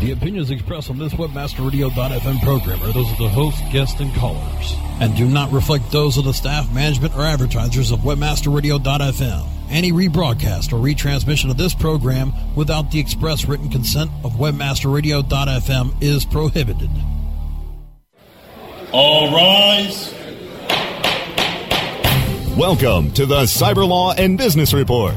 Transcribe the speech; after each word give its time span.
The 0.00 0.12
opinions 0.12 0.52
expressed 0.52 0.90
on 0.90 0.98
this 0.98 1.12
WebmasterRadio.fm 1.14 2.40
program 2.42 2.80
are 2.84 2.92
those 2.92 3.10
of 3.10 3.18
the 3.18 3.28
host, 3.28 3.60
guests, 3.72 3.98
and 3.98 4.14
callers, 4.14 4.76
and 5.00 5.16
do 5.16 5.26
not 5.26 5.50
reflect 5.50 5.90
those 5.90 6.16
of 6.16 6.24
the 6.24 6.32
staff, 6.32 6.72
management, 6.72 7.16
or 7.16 7.22
advertisers 7.22 7.90
of 7.90 7.98
WebmasterRadio.fm. 8.00 9.48
Any 9.68 9.90
rebroadcast 9.90 10.72
or 10.72 10.76
retransmission 10.76 11.50
of 11.50 11.56
this 11.56 11.74
program 11.74 12.32
without 12.54 12.92
the 12.92 13.00
express 13.00 13.46
written 13.46 13.70
consent 13.70 14.12
of 14.22 14.34
WebmasterRadio.fm 14.34 16.00
is 16.00 16.24
prohibited. 16.24 16.90
All 18.92 19.34
rise. 19.34 20.14
Welcome 22.56 23.10
to 23.14 23.26
the 23.26 23.42
Cyber 23.42 23.86
Law 23.86 24.12
and 24.12 24.38
Business 24.38 24.72
Report. 24.72 25.16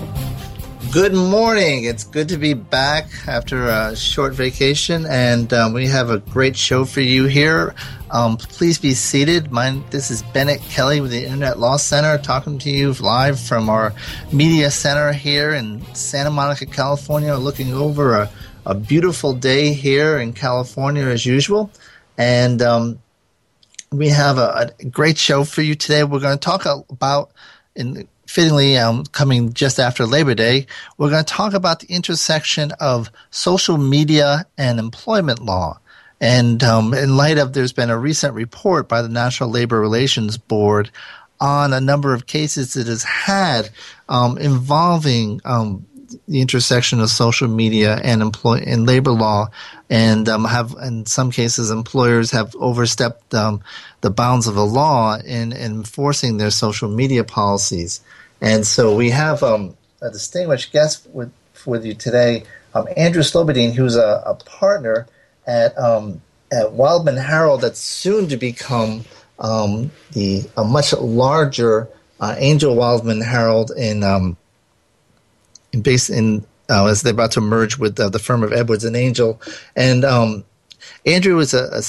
Good 0.91 1.13
morning. 1.13 1.85
It's 1.85 2.03
good 2.03 2.27
to 2.29 2.37
be 2.37 2.53
back 2.53 3.07
after 3.25 3.67
a 3.67 3.95
short 3.95 4.33
vacation, 4.33 5.05
and 5.05 5.53
um, 5.53 5.71
we 5.71 5.87
have 5.87 6.09
a 6.09 6.17
great 6.17 6.57
show 6.57 6.83
for 6.83 6.99
you 6.99 7.27
here. 7.27 7.73
Um, 8.09 8.35
please 8.35 8.77
be 8.77 8.93
seated. 8.93 9.53
My, 9.53 9.81
this 9.89 10.11
is 10.11 10.21
Bennett 10.21 10.59
Kelley 10.63 10.99
with 10.99 11.11
the 11.11 11.23
Internet 11.23 11.59
Law 11.59 11.77
Center 11.77 12.17
talking 12.17 12.59
to 12.59 12.69
you 12.69 12.91
live 12.91 13.39
from 13.39 13.69
our 13.69 13.93
media 14.33 14.69
center 14.69 15.13
here 15.13 15.53
in 15.53 15.81
Santa 15.95 16.29
Monica, 16.29 16.65
California, 16.65 17.35
looking 17.35 17.73
over 17.73 18.17
a, 18.17 18.29
a 18.65 18.75
beautiful 18.75 19.31
day 19.31 19.71
here 19.71 20.19
in 20.19 20.33
California 20.33 21.05
as 21.05 21.25
usual. 21.25 21.71
And 22.17 22.61
um, 22.61 22.99
we 23.93 24.09
have 24.09 24.37
a, 24.37 24.73
a 24.77 24.85
great 24.85 25.17
show 25.17 25.45
for 25.45 25.61
you 25.61 25.73
today. 25.75 26.03
We're 26.03 26.19
going 26.19 26.37
to 26.37 26.45
talk 26.45 26.65
about 26.89 27.31
in 27.77 28.09
fittingly 28.31 28.77
um, 28.77 29.03
coming 29.07 29.51
just 29.51 29.77
after 29.77 30.05
Labor 30.05 30.33
Day, 30.33 30.65
we're 30.97 31.09
going 31.09 31.25
to 31.25 31.33
talk 31.33 31.53
about 31.53 31.81
the 31.81 31.93
intersection 31.93 32.71
of 32.79 33.11
social 33.29 33.77
media 33.77 34.45
and 34.57 34.79
employment 34.79 35.43
law. 35.43 35.79
And 36.21 36.63
um, 36.63 36.93
in 36.93 37.17
light 37.17 37.37
of, 37.37 37.51
there's 37.51 37.73
been 37.73 37.89
a 37.89 37.97
recent 37.97 38.33
report 38.33 38.87
by 38.87 39.01
the 39.01 39.09
National 39.09 39.49
Labor 39.49 39.81
Relations 39.81 40.37
Board 40.37 40.91
on 41.41 41.73
a 41.73 41.81
number 41.81 42.13
of 42.13 42.25
cases 42.25 42.77
it 42.77 42.87
has 42.87 43.03
had 43.03 43.69
um, 44.07 44.37
involving 44.37 45.41
um, 45.43 45.85
the 46.27 46.41
intersection 46.41 46.99
of 46.99 47.09
social 47.09 47.47
media 47.47 47.99
and 48.03 48.21
employ 48.21 48.63
and 48.65 48.85
labor 48.85 49.11
law, 49.11 49.47
and 49.89 50.27
um, 50.29 50.45
have 50.45 50.75
in 50.81 51.05
some 51.05 51.31
cases 51.31 51.69
employers 51.71 52.31
have 52.31 52.55
overstepped 52.55 53.33
um, 53.33 53.61
the 54.01 54.09
bounds 54.09 54.47
of 54.47 54.55
the 54.55 54.65
law 54.65 55.17
in, 55.17 55.51
in 55.51 55.71
enforcing 55.73 56.37
their 56.37 56.51
social 56.51 56.89
media 56.89 57.23
policies. 57.23 58.01
And 58.41 58.65
so 58.65 58.95
we 58.95 59.11
have 59.11 59.43
um, 59.43 59.77
a 60.01 60.09
distinguished 60.09 60.71
guest 60.71 61.07
with, 61.13 61.31
with 61.65 61.85
you 61.85 61.93
today, 61.93 62.43
um, 62.73 62.87
Andrew 62.97 63.21
Slobodien, 63.21 63.73
who's 63.73 63.95
a, 63.95 64.23
a 64.25 64.35
partner 64.35 65.07
at, 65.45 65.77
um, 65.77 66.21
at 66.51 66.71
Wildman 66.71 67.17
Harrold 67.17 67.61
that's 67.61 67.79
soon 67.79 68.27
to 68.29 68.37
become 68.37 69.05
um, 69.39 69.91
the 70.13 70.43
a 70.55 70.63
much 70.63 70.93
larger 70.93 71.89
uh, 72.19 72.35
Angell 72.37 72.75
Wildman 72.75 73.23
um, 73.23 73.65
in 73.75 74.03
based 75.79 76.09
in 76.09 76.45
uh, 76.69 76.85
as 76.87 77.01
they're 77.01 77.13
about 77.13 77.31
to 77.31 77.41
merge 77.41 77.77
with 77.77 77.99
uh, 77.99 78.09
the 78.09 78.19
firm 78.19 78.43
of 78.43 78.53
Edwards 78.53 78.85
and 78.85 78.95
Angell. 78.95 79.41
And 79.75 80.05
um, 80.05 80.45
Andrew 81.05 81.37
is 81.39 81.53
a, 81.53 81.65
a 81.65 81.81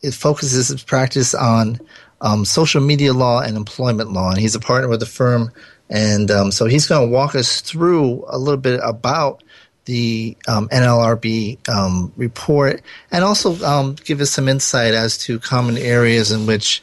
it 0.00 0.14
focuses 0.14 0.68
his 0.68 0.82
practice 0.82 1.34
on 1.34 1.80
um, 2.20 2.44
social 2.44 2.80
media 2.80 3.12
law 3.12 3.40
and 3.40 3.56
employment 3.56 4.12
law, 4.12 4.30
and 4.30 4.38
he's 4.38 4.54
a 4.54 4.60
partner 4.60 4.88
with 4.88 5.00
the 5.00 5.06
firm. 5.06 5.50
And 5.90 6.30
um, 6.30 6.52
so 6.52 6.66
he's 6.66 6.86
going 6.86 7.06
to 7.06 7.12
walk 7.12 7.34
us 7.34 7.60
through 7.60 8.24
a 8.28 8.38
little 8.38 8.60
bit 8.60 8.80
about 8.82 9.42
the 9.86 10.36
um, 10.46 10.68
NLRB 10.68 11.66
um, 11.68 12.12
report 12.16 12.82
and 13.10 13.24
also 13.24 13.56
um, 13.64 13.94
give 14.04 14.20
us 14.20 14.30
some 14.30 14.46
insight 14.46 14.92
as 14.92 15.16
to 15.16 15.38
common 15.38 15.78
areas 15.78 16.30
in 16.30 16.44
which 16.44 16.82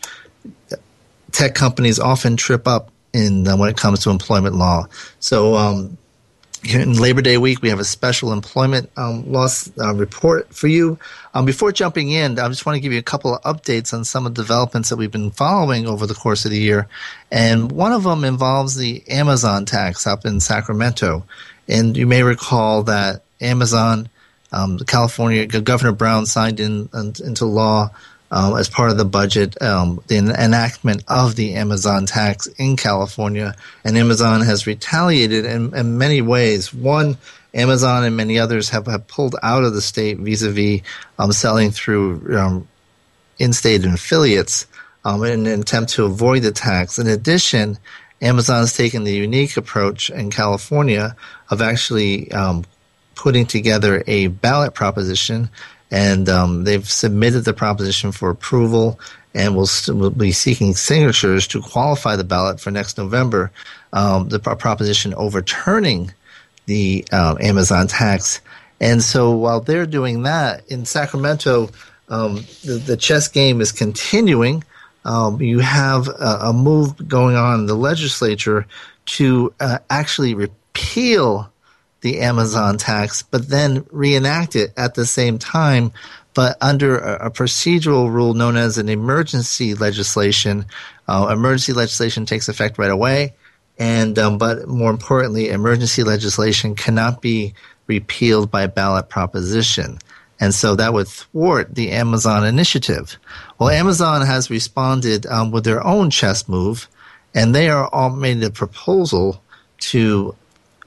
tech 1.31 1.53
companies 1.53 1.99
often 1.99 2.35
trip 2.35 2.67
up 2.67 2.91
in 3.13 3.47
uh, 3.47 3.55
when 3.55 3.69
it 3.69 3.77
comes 3.77 3.99
to 3.99 4.09
employment 4.09 4.55
law. 4.55 4.87
So 5.19 5.53
um, 5.55 5.99
in 6.73 6.93
Labor 6.93 7.21
Day 7.21 7.37
week, 7.37 7.61
we 7.61 7.69
have 7.69 7.79
a 7.79 7.85
special 7.85 8.33
employment 8.33 8.89
um, 8.97 9.31
loss 9.31 9.69
uh, 9.79 9.93
report 9.93 10.53
for 10.53 10.67
you. 10.67 10.97
Um, 11.33 11.45
before 11.45 11.71
jumping 11.71 12.11
in, 12.11 12.39
I 12.39 12.47
just 12.47 12.65
want 12.65 12.75
to 12.75 12.79
give 12.79 12.93
you 12.93 12.99
a 12.99 13.03
couple 13.03 13.35
of 13.35 13.41
updates 13.43 13.93
on 13.93 14.03
some 14.03 14.25
of 14.25 14.35
the 14.35 14.41
developments 14.41 14.89
that 14.89 14.95
we've 14.95 15.11
been 15.11 15.31
following 15.31 15.87
over 15.87 16.07
the 16.07 16.13
course 16.13 16.45
of 16.45 16.51
the 16.51 16.57
year. 16.57 16.87
And 17.31 17.71
one 17.71 17.91
of 17.91 18.03
them 18.03 18.23
involves 18.23 18.75
the 18.75 19.03
Amazon 19.09 19.65
tax 19.65 20.07
up 20.07 20.25
in 20.25 20.39
Sacramento. 20.39 21.25
And 21.67 21.95
you 21.95 22.07
may 22.07 22.23
recall 22.23 22.83
that 22.83 23.23
Amazon, 23.41 24.09
um, 24.51 24.79
California, 24.79 25.45
Governor 25.45 25.91
Brown 25.91 26.25
signed 26.25 26.59
in, 26.59 26.89
in 26.93 27.13
into 27.23 27.45
law 27.45 27.91
um, 28.31 28.57
as 28.57 28.69
part 28.69 28.91
of 28.91 28.97
the 28.97 29.05
budget, 29.05 29.61
um, 29.61 30.01
the 30.07 30.17
enactment 30.17 31.03
of 31.07 31.35
the 31.35 31.53
Amazon 31.55 32.05
tax 32.05 32.47
in 32.57 32.75
California. 32.75 33.55
And 33.83 33.97
Amazon 33.97 34.41
has 34.41 34.67
retaliated 34.67 35.45
in, 35.45 35.75
in 35.75 35.97
many 35.97 36.21
ways. 36.21 36.73
One, 36.73 37.17
Amazon 37.53 38.03
and 38.03 38.17
many 38.17 38.37
others 38.37 38.69
have, 38.69 38.87
have 38.87 39.07
pulled 39.07 39.35
out 39.41 39.63
of 39.63 39.73
the 39.73 39.81
state 39.81 40.17
vis 40.17 40.41
a 40.41 40.51
vis 40.51 40.81
selling 41.31 41.71
through 41.71 42.37
um, 42.37 42.67
in 43.37 43.53
state 43.53 43.85
affiliates 43.85 44.67
um, 45.05 45.23
in 45.23 45.45
an 45.45 45.61
attempt 45.61 45.91
to 45.93 46.05
avoid 46.05 46.41
the 46.41 46.51
tax. 46.51 46.99
In 46.99 47.07
addition, 47.07 47.77
Amazon 48.21 48.61
has 48.61 48.75
taken 48.75 49.03
the 49.03 49.13
unique 49.13 49.55
approach 49.55 50.09
in 50.09 50.31
California 50.31 51.15
of 51.49 51.61
actually 51.61 52.31
um, 52.31 52.65
putting 53.15 53.45
together 53.45 54.03
a 54.07 54.27
ballot 54.27 54.73
proposition 54.73 55.49
and 55.95 56.27
um, 56.27 56.65
they've 56.65 56.87
submitted 56.89 57.45
the 57.45 57.53
proposition 57.53 58.11
for 58.11 58.29
approval 58.29 58.99
and 59.33 59.55
will, 59.55 59.69
will 59.87 60.09
be 60.09 60.33
seeking 60.33 60.75
signatures 60.75 61.47
to 61.47 61.61
qualify 61.61 62.17
the 62.17 62.23
ballot 62.25 62.59
for 62.59 62.69
next 62.69 62.97
November. 62.97 63.49
Um, 63.93 64.27
the 64.27 64.39
proposition 64.39 65.13
overturning 65.13 66.13
the 66.65 67.05
uh, 67.13 67.37
Amazon 67.39 67.87
tax. 67.87 68.41
And 68.81 69.01
so 69.01 69.31
while 69.37 69.61
they're 69.61 69.85
doing 69.85 70.23
that 70.23 70.69
in 70.69 70.83
Sacramento, 70.83 71.69
um, 72.09 72.43
the, 72.65 72.73
the, 72.85 72.97
chess 72.97 73.29
game 73.29 73.61
is 73.61 73.71
continuing. 73.71 74.65
Um, 75.05 75.41
you 75.41 75.59
have 75.59 76.09
a, 76.09 76.39
a, 76.41 76.53
move 76.53 77.07
going 77.07 77.37
on 77.37 77.61
in 77.61 77.65
the 77.67 77.75
legislature 77.75 78.67
to 79.05 79.53
uh, 79.61 79.79
actually 79.89 80.33
repeal 80.33 81.49
the 82.05 82.21
Amazon 82.21 82.77
tax, 82.77 83.23
but 83.23 83.49
then 83.49 83.83
reenact 83.89 84.55
it 84.55 84.71
at 84.77 84.93
the 84.93 85.07
same 85.07 85.39
time, 85.39 85.91
but 86.35 86.55
under 86.61 86.99
a, 86.99 87.25
a 87.25 87.31
procedural 87.31 88.13
rule 88.13 88.35
known 88.35 88.57
as 88.57 88.77
an 88.77 88.89
emergency 88.89 89.73
legislation. 89.73 90.67
Uh, 91.07 91.29
emergency 91.31 91.73
legislation 91.73 92.27
takes 92.27 92.47
effect 92.47 92.77
right 92.77 92.91
away, 92.91 93.33
and 93.79 94.19
um, 94.19 94.37
but 94.37 94.67
more 94.67 94.91
importantly, 94.91 95.49
emergency 95.49 96.03
legislation 96.03 96.75
cannot 96.75 97.23
be 97.23 97.55
repealed 97.87 98.51
by 98.51 98.67
ballot 98.67 99.09
proposition. 99.09 99.97
And 100.39 100.53
so 100.53 100.75
that 100.75 100.93
would 100.93 101.07
thwart 101.07 101.73
the 101.73 101.89
Amazon 101.89 102.45
initiative. 102.45 103.17
Well, 103.57 103.69
Amazon 103.69 104.23
has 104.27 104.51
responded 104.51 105.25
um, 105.25 105.49
with 105.49 105.63
their 105.63 105.83
own 105.83 106.11
chess 106.11 106.47
move, 106.47 106.87
and 107.33 107.55
they 107.55 107.67
are 107.67 107.87
all 107.87 108.11
made 108.11 108.43
a 108.43 108.51
proposal 108.51 109.41
to 109.79 110.35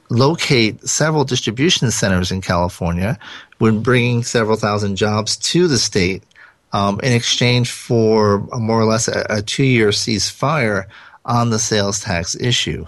locate 0.09 0.87
several 0.87 1.23
distribution 1.23 1.91
centers 1.91 2.31
in 2.31 2.41
California, 2.41 3.17
when 3.59 3.81
bringing 3.81 4.23
several 4.23 4.57
thousand 4.57 4.95
jobs 4.95 5.37
to 5.37 5.67
the 5.67 5.77
state 5.77 6.23
um, 6.73 6.99
in 7.01 7.13
exchange 7.13 7.71
for 7.71 8.39
more 8.57 8.79
or 8.79 8.85
less 8.85 9.07
a, 9.07 9.25
a 9.29 9.41
two-year 9.41 9.89
ceasefire 9.89 10.85
on 11.25 11.49
the 11.49 11.59
sales 11.59 11.99
tax 11.99 12.35
issue. 12.35 12.85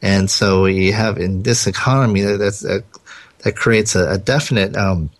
And 0.00 0.30
so 0.30 0.66
you 0.66 0.92
have 0.92 1.18
in 1.18 1.42
this 1.42 1.66
economy 1.66 2.22
that, 2.22 2.84
that 3.38 3.56
creates 3.56 3.94
a, 3.94 4.12
a 4.12 4.18
definite 4.18 4.76
um, 4.76 5.10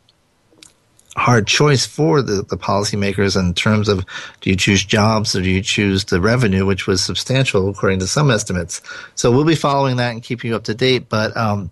hard 1.16 1.46
choice 1.46 1.84
for 1.84 2.22
the, 2.22 2.42
the 2.42 2.56
policymakers 2.56 3.38
in 3.38 3.52
terms 3.54 3.88
of 3.88 4.04
do 4.40 4.50
you 4.50 4.56
choose 4.56 4.84
jobs 4.84 5.36
or 5.36 5.42
do 5.42 5.50
you 5.50 5.60
choose 5.60 6.04
the 6.04 6.20
revenue, 6.20 6.64
which 6.64 6.86
was 6.86 7.02
substantial 7.04 7.68
according 7.68 7.98
to 7.98 8.06
some 8.06 8.30
estimates. 8.30 8.80
So 9.14 9.30
we'll 9.30 9.44
be 9.44 9.54
following 9.54 9.96
that 9.96 10.12
and 10.12 10.22
keeping 10.22 10.50
you 10.50 10.56
up 10.56 10.64
to 10.64 10.74
date. 10.74 11.08
But 11.08 11.36
um, 11.36 11.70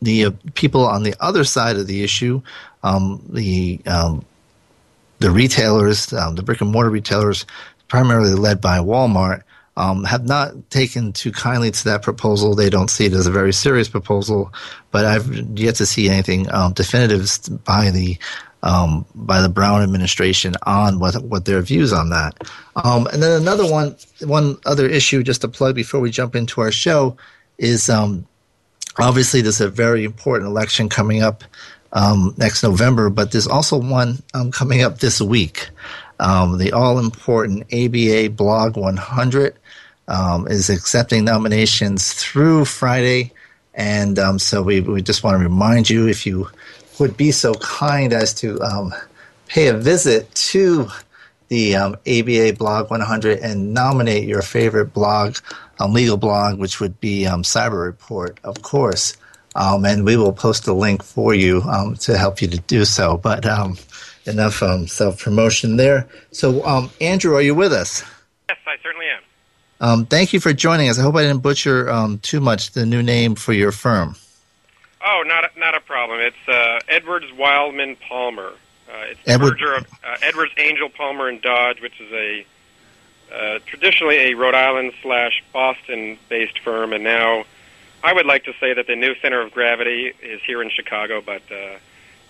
the 0.00 0.26
uh, 0.26 0.30
people 0.54 0.86
on 0.86 1.02
the 1.02 1.14
other 1.20 1.44
side 1.44 1.76
of 1.76 1.86
the 1.86 2.02
issue, 2.02 2.40
um, 2.82 3.22
the 3.28 3.80
um, 3.86 4.24
the 5.18 5.30
retailers, 5.30 6.12
um, 6.12 6.36
the 6.36 6.42
brick 6.42 6.60
and 6.60 6.70
mortar 6.70 6.90
retailers, 6.90 7.44
primarily 7.88 8.34
led 8.34 8.60
by 8.60 8.78
Walmart, 8.78 9.42
um, 9.78 10.02
have 10.04 10.26
not 10.26 10.70
taken 10.70 11.12
too 11.12 11.30
kindly 11.30 11.70
to 11.70 11.84
that 11.84 12.02
proposal. 12.02 12.54
They 12.54 12.68
don't 12.68 12.90
see 12.90 13.06
it 13.06 13.12
as 13.12 13.28
a 13.28 13.30
very 13.30 13.52
serious 13.52 13.88
proposal, 13.88 14.52
but 14.90 15.06
I've 15.06 15.32
yet 15.56 15.76
to 15.76 15.86
see 15.86 16.10
anything 16.10 16.52
um, 16.52 16.72
definitive 16.72 17.30
by 17.64 17.90
the 17.90 18.18
um, 18.64 19.06
by 19.14 19.40
the 19.40 19.48
Brown 19.48 19.82
administration 19.82 20.54
on 20.66 20.98
what 20.98 21.14
what 21.22 21.44
their 21.44 21.62
views 21.62 21.92
on 21.92 22.10
that. 22.10 22.42
Um, 22.74 23.06
and 23.06 23.22
then 23.22 23.40
another 23.40 23.70
one, 23.70 23.96
one 24.20 24.58
other 24.66 24.86
issue, 24.86 25.22
just 25.22 25.42
to 25.42 25.48
plug 25.48 25.76
before 25.76 26.00
we 26.00 26.10
jump 26.10 26.34
into 26.34 26.60
our 26.60 26.72
show, 26.72 27.16
is 27.56 27.88
um, 27.88 28.26
obviously 28.98 29.42
there's 29.42 29.60
a 29.60 29.70
very 29.70 30.04
important 30.04 30.48
election 30.48 30.88
coming 30.88 31.22
up 31.22 31.44
um, 31.92 32.34
next 32.36 32.64
November, 32.64 33.10
but 33.10 33.30
there's 33.30 33.46
also 33.46 33.78
one 33.78 34.18
um, 34.34 34.50
coming 34.50 34.82
up 34.82 34.98
this 34.98 35.20
week. 35.20 35.70
Um, 36.20 36.58
the 36.58 36.72
all 36.72 36.98
important 36.98 37.72
ABA 37.72 38.30
Blog 38.30 38.76
100 38.76 39.54
is 40.48 40.70
accepting 40.70 41.24
nominations 41.24 42.12
through 42.14 42.64
Friday. 42.64 43.32
And 43.74 44.18
so 44.40 44.62
we, 44.62 44.80
we 44.80 45.02
just 45.02 45.22
want 45.22 45.38
to 45.38 45.44
remind 45.44 45.88
you 45.88 46.08
if 46.08 46.26
you 46.26 46.48
would 46.98 47.16
be 47.16 47.30
so 47.30 47.54
kind 47.54 48.12
as 48.12 48.34
to 48.34 48.60
um, 48.62 48.92
pay 49.46 49.68
a 49.68 49.74
visit 49.74 50.32
to 50.34 50.88
the 51.48 51.74
um, 51.76 51.96
ABA 52.06 52.54
Blog 52.58 52.90
100 52.90 53.38
and 53.38 53.72
nominate 53.72 54.28
your 54.28 54.42
favorite 54.42 54.92
blog, 54.92 55.36
um, 55.80 55.92
legal 55.92 56.16
blog, 56.16 56.58
which 56.58 56.80
would 56.80 57.00
be 57.00 57.26
um, 57.26 57.42
Cyber 57.42 57.84
Report, 57.84 58.38
of 58.44 58.62
course. 58.62 59.16
Um, 59.54 59.84
and 59.84 60.04
we 60.04 60.16
will 60.16 60.32
post 60.32 60.66
a 60.68 60.74
link 60.74 61.02
for 61.02 61.34
you 61.34 61.62
um, 61.62 61.94
to 61.96 62.18
help 62.18 62.42
you 62.42 62.48
to 62.48 62.58
do 62.58 62.84
so. 62.84 63.16
But 63.16 63.46
enough 64.28 64.62
self 64.88 65.22
promotion 65.22 65.76
there. 65.76 66.08
So, 66.30 66.90
Andrew, 67.00 67.34
are 67.34 67.42
you 67.42 67.54
with 67.54 67.72
us? 67.72 68.02
Yes, 68.48 68.58
I 68.66 68.76
certainly 68.82 69.06
am. 69.80 70.06
thank 70.06 70.32
you 70.32 70.40
for 70.40 70.52
joining 70.52 70.88
us. 70.88 70.98
I 70.98 71.02
hope 71.02 71.16
I 71.16 71.22
didn't 71.22 71.42
butcher 71.42 72.18
too 72.22 72.40
much 72.40 72.72
the 72.72 72.86
new 72.86 73.02
name 73.02 73.34
for 73.34 73.52
your 73.52 73.72
firm. 73.72 74.16
Oh, 75.04 75.22
not 75.24 75.44
a, 75.44 75.58
not 75.58 75.74
a 75.74 75.80
problem. 75.80 76.20
It's 76.20 76.48
uh, 76.48 76.80
Edwards 76.88 77.26
Wildman 77.32 77.96
Palmer. 77.96 78.52
Uh, 78.88 79.04
it's 79.10 79.20
Edward. 79.26 79.52
merger 79.52 79.74
of 79.76 79.86
uh, 80.04 80.16
Edwards 80.22 80.52
Angell 80.56 80.88
Palmer 80.90 81.28
and 81.28 81.40
Dodge, 81.40 81.80
which 81.80 82.00
is 82.00 82.12
a 82.12 82.46
uh, 83.32 83.58
traditionally 83.66 84.16
a 84.16 84.34
Rhode 84.34 84.54
Island 84.54 84.92
slash 85.02 85.42
Boston 85.52 86.18
based 86.28 86.58
firm, 86.60 86.92
and 86.92 87.04
now 87.04 87.44
I 88.02 88.12
would 88.12 88.26
like 88.26 88.44
to 88.44 88.52
say 88.60 88.72
that 88.74 88.86
the 88.86 88.96
new 88.96 89.14
center 89.16 89.40
of 89.40 89.52
gravity 89.52 90.12
is 90.22 90.40
here 90.46 90.62
in 90.62 90.70
Chicago, 90.70 91.20
but 91.20 91.42
uh, 91.50 91.78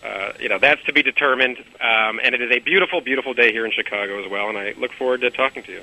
uh, 0.05 0.33
you 0.39 0.49
know 0.49 0.59
that's 0.59 0.83
to 0.85 0.93
be 0.93 1.03
determined. 1.03 1.59
Um, 1.81 2.21
and 2.23 2.35
it 2.35 2.41
is 2.41 2.51
a 2.51 2.61
beautiful, 2.61 3.01
beautiful 3.01 3.35
day 3.35 3.53
here 3.53 3.65
in 3.65 3.73
Chicago 3.73 4.23
as 4.23 4.31
well, 4.31 4.49
and 4.49 4.59
I 4.59 4.75
look 4.79 4.93
forward 4.93 5.21
to 5.23 5.31
talking 5.31 5.63
to 5.65 5.73
you. 5.73 5.83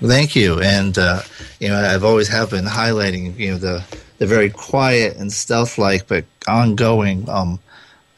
Thank 0.00 0.34
you, 0.34 0.60
and 0.60 0.96
uh, 0.98 1.22
you 1.60 1.68
know 1.68 1.78
I've 1.78 2.04
always 2.04 2.28
have 2.28 2.50
been 2.50 2.64
highlighting 2.64 3.38
you 3.38 3.52
know 3.52 3.58
the 3.58 3.84
the 4.18 4.26
very 4.26 4.50
quiet 4.50 5.16
and 5.16 5.32
stealth-like 5.32 6.06
but 6.06 6.24
ongoing 6.46 7.28
um, 7.28 7.58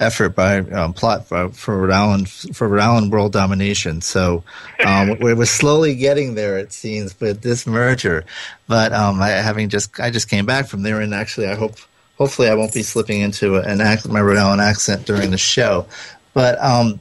effort 0.01 0.31
by 0.31 0.59
um, 0.59 0.93
plot 0.93 1.27
for, 1.27 1.49
for 1.51 1.79
Rhode 1.79 1.91
Island 1.91 2.29
for 2.29 2.69
Rhode 2.69 2.83
Island 2.83 3.13
world 3.13 3.33
domination. 3.33 4.01
So 4.01 4.45
um, 4.85 5.19
we're, 5.21 5.37
we're 5.37 5.47
slowly 5.47 5.95
getting 5.95 6.35
there, 6.35 6.59
it 6.59 6.73
seems, 6.73 7.19
with 7.21 7.43
this 7.43 7.67
merger. 7.67 8.25
But 8.67 8.93
um, 8.93 9.21
I, 9.21 9.31
having 9.31 9.69
just 9.69 9.99
I 10.01 10.11
just 10.11 10.29
came 10.29 10.47
back 10.47 10.67
from 10.67 10.83
there, 10.83 11.01
and 11.01 11.15
actually, 11.15 11.49
I 11.49 11.55
hope 11.55 11.77
hopefully 12.17 12.49
I 12.49 12.55
won't 12.55 12.75
be 12.75 12.83
slipping 12.83 13.21
into 13.21 13.57
an 13.57 13.81
act, 13.81 14.09
my 14.09 14.21
Rhode 14.21 14.39
Island 14.39 14.61
accent 14.61 15.07
during 15.07 15.31
the 15.31 15.39
show. 15.39 15.87
But 16.33 16.63
um, 16.63 17.01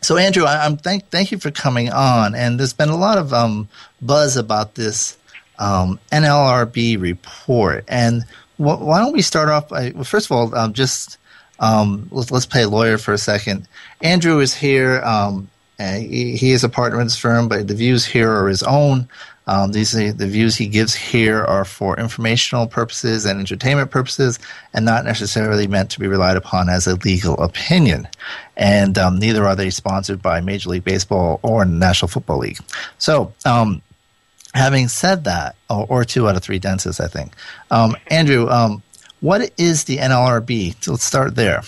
so 0.00 0.16
Andrew, 0.16 0.44
I, 0.44 0.66
am 0.66 0.76
thank 0.76 1.08
thank 1.10 1.32
you 1.32 1.38
for 1.38 1.50
coming 1.50 1.90
on, 1.90 2.34
and 2.34 2.58
there's 2.58 2.72
been 2.72 2.88
a 2.88 2.96
lot 2.96 3.18
of 3.18 3.32
um, 3.32 3.68
buzz 4.00 4.36
about 4.36 4.74
this 4.74 5.18
um, 5.58 5.98
NLRB 6.10 7.00
report. 7.00 7.84
And 7.88 8.24
wh- 8.56 8.80
why 8.80 9.00
don't 9.00 9.12
we 9.12 9.22
start 9.22 9.48
off 9.48 9.68
by, 9.68 9.92
well, 9.94 10.04
first 10.04 10.26
of 10.26 10.32
all, 10.32 10.54
um, 10.54 10.72
just 10.72 11.18
um, 11.58 12.08
let's, 12.10 12.30
let's 12.30 12.46
play 12.46 12.64
lawyer 12.64 12.98
for 12.98 13.12
a 13.12 13.18
second. 13.18 13.68
Andrew 14.02 14.40
is 14.40 14.54
here. 14.54 15.00
Um, 15.02 15.50
he, 15.78 16.36
he, 16.36 16.50
is 16.50 16.62
a 16.62 16.68
partner 16.68 17.00
in 17.00 17.06
this 17.06 17.16
firm, 17.16 17.48
but 17.48 17.66
the 17.66 17.74
views 17.74 18.04
here 18.04 18.30
are 18.30 18.48
his 18.48 18.62
own. 18.62 19.08
Um, 19.50 19.72
these 19.72 19.96
are, 19.96 20.12
the 20.12 20.28
views 20.28 20.54
he 20.54 20.68
gives 20.68 20.94
here 20.94 21.42
are 21.42 21.64
for 21.64 21.98
informational 21.98 22.68
purposes 22.68 23.24
and 23.24 23.40
entertainment 23.40 23.90
purposes, 23.90 24.38
and 24.72 24.84
not 24.84 25.04
necessarily 25.04 25.66
meant 25.66 25.90
to 25.90 25.98
be 25.98 26.06
relied 26.06 26.36
upon 26.36 26.68
as 26.68 26.86
a 26.86 26.94
legal 26.94 27.34
opinion. 27.42 28.06
And 28.56 28.96
um, 28.96 29.18
neither 29.18 29.44
are 29.44 29.56
they 29.56 29.70
sponsored 29.70 30.22
by 30.22 30.40
Major 30.40 30.70
League 30.70 30.84
Baseball 30.84 31.40
or 31.42 31.64
National 31.64 32.08
Football 32.08 32.38
League. 32.38 32.58
So, 32.98 33.32
um, 33.44 33.82
having 34.54 34.86
said 34.86 35.24
that, 35.24 35.56
or, 35.68 35.84
or, 35.88 36.04
two 36.04 36.28
out 36.28 36.36
of 36.36 36.44
three 36.44 36.60
dentists, 36.60 37.00
I 37.00 37.08
think. 37.08 37.32
Um, 37.72 37.96
Andrew, 38.06 38.48
um, 38.48 38.84
what 39.18 39.50
is 39.58 39.82
the 39.84 39.96
NLRB? 39.96 40.76
So 40.80 40.92
let's 40.92 41.02
start 41.02 41.34
there. 41.34 41.62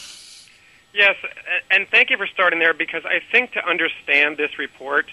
Yes, 0.95 1.17
and 1.69 1.89
thank 1.89 2.11
you 2.11 2.17
for 2.17 2.29
starting 2.29 2.61
there 2.61 2.75
because 2.75 3.05
I 3.05 3.21
think 3.33 3.53
to 3.53 3.69
understand 3.69 4.37
this 4.37 4.57
report, 4.57 5.07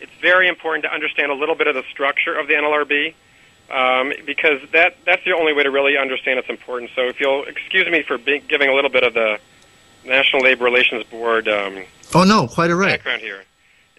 it's 0.00 0.12
very 0.20 0.48
important 0.48 0.84
to 0.84 0.92
understand 0.92 1.30
a 1.30 1.34
little 1.34 1.54
bit 1.54 1.66
of 1.66 1.74
the 1.74 1.84
structure 1.90 2.38
of 2.38 2.46
the 2.46 2.54
NLRB. 2.54 3.14
Um, 3.70 4.12
because 4.26 4.58
that 4.72 4.96
that's 5.06 5.24
the 5.24 5.32
only 5.32 5.52
way 5.52 5.62
to 5.62 5.70
really 5.70 5.96
understand 5.96 6.40
its 6.40 6.48
importance. 6.48 6.90
So 6.96 7.02
if 7.02 7.20
you'll 7.20 7.44
excuse 7.44 7.88
me 7.88 8.02
for 8.02 8.18
being, 8.18 8.42
giving 8.48 8.68
a 8.68 8.74
little 8.74 8.90
bit 8.90 9.04
of 9.04 9.14
the 9.14 9.38
National 10.04 10.42
Labor 10.42 10.64
Relations 10.64 11.04
Board. 11.04 11.46
Um, 11.46 11.84
oh 12.12 12.24
no, 12.24 12.48
quite 12.48 12.70
a 12.70 12.74
right. 12.74 12.98
Background 12.98 13.20
here 13.20 13.44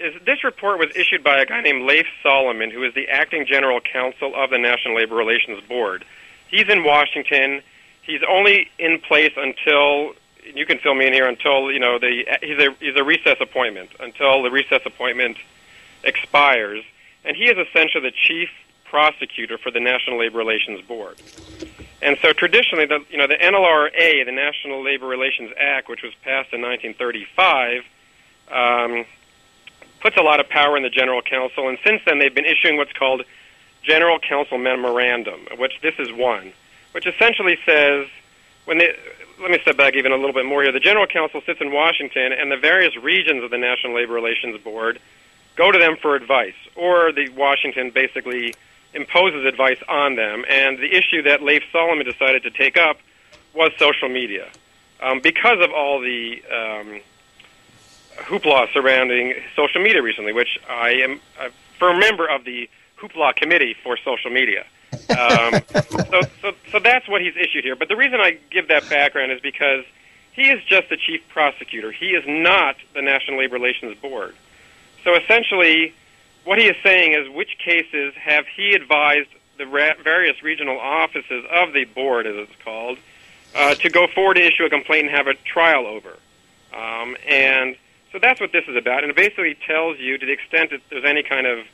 is 0.02 0.20
this 0.26 0.44
report 0.44 0.80
was 0.80 0.90
issued 0.96 1.24
by 1.24 1.40
a 1.40 1.46
guy 1.46 1.62
named 1.62 1.88
Lafe 1.88 2.08
Solomon, 2.24 2.72
who 2.72 2.84
is 2.84 2.94
the 2.94 3.08
acting 3.08 3.46
general 3.46 3.80
counsel 3.80 4.34
of 4.36 4.50
the 4.50 4.58
National 4.58 4.96
Labor 4.96 5.16
Relations 5.16 5.62
Board. 5.68 6.04
He's 6.50 6.68
in 6.68 6.84
Washington. 6.84 7.62
He's 8.02 8.22
only 8.28 8.70
in 8.80 9.00
place 9.00 9.34
until 9.38 10.14
you 10.44 10.66
can 10.66 10.80
fill 10.80 10.96
me 10.96 11.08
in 11.08 11.14
here 11.14 11.28
until 11.28 11.72
you 11.72 11.80
know 11.80 12.00
the 12.00 12.26
he's 12.42 12.58
a 12.58 12.76
he's 12.80 12.96
a 12.96 13.04
recess 13.04 13.38
appointment 13.40 13.92
until 14.00 14.42
the 14.42 14.52
recess 14.52 14.82
appointment 14.86 15.38
expires, 16.04 16.84
and 17.24 17.36
he 17.36 17.46
is 17.46 17.58
essentially 17.58 18.10
the 18.10 18.16
chief 18.16 18.50
prosecutor 18.86 19.58
for 19.58 19.72
the 19.72 19.80
National 19.80 20.20
Labor 20.20 20.38
Relations 20.38 20.82
Board. 20.82 21.22
And 22.02 22.18
so 22.22 22.34
traditionally, 22.34 22.86
the 22.86 23.06
you 23.10 23.18
know 23.18 23.28
the 23.28 23.36
NLRA, 23.36 24.26
the 24.26 24.32
National 24.32 24.84
Labor 24.84 25.08
Relations 25.08 25.52
Act, 25.58 25.88
which 25.88 26.02
was 26.04 26.14
passed 26.24 26.52
in 26.54 26.62
1935. 26.62 27.84
Um, 28.52 29.06
puts 30.02 30.18
a 30.18 30.22
lot 30.22 30.40
of 30.40 30.50
power 30.50 30.76
in 30.76 30.84
the 30.84 30.90
general 30.90 31.22
counsel, 31.22 31.70
and 31.70 31.78
since 31.84 32.02
then 32.06 32.20
they've 32.20 32.34
been 32.34 32.46
issuing 32.46 32.76
what's 32.76 32.92
called 32.92 33.24
general 33.84 34.20
counsel 34.20 34.58
memorandum, 34.58 35.48
which 35.58 35.74
this 35.82 35.94
is 36.00 36.12
one, 36.12 36.52
which 36.92 37.06
essentially 37.06 37.58
says 37.66 38.08
when 38.66 38.80
they 38.80 38.96
let 39.40 39.50
me 39.50 39.60
step 39.62 39.78
back 39.78 39.96
even 39.96 40.12
a 40.12 40.16
little 40.16 40.34
bit 40.34 40.46
more 40.46 40.62
here. 40.62 40.72
The 40.72 40.80
general 40.80 41.08
counsel 41.08 41.42
sits 41.46 41.62
in 41.62 41.72
Washington, 41.72 42.32
and 42.32 42.52
the 42.52 42.58
various 42.58 42.96
regions 42.98 43.44
of 43.44 43.50
the 43.50 43.58
National 43.58 43.96
Labor 43.96 44.14
Relations 44.14 44.62
Board 44.62 45.00
go 45.56 45.72
to 45.72 45.78
them 45.78 45.98
for 46.02 46.16
advice, 46.16 46.56
or 46.76 47.12
the 47.12 47.30
Washington 47.30 47.92
basically 47.92 48.54
imposes 48.94 49.46
advice 49.46 49.82
on 49.88 50.16
them. 50.16 50.44
And 50.50 50.78
the 50.78 50.96
issue 50.96 51.22
that 51.24 51.42
Lafe 51.42 51.64
Solomon 51.72 52.06
decided 52.06 52.44
to 52.44 52.52
take 52.52 52.78
up 52.78 52.98
was 53.54 53.72
social 53.78 54.10
media. 54.10 54.50
Um, 55.02 55.20
because 55.20 55.60
of 55.62 55.72
all 55.72 56.00
the 56.00 56.42
um, 56.52 57.02
hoopla 58.18 58.72
surrounding 58.74 59.34
social 59.56 59.82
media 59.82 60.02
recently, 60.02 60.34
which 60.34 60.60
I 60.70 60.92
am 60.92 61.20
for 61.36 61.46
a 61.46 61.52
firm 61.80 62.00
member 62.00 62.28
of 62.28 62.46
the 62.46 62.70
hoopla 63.00 63.36
committee 63.36 63.76
for 63.84 63.98
social 63.98 64.30
media. 64.30 64.66
Um, 64.94 65.62
so, 66.10 66.22
so, 66.42 66.52
so 66.72 66.80
that's 66.80 67.08
what 67.08 67.22
he's 67.22 67.36
issued 67.36 67.64
here. 67.64 67.76
But 67.76 67.88
the 67.88 67.96
reason 67.96 68.20
I 68.20 68.38
give 68.52 68.68
that 68.68 68.90
background 68.90 69.32
is 69.32 69.42
because 69.42 69.84
he 70.34 70.44
is 70.44 70.64
just 70.64 70.90
the 70.90 70.98
chief 70.98 71.22
prosecutor. 71.30 71.92
He 71.92 72.10
is 72.10 72.24
not 72.28 72.76
the 72.94 73.02
National 73.02 73.40
Labor 73.40 73.56
Relations 73.56 73.98
Board. 73.98 74.36
So 75.04 75.16
essentially, 75.16 75.94
what 76.44 76.58
he 76.58 76.66
is 76.66 76.76
saying 76.84 77.14
is 77.14 77.30
which 77.30 77.58
cases 77.58 78.14
have 78.16 78.46
he 78.48 78.74
advised 78.74 79.30
the 79.58 79.66
various 79.66 80.42
regional 80.42 80.80
offices 80.80 81.46
of 81.52 81.74
the 81.74 81.86
board, 81.86 82.26
as 82.26 82.36
it's 82.36 82.64
called, 82.64 82.98
uh, 83.56 83.76
to 83.76 83.90
go 83.90 84.08
forward 84.08 84.38
and 84.38 84.46
issue 84.46 84.66
a 84.66 84.70
complaint 84.70 85.08
and 85.08 85.16
have 85.16 85.28
a 85.28 85.34
trial 85.34 85.86
over. 85.86 86.18
Um, 86.74 87.18
and 87.28 87.76
so 88.12 88.20
that's 88.20 88.40
what 88.40 88.52
this 88.52 88.66
is 88.68 88.76
about, 88.76 89.04
and 89.04 89.12
it 89.12 89.16
basically 89.16 89.56
tells 89.68 90.00
you, 90.00 90.18
to 90.18 90.26
the 90.26 90.32
extent 90.32 90.72
that 90.72 90.82
there's 90.90 91.06
any 91.06 91.24
kind 91.24 91.48
of, 91.48 91.66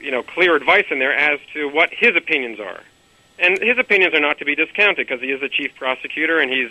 you 0.00 0.10
know, 0.10 0.22
clear 0.22 0.56
advice 0.56 0.86
in 0.90 0.98
there 0.98 1.14
as 1.14 1.40
to 1.54 1.68
what 1.68 1.90
his 1.92 2.16
opinions 2.16 2.60
are. 2.60 2.80
And 3.38 3.58
his 3.58 3.78
opinions 3.78 4.14
are 4.14 4.20
not 4.20 4.38
to 4.38 4.44
be 4.44 4.54
discounted 4.54 5.06
because 5.06 5.20
he 5.20 5.30
is 5.30 5.40
the 5.40 5.48
chief 5.48 5.74
prosecutor 5.74 6.40
and 6.40 6.50
he's, 6.50 6.70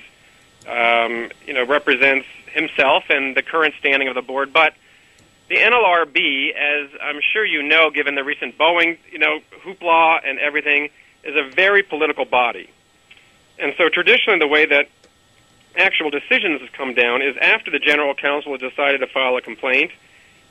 um, 0.68 1.30
you 1.46 1.54
know, 1.54 1.64
represents 1.66 2.26
himself 2.52 3.04
and 3.10 3.36
the 3.36 3.44
current 3.44 3.76
standing 3.80 4.08
of 4.08 4.16
the 4.16 4.22
board. 4.22 4.52
But 4.52 4.74
the 5.48 5.56
NLRB, 5.56 6.54
as 6.56 6.90
I'm 7.02 7.20
sure 7.34 7.46
you 7.46 7.62
know, 7.62 7.92
given 7.92 8.16
the 8.16 8.24
recent 8.24 8.58
Boeing, 8.58 8.98
you 9.12 9.20
know, 9.20 9.40
hoopla 9.64 10.22
and 10.28 10.40
everything, 10.40 10.90
is 11.24 11.36
a 11.36 11.50
very 11.56 11.84
political 11.84 12.26
body. 12.26 12.70
And 13.60 13.74
so 13.78 13.90
traditionally, 13.90 14.40
the 14.40 14.48
way 14.48 14.66
that 14.66 14.88
actual 15.78 16.10
decisions 16.10 16.62
have 16.62 16.72
come 16.72 16.94
down 16.94 17.22
is 17.22 17.36
after 17.38 17.70
the 17.70 17.80
general 17.80 18.16
counsel 18.16 18.54
has 18.54 18.62
decided 18.62 19.00
to 19.00 19.08
file 19.08 19.38
a 19.38 19.42
complaint, 19.42 19.92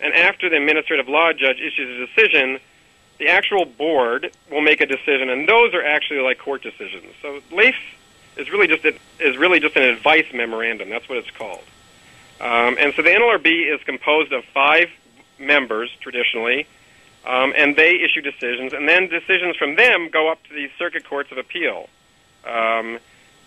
and 0.01 0.15
after 0.15 0.49
the 0.49 0.57
administrative 0.57 1.09
law 1.09 1.33
judge 1.33 1.59
issues 1.61 2.01
a 2.01 2.07
decision, 2.07 2.59
the 3.19 3.29
actual 3.29 3.65
board 3.65 4.31
will 4.51 4.61
make 4.61 4.81
a 4.81 4.87
decision, 4.87 5.31
and 5.31 5.49
those 5.49 5.73
are 5.75 5.85
actually 5.85 6.21
like 6.21 6.39
court 6.39 6.63
decisions. 6.63 7.13
So 7.23 7.41
Lafe 7.53 7.75
is 8.37 8.51
really 8.51 8.67
just 8.67 8.85
a, 8.85 8.95
is 9.21 9.37
really 9.37 9.61
just 9.61 9.77
an 9.77 9.85
advice 9.85 10.27
memorandum. 10.33 10.91
That's 10.91 11.09
what 11.09 11.19
it's 11.19 11.31
called. 11.31 11.65
Um, 12.41 12.77
and 12.79 12.93
so 12.95 13.03
the 13.03 13.11
NLRB 13.11 13.75
is 13.75 13.83
composed 13.85 14.33
of 14.33 14.45
five 14.47 14.91
members 15.39 15.91
traditionally, 16.01 16.67
um, 17.25 17.53
and 17.57 17.77
they 17.77 18.01
issue 18.01 18.21
decisions, 18.21 18.73
and 18.73 18.89
then 18.89 19.09
decisions 19.09 19.57
from 19.57 19.77
them 19.77 20.11
go 20.11 20.31
up 20.31 20.43
to 20.45 20.55
the 20.55 20.71
circuit 20.79 21.09
courts 21.09 21.33
of 21.33 21.39
appeal. 21.39 21.89
Um, 22.45 22.99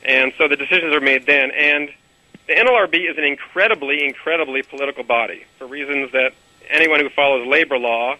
and 0.03 0.33
so 0.37 0.47
the 0.47 0.55
decisions 0.55 0.93
are 0.93 1.01
made 1.01 1.25
then. 1.25 1.51
And 1.51 1.89
the 2.47 2.53
NLRB 2.53 3.09
is 3.11 3.17
an 3.17 3.23
incredibly, 3.23 4.05
incredibly 4.05 4.63
political 4.63 5.03
body 5.03 5.45
for 5.57 5.67
reasons 5.67 6.11
that 6.13 6.33
anyone 6.69 6.99
who 6.99 7.09
follows 7.09 7.45
labor 7.47 7.77
law 7.77 8.15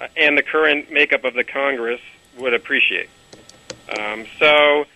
uh, 0.00 0.08
and 0.16 0.36
the 0.36 0.42
current 0.42 0.90
makeup 0.92 1.24
of 1.24 1.34
the 1.34 1.44
Congress 1.44 2.00
would 2.38 2.54
appreciate. 2.54 3.08
Um, 3.98 4.26
so 4.38 4.86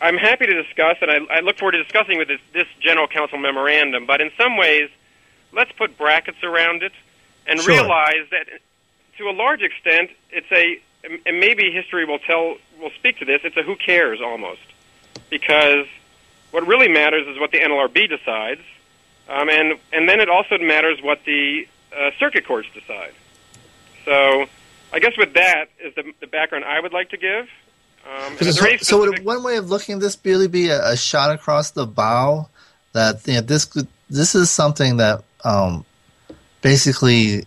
I'm 0.00 0.16
happy 0.16 0.46
to 0.46 0.62
discuss, 0.62 0.96
and 1.00 1.10
I, 1.10 1.36
I 1.36 1.40
look 1.40 1.58
forward 1.58 1.72
to 1.72 1.82
discussing 1.82 2.18
with 2.18 2.28
this, 2.28 2.40
this, 2.52 2.66
General 2.80 3.08
Counsel 3.08 3.38
memorandum. 3.38 4.06
But 4.06 4.20
in 4.20 4.30
some 4.36 4.56
ways, 4.56 4.90
let's 5.52 5.72
put 5.72 5.96
brackets 5.96 6.42
around 6.42 6.82
it 6.82 6.92
and 7.46 7.60
sure. 7.60 7.74
realize 7.74 8.28
that, 8.30 8.46
to 9.18 9.28
a 9.28 9.32
large 9.32 9.62
extent, 9.62 10.10
it's 10.30 10.50
a 10.52 10.80
and 11.24 11.38
maybe 11.40 11.70
history 11.70 12.04
will 12.04 12.18
tell 12.18 12.56
will 12.80 12.90
speak 12.90 13.18
to 13.18 13.24
this. 13.24 13.40
It's 13.44 13.56
a 13.56 13.62
who 13.62 13.76
cares 13.76 14.20
almost, 14.20 14.60
because 15.30 15.86
what 16.50 16.66
really 16.66 16.88
matters 16.88 17.26
is 17.26 17.38
what 17.38 17.52
the 17.52 17.58
NLRB 17.58 18.08
decides, 18.08 18.62
um, 19.28 19.48
and 19.48 19.78
and 19.92 20.08
then 20.08 20.20
it 20.20 20.28
also 20.28 20.58
matters 20.58 21.00
what 21.02 21.24
the 21.24 21.66
uh, 21.96 22.10
circuit 22.18 22.46
courts 22.46 22.68
decide. 22.74 23.12
So, 24.04 24.46
I 24.92 24.98
guess 24.98 25.16
with 25.16 25.34
that 25.34 25.66
is 25.80 25.94
the, 25.94 26.12
the 26.20 26.26
background 26.26 26.64
I 26.64 26.80
would 26.80 26.92
like 26.92 27.10
to 27.10 27.16
give. 27.16 27.48
Um, 28.08 28.36
so, 28.38 28.44
specific- 28.50 28.84
so, 28.84 28.98
would 28.98 29.24
one 29.24 29.42
way 29.42 29.56
of 29.56 29.70
looking 29.70 29.96
at 29.96 30.00
this 30.00 30.18
really 30.24 30.48
be 30.48 30.68
a, 30.68 30.92
a 30.92 30.96
shot 30.96 31.32
across 31.32 31.72
the 31.72 31.86
bow 31.86 32.48
that 32.92 33.26
you 33.26 33.34
know, 33.34 33.40
this 33.40 33.66
this 34.08 34.34
is 34.34 34.50
something 34.50 34.98
that 34.98 35.24
um, 35.44 35.84
basically 36.62 37.44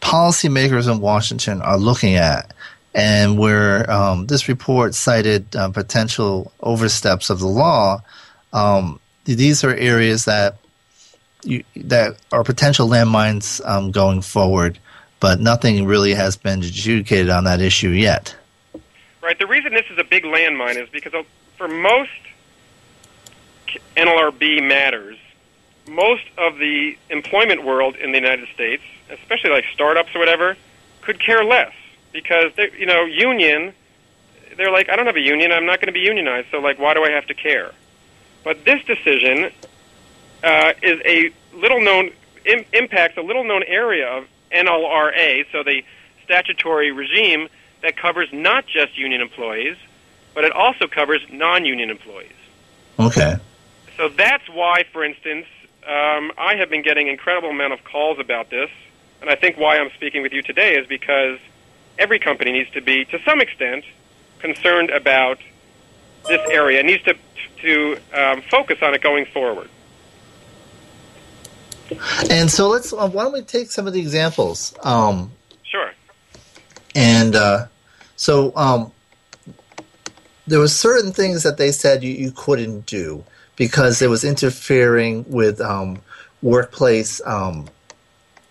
policymakers 0.00 0.90
in 0.90 1.00
Washington 1.00 1.62
are 1.62 1.78
looking 1.78 2.14
at, 2.14 2.52
and 2.94 3.38
where 3.38 3.90
um, 3.90 4.26
this 4.26 4.48
report 4.48 4.94
cited 4.94 5.54
uh, 5.56 5.68
potential 5.70 6.52
oversteps 6.60 7.30
of 7.30 7.40
the 7.40 7.46
law. 7.46 8.02
Um, 8.52 9.00
these 9.24 9.64
are 9.64 9.74
areas 9.74 10.26
that 10.26 10.58
you, 11.42 11.64
that 11.76 12.16
are 12.32 12.44
potential 12.44 12.88
landmines 12.88 13.60
um, 13.66 13.90
going 13.90 14.22
forward, 14.22 14.78
but 15.20 15.40
nothing 15.40 15.86
really 15.86 16.14
has 16.14 16.36
been 16.36 16.60
adjudicated 16.60 17.30
on 17.30 17.44
that 17.44 17.60
issue 17.60 17.90
yet. 17.90 18.34
Right. 19.24 19.38
The 19.38 19.46
reason 19.46 19.72
this 19.72 19.86
is 19.90 19.96
a 19.96 20.04
big 20.04 20.24
landmine 20.24 20.76
is 20.76 20.90
because 20.90 21.24
for 21.56 21.66
most 21.66 22.10
NLRB 23.96 24.62
matters, 24.68 25.16
most 25.88 26.24
of 26.36 26.58
the 26.58 26.98
employment 27.08 27.64
world 27.64 27.96
in 27.96 28.12
the 28.12 28.18
United 28.18 28.50
States, 28.52 28.82
especially 29.08 29.48
like 29.48 29.64
startups 29.72 30.14
or 30.14 30.18
whatever, 30.18 30.58
could 31.00 31.18
care 31.18 31.42
less 31.42 31.72
because 32.12 32.52
they, 32.56 32.70
you 32.78 32.84
know, 32.84 33.06
union. 33.06 33.72
They're 34.58 34.70
like, 34.70 34.90
I 34.90 34.96
don't 34.96 35.06
have 35.06 35.16
a 35.16 35.20
union. 35.20 35.52
I'm 35.52 35.64
not 35.64 35.80
going 35.80 35.86
to 35.86 35.98
be 35.98 36.04
unionized. 36.04 36.48
So 36.50 36.58
like, 36.58 36.78
why 36.78 36.92
do 36.92 37.02
I 37.02 37.10
have 37.10 37.24
to 37.28 37.34
care? 37.34 37.72
But 38.44 38.66
this 38.66 38.84
decision 38.84 39.50
uh, 40.42 40.74
is 40.82 41.00
a 41.06 41.30
little 41.56 41.80
known 41.80 42.10
Im- 42.44 42.66
impacts 42.74 43.16
a 43.16 43.22
little 43.22 43.44
known 43.44 43.62
area 43.62 44.06
of 44.06 44.26
NLRA, 44.52 45.46
so 45.50 45.62
the 45.62 45.82
statutory 46.24 46.92
regime 46.92 47.48
that 47.84 47.98
covers 47.98 48.30
not 48.32 48.66
just 48.66 48.96
union 48.96 49.20
employees, 49.20 49.76
but 50.34 50.42
it 50.42 50.52
also 50.52 50.88
covers 50.88 51.20
non-union 51.30 51.90
employees. 51.90 52.32
Okay. 52.98 53.36
So 53.98 54.08
that's 54.08 54.48
why, 54.48 54.84
for 54.90 55.04
instance, 55.04 55.44
um, 55.86 56.32
I 56.38 56.56
have 56.56 56.70
been 56.70 56.80
getting 56.80 57.08
incredible 57.08 57.50
amount 57.50 57.74
of 57.74 57.84
calls 57.84 58.18
about 58.18 58.48
this, 58.48 58.70
and 59.20 59.28
I 59.28 59.34
think 59.34 59.58
why 59.58 59.78
I'm 59.78 59.90
speaking 59.90 60.22
with 60.22 60.32
you 60.32 60.40
today 60.40 60.76
is 60.76 60.86
because 60.86 61.38
every 61.98 62.18
company 62.18 62.52
needs 62.52 62.70
to 62.70 62.80
be, 62.80 63.04
to 63.04 63.22
some 63.22 63.42
extent, 63.42 63.84
concerned 64.38 64.88
about 64.88 65.38
this 66.26 66.40
area. 66.48 66.80
It 66.80 66.86
needs 66.86 67.02
to 67.04 67.14
to 67.60 67.98
um, 68.14 68.42
focus 68.50 68.78
on 68.82 68.94
it 68.94 69.02
going 69.02 69.26
forward. 69.26 69.68
And 72.30 72.50
so 72.50 72.68
let's. 72.68 72.94
Uh, 72.94 73.08
why 73.08 73.24
don't 73.24 73.32
we 73.32 73.42
take 73.42 73.70
some 73.70 73.86
of 73.86 73.92
the 73.92 74.00
examples? 74.00 74.74
Um, 74.82 75.32
sure. 75.64 75.92
And 76.94 77.36
uh, 77.36 77.66
so 78.24 78.56
um, 78.56 78.90
there 80.46 80.58
were 80.58 80.66
certain 80.66 81.12
things 81.12 81.42
that 81.42 81.58
they 81.58 81.70
said 81.70 82.02
you, 82.02 82.10
you 82.10 82.32
couldn't 82.34 82.86
do 82.86 83.22
because 83.54 84.00
it 84.00 84.08
was 84.08 84.24
interfering 84.24 85.26
with 85.28 85.60
um, 85.60 86.00
workplace 86.40 87.20
um, 87.26 87.68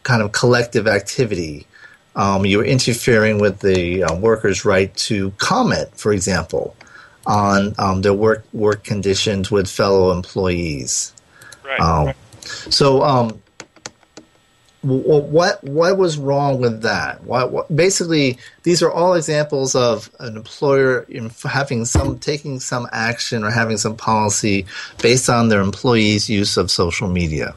kind 0.04 0.22
of 0.22 0.32
collective 0.32 0.86
activity. 0.86 1.66
Um, 2.16 2.46
you 2.46 2.60
were 2.60 2.66
interfering 2.66 3.40
with 3.40 3.62
the 3.62 4.04
uh, 4.04 4.16
workers' 4.16 4.64
right 4.64 4.96
to 5.08 5.32
comment, 5.40 5.90
for 5.98 6.14
example, 6.14 6.76
on 7.26 7.74
um, 7.80 8.04
their 8.04 8.14
work 8.14 8.46
work 8.54 8.84
conditions 8.84 9.50
with 9.50 9.68
fellow 9.68 10.12
employees. 10.12 11.14
Right. 11.66 11.80
Um, 11.80 12.14
so, 12.70 13.02
um, 13.02 13.42
what 14.84 15.64
what 15.64 15.98
was 15.98 16.18
wrong 16.18 16.60
with 16.60 16.82
that? 16.82 17.24
What, 17.24 17.52
what, 17.52 17.76
basically 17.76 18.38
these 18.64 18.84
are 18.84 18.92
all 18.92 19.14
examples 19.14 19.76
of 19.76 20.10
an 20.20 20.36
employer 20.36 21.08
having 21.46 21.86
some 21.86 22.20
taking 22.20 22.60
some 22.60 22.88
action 22.92 23.44
or 23.44 23.50
having 23.50 23.78
some 23.78 23.96
policy 23.96 24.66
based 25.02 25.30
on 25.30 25.48
their 25.48 25.62
employees' 25.62 26.30
use 26.30 26.58
of 26.58 26.70
social 26.70 27.08
media. 27.08 27.56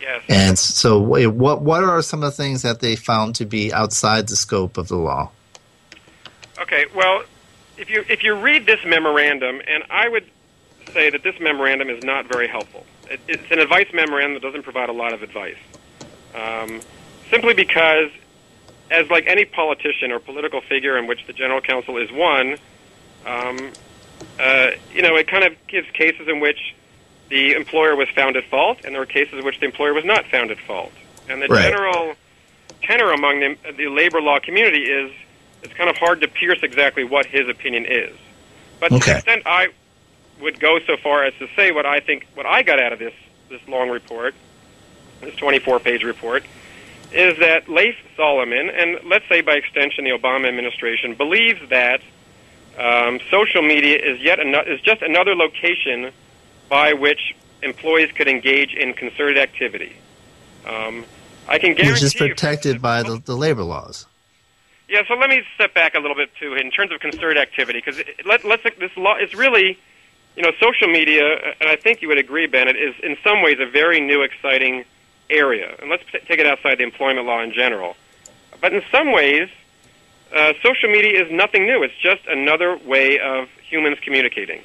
Yes. 0.00 0.22
And 0.28 0.58
so, 0.58 0.98
what 0.98 1.60
what 1.60 1.84
are 1.84 2.00
some 2.00 2.22
of 2.22 2.30
the 2.30 2.42
things 2.42 2.62
that 2.62 2.80
they 2.80 2.96
found 2.96 3.34
to 3.36 3.44
be 3.44 3.72
outside 3.72 4.28
the 4.28 4.36
scope 4.36 4.78
of 4.78 4.88
the 4.88 4.96
law? 4.96 5.30
Okay. 6.58 6.86
Well, 6.94 7.22
if 7.76 7.90
you 7.90 8.04
if 8.08 8.24
you 8.24 8.34
read 8.34 8.64
this 8.64 8.80
memorandum, 8.84 9.60
and 9.68 9.84
I 9.90 10.08
would 10.08 10.24
say 10.92 11.10
that 11.10 11.22
this 11.22 11.38
memorandum 11.38 11.90
is 11.90 12.02
not 12.02 12.26
very 12.26 12.48
helpful. 12.48 12.86
It, 13.10 13.20
it's 13.28 13.50
an 13.50 13.58
advice 13.58 13.88
memorandum 13.92 14.34
that 14.34 14.42
doesn't 14.42 14.62
provide 14.62 14.88
a 14.88 14.92
lot 14.92 15.12
of 15.12 15.22
advice. 15.22 15.56
Um, 16.34 16.80
simply 17.30 17.54
because, 17.54 18.10
as 18.90 19.08
like 19.10 19.26
any 19.26 19.44
politician 19.44 20.12
or 20.12 20.18
political 20.18 20.60
figure 20.60 20.96
in 20.98 21.06
which 21.06 21.26
the 21.26 21.32
general 21.32 21.60
counsel 21.60 21.96
is 21.96 22.10
one, 22.10 22.56
um, 23.26 23.72
uh, 24.38 24.70
you 24.92 25.02
know, 25.02 25.16
it 25.16 25.28
kind 25.28 25.44
of 25.44 25.54
gives 25.66 25.88
cases 25.90 26.28
in 26.28 26.40
which 26.40 26.74
the 27.28 27.52
employer 27.52 27.94
was 27.94 28.08
found 28.10 28.36
at 28.36 28.44
fault, 28.46 28.78
and 28.84 28.94
there 28.94 29.00
were 29.00 29.06
cases 29.06 29.34
in 29.38 29.44
which 29.44 29.60
the 29.60 29.66
employer 29.66 29.94
was 29.94 30.04
not 30.04 30.26
found 30.26 30.50
at 30.50 30.58
fault. 30.58 30.92
And 31.28 31.40
the 31.40 31.46
right. 31.46 31.62
general 31.62 32.14
tenor 32.82 33.12
among 33.12 33.40
the, 33.40 33.56
the 33.76 33.88
labor 33.88 34.20
law 34.20 34.40
community 34.40 34.82
is 34.82 35.12
it's 35.62 35.74
kind 35.74 35.90
of 35.90 35.96
hard 35.96 36.20
to 36.22 36.28
pierce 36.28 36.58
exactly 36.62 37.04
what 37.04 37.26
his 37.26 37.48
opinion 37.48 37.86
is. 37.86 38.16
But 38.80 38.92
okay. 38.92 38.98
to 38.98 39.04
the 39.06 39.16
extent 39.16 39.42
I 39.46 39.68
would 40.40 40.58
go 40.58 40.80
so 40.86 40.96
far 40.96 41.24
as 41.24 41.34
to 41.34 41.48
say 41.54 41.70
what 41.70 41.86
I 41.86 42.00
think, 42.00 42.26
what 42.34 42.46
I 42.46 42.62
got 42.62 42.80
out 42.80 42.92
of 42.92 42.98
this 42.98 43.14
this 43.48 43.60
long 43.68 43.90
report 43.90 44.34
this 45.20 45.34
24-page 45.36 46.02
report, 46.02 46.44
is 47.12 47.38
that 47.38 47.68
Lafe 47.68 47.96
Solomon, 48.16 48.70
and 48.70 48.98
let's 49.04 49.28
say 49.28 49.40
by 49.40 49.54
extension 49.54 50.04
the 50.04 50.10
Obama 50.10 50.46
administration, 50.48 51.14
believes 51.14 51.60
that 51.70 52.00
um, 52.78 53.20
social 53.30 53.62
media 53.62 53.98
is 53.98 54.20
yet 54.20 54.38
an- 54.38 54.54
is 54.66 54.80
just 54.80 55.02
another 55.02 55.34
location 55.34 56.12
by 56.68 56.92
which 56.92 57.34
employees 57.62 58.10
could 58.12 58.28
engage 58.28 58.74
in 58.74 58.94
concerted 58.94 59.38
activity. 59.38 59.96
Um, 60.66 61.04
I 61.48 61.58
can 61.58 61.74
guarantee 61.74 61.84
you, 61.84 61.92
which 61.92 62.02
is 62.02 62.14
protected 62.14 62.74
you, 62.74 62.80
by 62.80 63.02
the, 63.02 63.20
the 63.24 63.36
labor 63.36 63.64
laws. 63.64 64.06
Yeah, 64.88 65.02
so 65.06 65.14
let 65.14 65.30
me 65.30 65.42
step 65.54 65.74
back 65.74 65.94
a 65.94 65.98
little 65.98 66.16
bit 66.16 66.30
too 66.38 66.54
in 66.54 66.70
terms 66.70 66.92
of 66.92 67.00
concerted 67.00 67.38
activity 67.38 67.82
because 67.84 68.00
let, 68.24 68.44
let's 68.44 68.62
this 68.78 68.96
law 68.96 69.16
is 69.16 69.34
really, 69.34 69.78
you 70.36 70.42
know, 70.42 70.52
social 70.60 70.88
media, 70.88 71.54
and 71.60 71.68
I 71.68 71.76
think 71.76 72.02
you 72.02 72.08
would 72.08 72.18
agree, 72.18 72.46
Bennett, 72.46 72.76
is 72.76 72.94
in 73.02 73.16
some 73.22 73.42
ways 73.42 73.58
a 73.60 73.66
very 73.66 74.00
new, 74.00 74.22
exciting 74.22 74.84
area. 75.30 75.74
And 75.80 75.90
let's 75.90 76.04
take 76.12 76.38
it 76.38 76.46
outside 76.46 76.78
the 76.78 76.84
employment 76.84 77.26
law 77.26 77.40
in 77.42 77.52
general. 77.52 77.96
But 78.60 78.72
in 78.72 78.82
some 78.90 79.12
ways, 79.12 79.48
uh, 80.34 80.52
social 80.62 80.90
media 80.90 81.24
is 81.24 81.32
nothing 81.32 81.66
new. 81.66 81.82
It's 81.82 81.96
just 81.96 82.26
another 82.28 82.76
way 82.76 83.18
of 83.18 83.48
humans 83.62 83.98
communicating, 84.02 84.62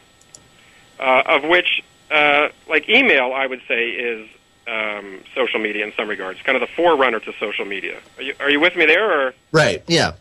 uh, 1.00 1.24
of 1.25 1.43
which, 1.43 1.84
uh, 2.12 2.50
like 2.69 2.89
email, 2.89 3.34
I 3.34 3.48
would 3.48 3.62
say, 3.67 3.89
is 3.89 4.29
um, 4.67 5.22
social 5.34 5.60
media 5.60 5.86
in 5.86 5.93
some 5.93 6.07
regards, 6.07 6.41
kind 6.41 6.55
of 6.55 6.62
the 6.62 6.74
forerunner 6.75 7.19
to 7.19 7.34
social 7.39 7.65
media. 7.65 8.00
Are 8.17 8.24
you, 8.24 8.34
are 8.39 8.50
you 8.50 8.60
with 8.60 8.75
me 8.75 8.86
there? 8.86 9.27
Or? 9.27 9.34
Right, 9.51 9.84
yeah. 9.88 10.13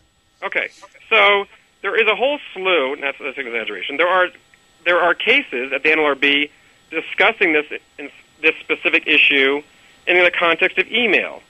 Okay. 0.43 0.69
So 1.09 1.45
there 1.81 1.99
is 1.99 2.07
a 2.07 2.15
whole 2.15 2.39
slew, 2.53 2.93
and 2.93 3.03
that's, 3.03 3.17
that's 3.19 3.37
an 3.37 3.47
exaggeration, 3.47 3.97
there 3.97 4.07
are, 4.07 4.27
there 4.85 4.99
are 4.99 5.13
cases 5.13 5.73
at 5.73 5.83
the 5.83 5.89
NLRB 5.89 6.49
discussing 6.91 7.53
this, 7.53 7.65
in, 7.97 8.09
this 8.41 8.55
specific 8.61 9.07
issue 9.07 9.61
in 10.07 10.23
the 10.23 10.31
context 10.31 10.77
of 10.77 10.87
email. 10.91 11.41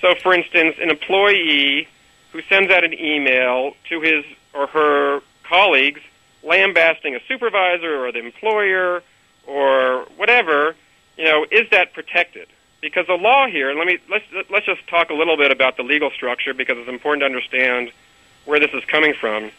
So, 0.00 0.14
for 0.14 0.34
instance, 0.34 0.76
an 0.80 0.90
employee 0.90 1.88
who 2.32 2.42
sends 2.42 2.70
out 2.70 2.84
an 2.84 2.94
email 2.94 3.74
to 3.88 4.00
his 4.00 4.24
or 4.52 4.66
her 4.68 5.20
colleagues 5.44 6.00
lambasting 6.42 7.14
a 7.14 7.20
supervisor 7.26 8.04
or 8.04 8.12
the 8.12 8.20
employer 8.20 9.02
or 9.46 10.06
whatever, 10.16 10.74
you 11.16 11.24
know, 11.24 11.46
is 11.50 11.68
that 11.70 11.92
protected? 11.92 12.48
Because 12.80 13.06
the 13.06 13.14
law 13.14 13.46
here, 13.46 13.74
let 13.74 13.86
me 13.86 13.98
let's 14.10 14.24
let's 14.50 14.66
just 14.66 14.86
talk 14.86 15.10
a 15.10 15.14
little 15.14 15.36
bit 15.36 15.50
about 15.50 15.76
the 15.76 15.82
legal 15.82 16.10
structure 16.10 16.52
because 16.52 16.76
it's 16.78 16.88
important 16.88 17.22
to 17.22 17.26
understand 17.26 17.90
where 18.44 18.60
this 18.60 18.70
is 18.74 18.84
coming 18.84 19.14
from. 19.14 19.50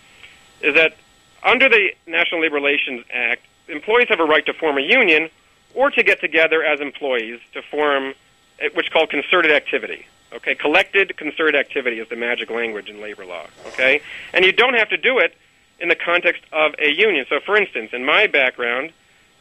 Is 0.61 0.75
that 0.75 0.95
under 1.43 1.67
the 1.67 1.89
National 2.05 2.41
Labor 2.41 2.55
Relations 2.55 3.03
Act, 3.11 3.41
employees 3.67 4.07
have 4.09 4.19
a 4.19 4.25
right 4.25 4.45
to 4.45 4.53
form 4.53 4.77
a 4.77 4.81
union 4.81 5.29
or 5.73 5.91
to 5.91 6.03
get 6.03 6.21
together 6.21 6.63
as 6.63 6.79
employees 6.79 7.39
to 7.53 7.61
form 7.61 8.13
Eh, 8.59 8.69
which 8.73 8.87
is 8.87 8.93
called 8.93 9.09
concerted 9.09 9.51
activity. 9.51 10.05
Okay, 10.33 10.55
collected 10.55 11.15
concerted 11.17 11.55
activity 11.55 11.99
is 11.99 12.09
the 12.09 12.15
magic 12.15 12.49
language 12.49 12.89
in 12.89 13.01
labor 13.01 13.25
law. 13.25 13.45
Okay, 13.67 14.01
and 14.33 14.43
you 14.43 14.51
don't 14.51 14.73
have 14.73 14.89
to 14.89 14.97
do 14.97 15.19
it 15.19 15.35
in 15.79 15.89
the 15.89 15.95
context 15.95 16.43
of 16.51 16.73
a 16.79 16.91
union. 16.91 17.25
So, 17.29 17.39
for 17.39 17.55
instance, 17.55 17.91
in 17.93 18.03
my 18.03 18.27
background, 18.27 18.91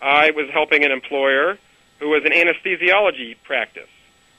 I 0.01 0.31
was 0.31 0.49
helping 0.51 0.85
an 0.85 0.93
employer 0.93 1.59
who 1.99 2.11
was 2.11 2.25
an 2.25 2.33
anesthesiology 2.33 3.37
practice, 3.43 3.89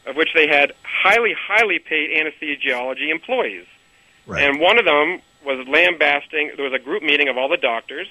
of 0.06 0.16
which 0.16 0.30
they 0.34 0.48
had 0.48 0.74
highly, 0.84 1.34
highly 1.34 1.80
paid 1.80 2.12
anesthesiology 2.12 3.10
employees. 3.10 3.66
Right. 4.26 4.44
And 4.44 4.60
one 4.60 4.78
of 4.78 4.86
them 4.86 5.22
was 5.44 5.68
lambasting. 5.68 6.52
There 6.56 6.66
was 6.66 6.74
a 6.74 6.84
group 6.84 7.02
meeting 7.02 7.30
of 7.30 7.38
all 7.38 7.50
the 7.50 7.58
doctors, 7.58 8.08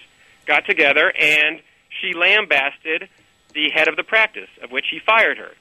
got 0.47 0.67
together, 0.67 1.13
and 1.19 1.61
she 2.01 2.13
lambasted 2.13 3.09
the 3.55 3.71
head 3.71 3.89
of 3.89 3.97
the 3.97 4.03
practice, 4.03 4.51
of 4.63 4.73
which 4.73 4.87
he 4.91 4.99
fired 4.99 5.39
her. 5.39 5.53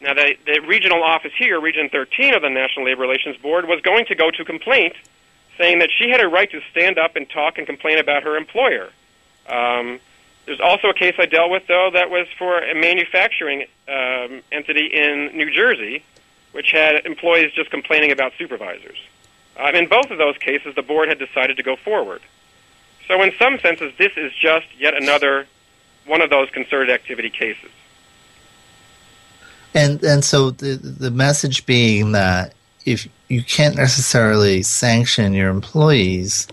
Now, 0.00 0.14
the, 0.14 0.36
the 0.46 0.60
regional 0.60 1.02
office 1.02 1.32
here, 1.36 1.60
Region 1.60 1.88
13 1.88 2.34
of 2.34 2.42
the 2.42 2.50
National 2.50 2.86
Labor 2.86 3.02
Relations 3.02 3.36
Board, 3.36 3.66
was 3.66 3.80
going 3.80 4.06
to 4.06 4.14
go 4.14 4.30
to 4.30 4.44
complaint, 4.44 4.94
saying 5.56 5.80
that 5.80 5.90
she 5.90 6.08
had 6.08 6.20
a 6.20 6.28
right 6.28 6.50
to 6.50 6.60
stand 6.70 6.98
up 6.98 7.16
and 7.16 7.28
talk 7.28 7.58
and 7.58 7.66
complain 7.66 7.98
about 7.98 8.22
her 8.22 8.36
employer. 8.36 8.90
Um, 9.48 9.98
there's 10.46 10.60
also 10.60 10.88
a 10.88 10.94
case 10.94 11.14
I 11.18 11.26
dealt 11.26 11.50
with, 11.50 11.66
though, 11.66 11.90
that 11.92 12.10
was 12.10 12.26
for 12.38 12.58
a 12.62 12.74
manufacturing 12.74 13.66
um, 13.88 14.42
entity 14.52 14.86
in 14.86 15.36
New 15.36 15.50
Jersey, 15.50 16.04
which 16.52 16.70
had 16.70 17.04
employees 17.04 17.52
just 17.52 17.70
complaining 17.70 18.12
about 18.12 18.32
supervisors. 18.38 18.98
Um, 19.58 19.74
in 19.74 19.88
both 19.88 20.10
of 20.10 20.18
those 20.18 20.38
cases, 20.38 20.74
the 20.76 20.82
board 20.82 21.08
had 21.08 21.18
decided 21.18 21.56
to 21.56 21.62
go 21.62 21.76
forward. 21.76 22.22
So, 23.08 23.20
in 23.22 23.32
some 23.38 23.58
senses, 23.58 23.92
this 23.98 24.12
is 24.16 24.32
just 24.32 24.66
yet 24.78 24.94
another 24.94 25.46
one 26.06 26.20
of 26.20 26.30
those 26.30 26.48
concerted 26.50 26.90
activity 26.90 27.30
cases. 27.30 27.70
And 29.74 30.02
and 30.02 30.24
so 30.24 30.50
the 30.50 30.76
the 30.76 31.10
message 31.10 31.66
being 31.66 32.12
that 32.12 32.54
if 32.86 33.08
you 33.28 33.42
can't 33.42 33.76
necessarily 33.76 34.62
sanction 34.62 35.34
your 35.34 35.50
employees 35.50 36.48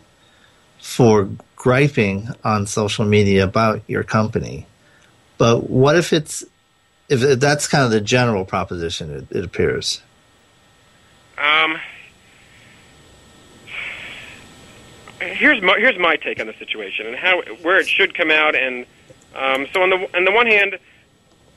for 0.79 1.29
griping 1.55 2.29
on 2.43 2.67
social 2.67 3.05
media 3.05 3.43
about 3.43 3.81
your 3.88 4.03
company, 4.03 4.67
but 5.38 5.69
what 5.69 5.95
if 5.95 6.12
it's 6.13 6.43
if 7.10 7.39
that's 7.39 7.67
kind 7.67 7.84
of 7.86 7.91
the 7.91 8.01
general 8.01 8.45
proposition? 8.45 9.12
It, 9.12 9.38
it 9.38 9.45
appears. 9.45 10.01
Um. 11.38 11.79
Here's 15.22 15.62
my 15.62 15.79
here's 15.79 15.98
my 15.98 16.17
take 16.17 16.39
on 16.39 16.48
the 16.48 16.53
situation 16.53 17.07
and 17.07 17.15
how 17.15 17.41
where 17.62 17.79
it 17.79 17.88
should 17.88 18.13
come 18.13 18.29
out 18.29 18.53
and 18.53 18.86
um, 19.34 19.65
so 19.74 19.81
on 19.81 19.89
the 19.89 20.15
on 20.15 20.25
the 20.25 20.31
one 20.31 20.45
hand 20.45 20.77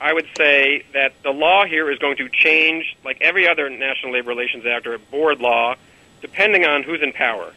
I 0.01 0.13
would 0.13 0.27
say 0.37 0.85
that 0.95 1.13
the 1.23 1.31
law 1.31 1.65
here 1.65 1.91
is 1.91 1.99
going 1.99 2.17
to 2.19 2.29
change, 2.29 2.97
like 3.05 3.19
every 3.21 3.49
other 3.49 3.69
National 3.69 4.13
Labor 4.13 4.29
Relations 4.29 4.65
Act 4.65 4.87
or 4.87 4.99
board 4.99 5.41
law, 5.41 5.75
depending 6.21 6.65
on 6.65 6.83
who's 6.85 7.03
in 7.03 7.13
power. 7.13 7.53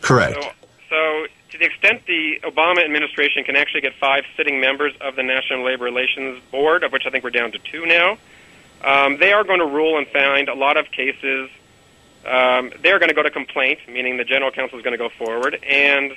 Correct. 0.00 0.42
So, 0.42 0.50
so, 0.88 1.26
to 1.50 1.58
the 1.58 1.66
extent 1.66 2.06
the 2.06 2.40
Obama 2.44 2.84
administration 2.84 3.44
can 3.44 3.56
actually 3.56 3.82
get 3.82 3.94
five 3.94 4.24
sitting 4.36 4.60
members 4.60 4.94
of 5.00 5.16
the 5.16 5.22
National 5.22 5.64
Labor 5.64 5.84
Relations 5.84 6.40
Board, 6.50 6.82
of 6.82 6.92
which 6.92 7.04
I 7.06 7.10
think 7.10 7.24
we're 7.24 7.30
down 7.30 7.52
to 7.52 7.58
two 7.58 7.84
now, 7.84 8.18
um, 8.82 9.18
they 9.18 9.32
are 9.32 9.44
going 9.44 9.60
to 9.60 9.66
rule 9.66 9.98
and 9.98 10.06
find 10.08 10.48
a 10.48 10.54
lot 10.54 10.76
of 10.76 10.90
cases. 10.90 11.50
Um, 12.24 12.72
they're 12.80 12.98
going 12.98 13.08
to 13.08 13.14
go 13.14 13.22
to 13.22 13.30
complaint, 13.30 13.80
meaning 13.88 14.16
the 14.16 14.24
general 14.24 14.50
counsel 14.50 14.78
is 14.78 14.84
going 14.84 14.92
to 14.92 14.98
go 14.98 15.10
forward, 15.10 15.58
and 15.62 16.16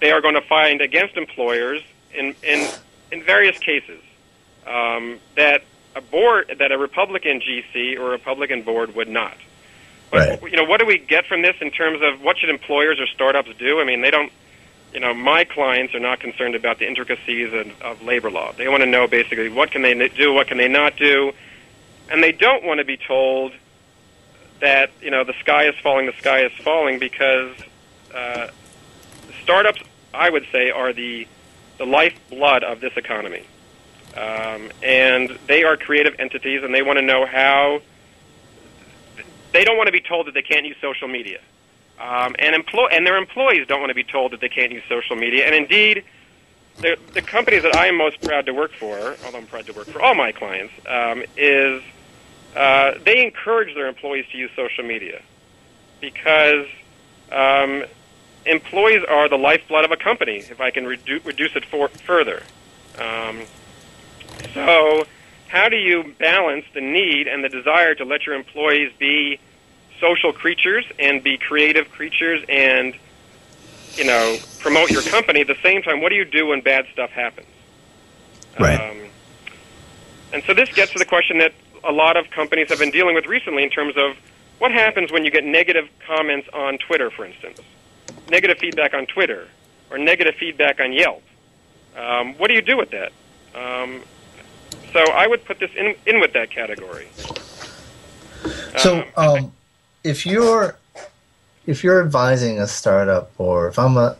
they 0.00 0.12
are 0.12 0.20
going 0.20 0.34
to 0.34 0.42
find 0.42 0.80
against 0.80 1.16
employers 1.16 1.82
in 2.14 2.34
in 2.42 2.68
in 3.10 3.22
various 3.22 3.58
cases 3.58 4.00
um, 4.66 5.18
that 5.36 5.62
a 5.94 6.00
board 6.00 6.54
that 6.58 6.72
a 6.72 6.78
Republican 6.78 7.40
GC 7.40 7.98
or 7.98 8.10
Republican 8.10 8.62
board 8.62 8.94
would 8.94 9.08
not. 9.08 9.36
But 10.10 10.42
right. 10.42 10.50
you 10.50 10.56
know, 10.56 10.64
what 10.64 10.80
do 10.80 10.86
we 10.86 10.98
get 10.98 11.26
from 11.26 11.42
this 11.42 11.56
in 11.60 11.70
terms 11.70 12.00
of 12.02 12.22
what 12.22 12.38
should 12.38 12.50
employers 12.50 13.00
or 13.00 13.06
startups 13.06 13.50
do? 13.58 13.80
I 13.80 13.84
mean, 13.84 14.02
they 14.02 14.10
don't. 14.10 14.32
You 14.92 15.00
know, 15.00 15.12
my 15.12 15.44
clients 15.44 15.94
are 15.94 16.00
not 16.00 16.20
concerned 16.20 16.54
about 16.54 16.78
the 16.78 16.88
intricacies 16.88 17.52
of, 17.52 17.82
of 17.82 18.02
labor 18.02 18.30
law. 18.30 18.52
They 18.52 18.68
want 18.68 18.82
to 18.82 18.86
know 18.86 19.06
basically 19.06 19.48
what 19.48 19.70
can 19.70 19.82
they 19.82 19.94
do, 20.08 20.32
what 20.32 20.46
can 20.46 20.56
they 20.56 20.68
not 20.68 20.96
do, 20.96 21.32
and 22.10 22.22
they 22.22 22.32
don't 22.32 22.64
want 22.64 22.78
to 22.78 22.84
be 22.84 22.96
told 22.96 23.52
that 24.60 24.90
you 25.02 25.10
know 25.10 25.24
the 25.24 25.34
sky 25.40 25.64
is 25.64 25.74
falling, 25.82 26.06
the 26.06 26.14
sky 26.14 26.44
is 26.44 26.52
falling 26.52 26.98
because 26.98 27.54
uh, 28.14 28.48
startups, 29.42 29.82
I 30.14 30.30
would 30.30 30.46
say, 30.52 30.70
are 30.70 30.92
the 30.92 31.26
the 31.78 31.84
lifeblood 31.84 32.64
of 32.64 32.80
this 32.80 32.96
economy. 32.96 33.44
Um, 34.16 34.70
and 34.82 35.38
they 35.46 35.64
are 35.64 35.76
creative 35.76 36.14
entities, 36.18 36.62
and 36.62 36.74
they 36.74 36.82
want 36.82 36.98
to 36.98 37.04
know 37.04 37.26
how. 37.26 37.80
They 39.52 39.64
don't 39.64 39.76
want 39.76 39.86
to 39.88 39.92
be 39.92 40.00
told 40.00 40.26
that 40.26 40.34
they 40.34 40.42
can't 40.42 40.66
use 40.66 40.76
social 40.80 41.08
media, 41.08 41.40
um, 42.00 42.34
and 42.38 42.54
employ 42.54 42.88
and 42.88 43.06
their 43.06 43.16
employees 43.16 43.66
don't 43.66 43.80
want 43.80 43.90
to 43.90 43.94
be 43.94 44.04
told 44.04 44.32
that 44.32 44.40
they 44.40 44.48
can't 44.48 44.72
use 44.72 44.82
social 44.88 45.16
media. 45.16 45.46
And 45.46 45.54
indeed, 45.54 46.04
the 46.78 46.98
the 47.12 47.22
companies 47.22 47.62
that 47.62 47.74
I 47.76 47.86
am 47.86 47.96
most 47.96 48.20
proud 48.22 48.46
to 48.46 48.52
work 48.52 48.72
for, 48.72 49.16
although 49.24 49.38
I'm 49.38 49.46
proud 49.46 49.66
to 49.66 49.72
work 49.72 49.86
for 49.86 50.00
all 50.00 50.14
my 50.14 50.32
clients, 50.32 50.72
um, 50.86 51.22
is 51.36 51.82
uh, 52.54 52.92
they 53.04 53.24
encourage 53.24 53.74
their 53.74 53.86
employees 53.86 54.26
to 54.32 54.38
use 54.38 54.50
social 54.56 54.84
media 54.84 55.20
because 56.00 56.66
um, 57.32 57.84
employees 58.46 59.02
are 59.08 59.28
the 59.28 59.36
lifeblood 59.38 59.84
of 59.84 59.90
a 59.90 59.96
company. 59.96 60.38
If 60.38 60.60
I 60.60 60.70
can 60.70 60.84
redu- 60.84 61.24
reduce 61.24 61.54
it 61.56 61.64
for- 61.66 61.88
further. 61.88 62.42
Um, 62.98 63.42
so, 64.54 65.04
how 65.48 65.68
do 65.68 65.76
you 65.76 66.14
balance 66.18 66.64
the 66.74 66.80
need 66.80 67.28
and 67.28 67.42
the 67.44 67.48
desire 67.48 67.94
to 67.94 68.04
let 68.04 68.26
your 68.26 68.34
employees 68.34 68.92
be 68.98 69.38
social 70.00 70.32
creatures 70.32 70.84
and 70.98 71.22
be 71.22 71.38
creative 71.38 71.90
creatures 71.90 72.44
and 72.48 72.94
you 73.94 74.04
know 74.04 74.36
promote 74.58 74.90
your 74.90 75.02
company 75.02 75.40
at 75.40 75.46
the 75.46 75.56
same 75.62 75.82
time? 75.82 76.00
What 76.00 76.10
do 76.10 76.16
you 76.16 76.24
do 76.24 76.46
when 76.48 76.60
bad 76.60 76.86
stuff 76.92 77.10
happens? 77.10 77.48
Right. 78.58 78.80
Um, 78.80 79.08
and 80.32 80.42
so 80.44 80.54
this 80.54 80.72
gets 80.72 80.92
to 80.92 80.98
the 80.98 81.04
question 81.04 81.38
that 81.38 81.52
a 81.84 81.92
lot 81.92 82.16
of 82.16 82.30
companies 82.30 82.68
have 82.68 82.78
been 82.78 82.90
dealing 82.90 83.14
with 83.14 83.26
recently 83.26 83.62
in 83.62 83.70
terms 83.70 83.94
of 83.96 84.16
what 84.58 84.72
happens 84.72 85.12
when 85.12 85.24
you 85.24 85.30
get 85.30 85.44
negative 85.44 85.88
comments 86.06 86.48
on 86.52 86.78
Twitter, 86.78 87.10
for 87.10 87.24
instance, 87.24 87.60
negative 88.28 88.58
feedback 88.58 88.94
on 88.94 89.06
Twitter, 89.06 89.48
or 89.90 89.98
negative 89.98 90.34
feedback 90.34 90.80
on 90.80 90.92
Yelp. 90.92 91.22
Um, 91.96 92.34
what 92.34 92.48
do 92.48 92.54
you 92.54 92.62
do 92.62 92.76
with 92.76 92.90
that? 92.90 93.12
Um, 93.54 94.02
so 94.96 95.12
I 95.12 95.26
would 95.26 95.44
put 95.44 95.58
this 95.58 95.70
in 95.76 95.94
in 96.06 96.20
with 96.20 96.32
that 96.32 96.50
category. 96.50 97.08
So, 98.78 99.04
um, 99.16 99.28
um, 99.28 99.52
if 100.04 100.24
you're 100.24 100.78
if 101.66 101.84
you're 101.84 102.00
advising 102.00 102.60
a 102.60 102.66
startup, 102.66 103.30
or 103.36 103.68
if 103.68 103.78
I'm 103.78 103.98
a 103.98 104.16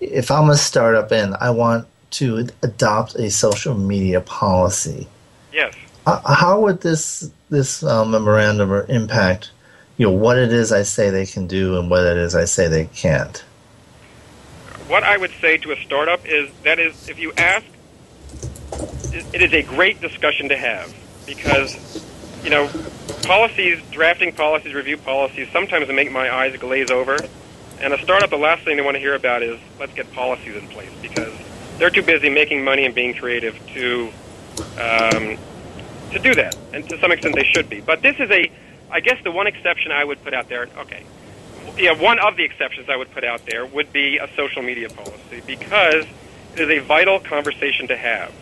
if 0.00 0.30
I'm 0.30 0.48
a 0.48 0.56
startup 0.56 1.10
and 1.10 1.34
I 1.40 1.50
want 1.50 1.88
to 2.12 2.48
adopt 2.62 3.16
a 3.16 3.28
social 3.30 3.74
media 3.74 4.20
policy, 4.20 5.08
yes, 5.52 5.74
how 6.06 6.60
would 6.60 6.80
this 6.80 7.28
this 7.48 7.82
uh, 7.82 8.04
memorandum 8.04 8.70
impact 8.88 9.50
you 9.96 10.06
know 10.06 10.12
what 10.12 10.38
it 10.38 10.52
is 10.52 10.70
I 10.70 10.84
say 10.84 11.10
they 11.10 11.26
can 11.26 11.48
do 11.48 11.76
and 11.76 11.90
what 11.90 12.06
it 12.06 12.16
is 12.16 12.36
I 12.36 12.44
say 12.44 12.68
they 12.68 12.86
can't? 12.86 13.36
What 14.86 15.02
I 15.02 15.16
would 15.16 15.32
say 15.40 15.56
to 15.58 15.72
a 15.72 15.76
startup 15.76 16.24
is 16.24 16.50
that 16.62 16.78
is 16.78 17.08
if 17.08 17.18
you 17.18 17.32
ask 17.36 17.66
it 19.12 19.42
is 19.42 19.52
a 19.52 19.62
great 19.62 20.00
discussion 20.00 20.48
to 20.48 20.56
have 20.56 20.94
because 21.26 21.76
you 22.42 22.50
know 22.50 22.68
policies, 23.22 23.80
drafting 23.90 24.32
policies, 24.32 24.74
review 24.74 24.96
policies 24.96 25.48
sometimes 25.52 25.88
make 25.88 26.10
my 26.10 26.32
eyes 26.32 26.56
glaze 26.58 26.90
over. 26.90 27.16
And 27.80 27.94
a 27.94 28.02
startup, 28.02 28.28
the 28.28 28.36
last 28.36 28.64
thing 28.64 28.76
they 28.76 28.82
want 28.82 28.96
to 28.96 29.00
hear 29.00 29.14
about 29.14 29.42
is 29.42 29.58
let's 29.78 29.94
get 29.94 30.12
policies 30.12 30.56
in 30.56 30.68
place 30.68 30.90
because 31.00 31.32
they're 31.78 31.90
too 31.90 32.02
busy 32.02 32.28
making 32.28 32.62
money 32.62 32.84
and 32.84 32.94
being 32.94 33.14
creative 33.14 33.58
to 33.74 34.12
um, 34.78 35.38
to 36.12 36.18
do 36.18 36.34
that. 36.34 36.56
And 36.72 36.86
to 36.88 36.98
some 36.98 37.12
extent, 37.12 37.36
they 37.36 37.44
should 37.44 37.68
be. 37.70 37.80
But 37.80 38.02
this 38.02 38.16
is 38.18 38.30
a, 38.30 38.50
I 38.90 39.00
guess, 39.00 39.22
the 39.24 39.30
one 39.30 39.46
exception 39.46 39.92
I 39.92 40.04
would 40.04 40.22
put 40.22 40.34
out 40.34 40.48
there. 40.48 40.68
Okay, 40.78 41.04
yeah, 41.78 41.92
one 41.92 42.18
of 42.18 42.36
the 42.36 42.44
exceptions 42.44 42.88
I 42.88 42.96
would 42.96 43.10
put 43.12 43.24
out 43.24 43.46
there 43.46 43.64
would 43.64 43.92
be 43.92 44.18
a 44.18 44.28
social 44.36 44.62
media 44.62 44.88
policy 44.90 45.42
because 45.46 46.04
it 46.54 46.60
is 46.60 46.70
a 46.70 46.78
vital 46.80 47.20
conversation 47.20 47.88
to 47.88 47.96
have. 47.96 48.32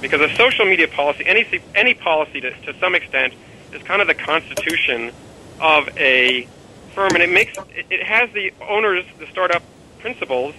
Because 0.00 0.20
a 0.20 0.34
social 0.36 0.66
media 0.66 0.88
policy, 0.88 1.24
any 1.26 1.62
any 1.74 1.94
policy 1.94 2.40
to, 2.40 2.50
to 2.50 2.78
some 2.78 2.94
extent, 2.94 3.32
is 3.72 3.82
kind 3.82 4.02
of 4.02 4.08
the 4.08 4.14
constitution 4.14 5.12
of 5.60 5.88
a 5.96 6.46
firm, 6.94 7.12
and 7.14 7.22
it 7.22 7.30
makes 7.30 7.56
it, 7.74 8.02
has 8.02 8.30
the 8.32 8.52
owners, 8.68 9.04
the 9.18 9.26
startup 9.26 9.62
principals, 9.98 10.54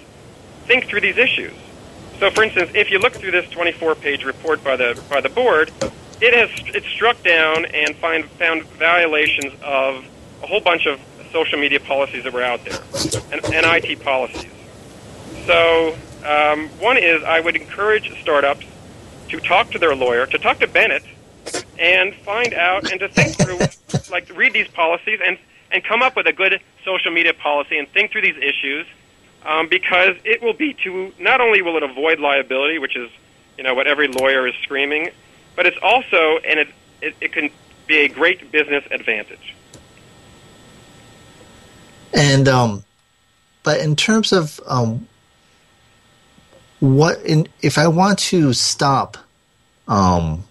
think 0.65 0.85
through 0.85 1.01
these 1.01 1.17
issues. 1.17 1.53
So, 2.19 2.31
for 2.31 2.43
instance, 2.43 2.71
if 2.73 2.89
you 2.89 2.99
look 2.99 3.13
through 3.13 3.31
this 3.31 3.45
24-page 3.47 4.23
report 4.23 4.63
by 4.63 4.75
the 4.75 5.01
by 5.09 5.21
the 5.21 5.29
board, 5.29 5.71
it 6.19 6.33
has 6.33 6.75
it 6.75 6.83
struck 6.83 7.21
down 7.23 7.65
and 7.65 7.95
find, 7.97 8.25
found 8.31 8.63
violations 8.63 9.53
of 9.63 10.05
a 10.41 10.47
whole 10.47 10.61
bunch 10.61 10.85
of 10.87 10.99
social 11.31 11.59
media 11.59 11.79
policies 11.79 12.23
that 12.23 12.33
were 12.33 12.41
out 12.41 12.63
there 12.65 12.79
and, 13.31 13.45
and 13.53 13.65
IT 13.65 14.03
policies. 14.03 14.51
So, 15.45 15.95
um, 16.25 16.69
one 16.79 16.97
is 16.97 17.23
I 17.23 17.39
would 17.39 17.55
encourage 17.55 18.19
startups 18.21 18.65
to 19.29 19.39
talk 19.39 19.71
to 19.71 19.79
their 19.79 19.95
lawyer, 19.95 20.25
to 20.25 20.37
talk 20.37 20.59
to 20.59 20.67
Bennett, 20.67 21.03
and 21.79 22.13
find 22.15 22.53
out 22.53 22.91
and 22.91 22.99
to 22.99 23.09
think 23.09 23.35
through, 23.35 23.59
like, 24.11 24.35
read 24.35 24.53
these 24.53 24.67
policies 24.67 25.19
and 25.25 25.37
and 25.69 25.83
come 25.83 26.01
up 26.01 26.15
with 26.15 26.25
a 26.27 26.33
good 26.33 26.61
social 26.85 27.11
media 27.11 27.33
policy 27.33 27.77
and 27.77 27.89
think 27.89 28.11
through 28.11 28.21
these 28.21 28.37
issues 28.37 28.87
um, 29.45 29.67
because 29.67 30.15
it 30.23 30.41
will 30.41 30.53
be 30.53 30.73
to 30.73 31.13
not 31.19 31.41
only 31.41 31.61
will 31.61 31.77
it 31.77 31.83
avoid 31.83 32.19
liability, 32.19 32.79
which 32.79 32.95
is 32.95 33.09
you 33.57 33.63
know 33.63 33.73
what 33.73 33.87
every 33.87 34.07
lawyer 34.07 34.47
is 34.47 34.55
screaming, 34.63 35.09
but 35.55 35.65
it's 35.65 35.77
also 35.81 36.37
and 36.47 36.59
it 36.59 36.67
it, 37.01 37.15
it 37.21 37.33
can 37.33 37.49
be 37.85 37.99
a 37.99 38.07
great 38.07 38.51
business 38.51 38.83
advantage. 38.91 39.55
And 42.13 42.47
um, 42.47 42.83
but 43.63 43.79
in 43.79 43.95
terms 43.95 44.31
of 44.31 44.59
um, 44.67 45.07
what 46.79 47.19
in 47.25 47.47
if 47.61 47.77
I 47.77 47.87
want 47.87 48.19
to 48.19 48.53
stop, 48.53 49.17
um, 49.87 50.43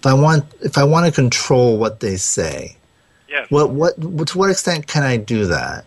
if 0.00 0.06
I 0.06 0.14
want 0.14 0.44
if 0.60 0.78
I 0.78 0.84
want 0.84 1.06
to 1.06 1.12
control 1.12 1.78
what 1.78 2.00
they 2.00 2.16
say, 2.16 2.76
Yes. 3.28 3.50
what 3.50 3.70
what 3.70 4.00
to 4.28 4.38
what 4.38 4.50
extent 4.50 4.86
can 4.86 5.02
I 5.02 5.16
do 5.16 5.46
that? 5.46 5.84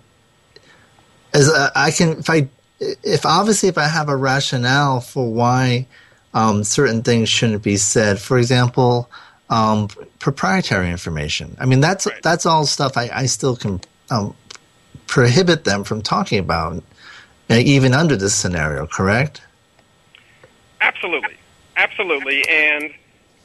As 1.33 1.49
uh, 1.49 1.69
I 1.75 1.91
can, 1.91 2.19
if 2.19 2.29
I, 2.29 2.49
if 2.79 3.25
obviously 3.25 3.69
if 3.69 3.77
I 3.77 3.87
have 3.87 4.09
a 4.09 4.15
rationale 4.15 4.99
for 4.99 5.31
why 5.31 5.87
um, 6.33 6.63
certain 6.63 7.03
things 7.03 7.29
shouldn't 7.29 7.63
be 7.63 7.77
said, 7.77 8.19
for 8.19 8.37
example, 8.37 9.09
um, 9.49 9.87
proprietary 10.19 10.89
information. 10.89 11.55
I 11.59 11.65
mean, 11.65 11.79
that's 11.79 12.05
Right. 12.05 12.21
that's 12.21 12.45
all 12.45 12.65
stuff 12.65 12.97
I, 12.97 13.09
I 13.13 13.25
still 13.27 13.55
can 13.55 13.79
um, 14.09 14.35
prohibit 15.07 15.63
them 15.63 15.83
from 15.85 16.01
talking 16.01 16.39
about, 16.39 16.83
uh, 17.49 17.55
even 17.55 17.93
under 17.93 18.15
this 18.17 18.33
scenario. 18.35 18.85
Correct? 18.85 19.41
Absolutely, 20.81 21.35
absolutely, 21.77 22.43
and 22.49 22.91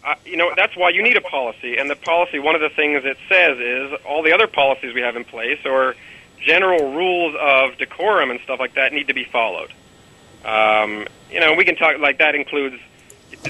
uh, 0.05 0.15
you 0.25 0.37
know 0.37 0.51
that's 0.57 0.75
why 0.77 0.89
you 0.91 1.03
need 1.03 1.17
a 1.17 1.21
policy. 1.21 1.77
And 1.77 1.89
the 1.91 1.97
policy, 1.97 2.39
one 2.39 2.55
of 2.55 2.61
the 2.63 2.71
things 2.71 3.05
it 3.05 3.19
says 3.29 3.59
is 3.59 3.93
all 4.09 4.23
the 4.23 4.33
other 4.33 4.47
policies 4.47 4.95
we 4.95 5.03
have 5.03 5.17
in 5.17 5.25
place 5.25 5.59
or 5.65 5.95
general 6.41 6.93
rules 6.95 7.35
of 7.41 7.77
decorum 7.79 8.31
and 8.31 8.41
stuff 8.41 8.59
like 8.59 8.75
that 8.75 8.93
need 8.93 9.09
to 9.09 9.15
be 9.15 9.25
followed. 9.25 9.71
Um, 10.45 11.07
you 11.31 11.41
know, 11.41 11.55
we 11.55 11.65
can 11.65 11.77
talk 11.77 11.99
like 11.99 12.19
that 12.19 12.35
includes 12.35 12.77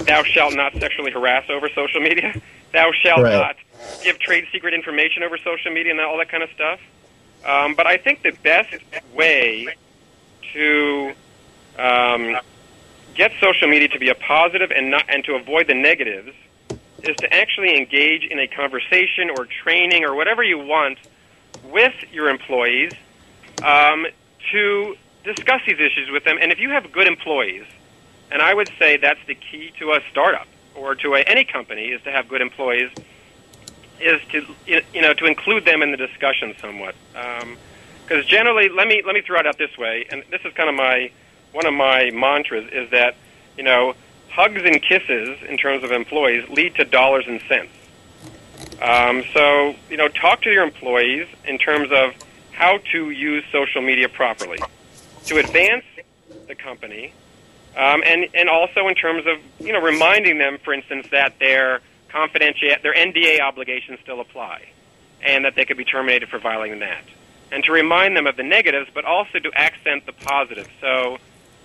thou 0.07 0.23
shalt 0.23 0.55
not 0.55 0.73
sexually 0.75 1.13
harass 1.13 1.45
over 1.49 1.69
social 1.69 2.01
media. 2.01 2.35
Thou 2.73 2.91
shalt 2.93 3.23
Right. 3.23 3.33
not 3.33 3.57
give 4.03 4.19
trade 4.19 4.47
secret 4.53 4.75
information 4.75 5.23
over 5.23 5.39
social 5.39 5.73
media 5.73 5.93
and 5.93 6.01
all 6.01 6.19
that 6.19 6.29
kind 6.29 6.43
of 6.43 6.51
stuff. 6.51 6.81
Um, 7.45 7.75
but 7.75 7.87
I 7.87 7.97
think 7.97 8.23
the 8.23 8.33
best 8.43 8.75
way 9.15 9.69
to 10.53 11.13
um, 11.79 12.37
get 13.17 13.33
social 13.41 13.69
media 13.69 13.89
to 13.89 13.99
be 13.99 14.09
a 14.09 14.15
positive 14.15 14.71
and 14.71 14.91
not 14.91 15.05
and 15.09 15.25
to 15.25 15.35
avoid 15.35 15.67
the 15.67 15.75
negatives 15.75 16.33
is 17.03 17.17
to 17.17 17.33
actually 17.33 17.77
engage 17.77 18.25
in 18.25 18.39
a 18.39 18.47
conversation 18.47 19.31
or 19.31 19.47
training 19.47 20.05
or 20.05 20.15
whatever 20.15 20.43
you 20.43 20.59
want 20.59 20.99
with 21.65 21.95
your 22.13 22.29
employees 22.29 22.93
um, 23.63 24.07
to 24.53 24.97
discuss 25.25 25.61
these 25.67 25.81
issues 25.81 26.11
with 26.11 26.25
them. 26.25 26.39
And 26.41 26.53
if 26.53 26.59
you 26.59 26.71
have 26.71 26.93
good 26.93 27.07
employees, 27.07 27.65
and 28.31 28.43
I 28.43 28.55
would 28.55 28.71
say 28.79 28.97
that's 28.97 29.25
the 29.27 29.35
key 29.35 29.73
to 29.79 29.93
a 29.93 30.01
startup 30.11 30.47
or 30.75 30.95
to 30.97 31.15
a, 31.15 31.21
any 31.21 31.45
company 31.45 31.87
is 31.87 32.03
to 32.03 32.13
have 32.13 32.29
good 32.29 32.41
employees, 32.41 32.91
is 34.01 34.21
to 34.31 34.47
you 34.67 35.01
know 35.01 35.15
to 35.15 35.25
include 35.25 35.65
them 35.65 35.83
in 35.83 35.91
the 35.91 35.97
discussion 35.97 36.55
somewhat. 36.61 36.95
Because 37.13 38.27
generally, 38.27 38.69
let 38.69 38.87
me 38.87 39.03
let 39.05 39.15
me 39.15 39.23
throw 39.23 39.41
it 39.41 39.47
out 39.47 39.59
this 39.59 39.77
way, 39.79 40.07
and 40.11 40.23
this 40.31 40.41
is 40.45 40.53
kind 40.53 40.69
of 40.69 40.75
my 40.75 41.11
one 41.53 41.67
of 41.67 41.75
my 41.75 42.11
mantras 42.13 42.69
is 42.73 42.91
that 42.91 43.17
you 43.57 43.63
know 43.63 43.95
hugs 44.31 44.63
and 44.65 44.83
kisses 44.83 45.39
in 45.49 45.57
terms 45.57 45.83
of 45.83 45.93
employees 45.93 46.49
lead 46.51 46.75
to 46.75 46.85
dollars 46.85 47.25
and 47.27 47.41
cents. 47.49 47.73
Um, 48.81 49.25
so 49.33 49.75
you 49.89 49.97
know, 49.97 50.09
talk 50.09 50.43
to 50.43 50.51
your 50.51 50.65
employees 50.65 51.27
in 51.45 51.59
terms 51.59 51.91
of 51.91 52.15
how 52.53 52.79
to 52.93 53.11
use 53.11 53.45
social 53.53 53.83
media 53.83 54.09
properly 54.09 54.59
to 55.27 55.39
advance 55.39 55.85
the 56.47 56.55
company, 56.55 57.13
um, 57.77 58.03
and 58.05 58.27
and 58.35 58.49
also 58.49 58.89
in 58.89 58.95
terms 58.95 59.25
of 59.27 59.39
you 59.65 59.73
know 59.73 59.81
reminding 59.81 60.39
them, 60.39 60.59
for 60.63 60.73
instance, 60.73 61.07
that 61.11 61.39
their 61.39 61.81
confidential 62.09 62.69
their 62.83 62.95
NDA 62.95 63.41
obligations 63.41 63.99
still 64.03 64.21
apply, 64.21 64.63
and 65.23 65.45
that 65.45 65.55
they 65.55 65.65
could 65.65 65.77
be 65.77 65.85
terminated 65.85 66.29
for 66.29 66.39
violating 66.39 66.81
that, 66.81 67.05
and 67.51 67.65
to 67.65 67.73
remind 67.73 68.17
them 68.17 68.27
of 68.27 68.37
the 68.37 68.43
negatives, 68.43 68.91
but 68.93 69.05
also 69.05 69.39
to 69.39 69.51
accent 69.55 70.05
the 70.07 70.13
positives. 70.13 70.69
So, 70.81 71.19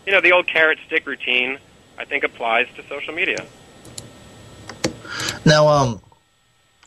you 0.05 0.11
know, 0.11 0.21
the 0.21 0.31
old 0.31 0.47
carrot 0.47 0.79
stick 0.85 1.05
routine, 1.05 1.57
I 1.97 2.05
think, 2.05 2.23
applies 2.23 2.67
to 2.75 2.87
social 2.87 3.13
media. 3.13 3.45
Now, 5.45 5.67
um, 5.67 6.01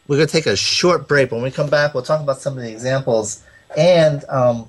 we're 0.07 0.16
going 0.16 0.29
to 0.29 0.33
take 0.33 0.46
a 0.46 0.57
short 0.57 1.09
break. 1.09 1.33
When 1.33 1.42
we 1.42 1.50
come 1.50 1.70
back, 1.70 1.94
we'll 1.94 2.03
talk 2.03 2.20
about 2.20 2.40
some 2.40 2.57
of 2.57 2.62
the 2.62 2.70
examples 2.70 3.42
and 3.77 4.24
um, 4.29 4.68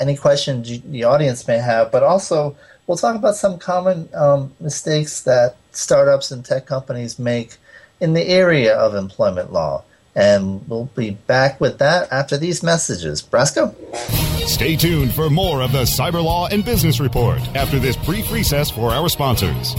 any 0.00 0.16
questions 0.16 0.70
you, 0.70 0.78
the 0.78 1.04
audience 1.04 1.46
may 1.46 1.58
have, 1.58 1.90
but 1.92 2.02
also 2.02 2.56
we'll 2.86 2.96
talk 2.96 3.16
about 3.16 3.36
some 3.36 3.58
common 3.58 4.08
um, 4.14 4.52
mistakes 4.60 5.22
that 5.22 5.56
startups 5.72 6.30
and 6.30 6.44
tech 6.44 6.66
companies 6.66 7.18
make 7.18 7.56
in 8.00 8.12
the 8.12 8.26
area 8.26 8.74
of 8.76 8.94
employment 8.94 9.52
law. 9.52 9.82
And 10.16 10.66
we'll 10.66 10.86
be 10.96 11.10
back 11.10 11.60
with 11.60 11.78
that 11.78 12.10
after 12.10 12.38
these 12.38 12.62
messages. 12.62 13.22
Brasco? 13.22 13.74
Stay 14.48 14.74
tuned 14.74 15.12
for 15.12 15.28
more 15.28 15.60
of 15.60 15.72
the 15.72 15.82
Cyber 15.82 16.24
Law 16.24 16.48
and 16.48 16.64
Business 16.64 17.00
Report 17.00 17.38
after 17.54 17.78
this 17.78 17.96
brief 17.96 18.32
recess 18.32 18.70
for 18.70 18.90
our 18.92 19.08
sponsors. 19.10 19.74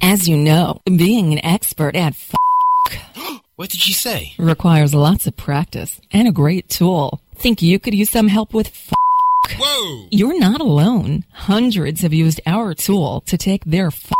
As 0.00 0.28
you 0.28 0.36
know, 0.36 0.80
being 0.84 1.32
an 1.32 1.44
expert 1.44 1.96
at 1.96 2.12
f- 2.12 3.40
What 3.56 3.70
did 3.70 3.80
she 3.80 3.92
say? 3.92 4.34
requires 4.38 4.94
lots 4.94 5.26
of 5.26 5.36
practice 5.36 6.00
and 6.12 6.26
a 6.28 6.32
great 6.32 6.68
tool. 6.68 7.20
Think 7.34 7.62
you 7.62 7.78
could 7.78 7.94
use 7.94 8.10
some 8.10 8.28
help 8.28 8.52
with 8.54 8.68
f- 8.68 8.92
Whoa! 9.58 10.06
You're 10.10 10.38
not 10.38 10.60
alone. 10.60 11.24
Hundreds 11.32 12.02
have 12.02 12.12
used 12.12 12.40
our 12.46 12.74
tool 12.74 13.22
to 13.22 13.36
take 13.36 13.64
their 13.64 13.88
f- 13.88 14.12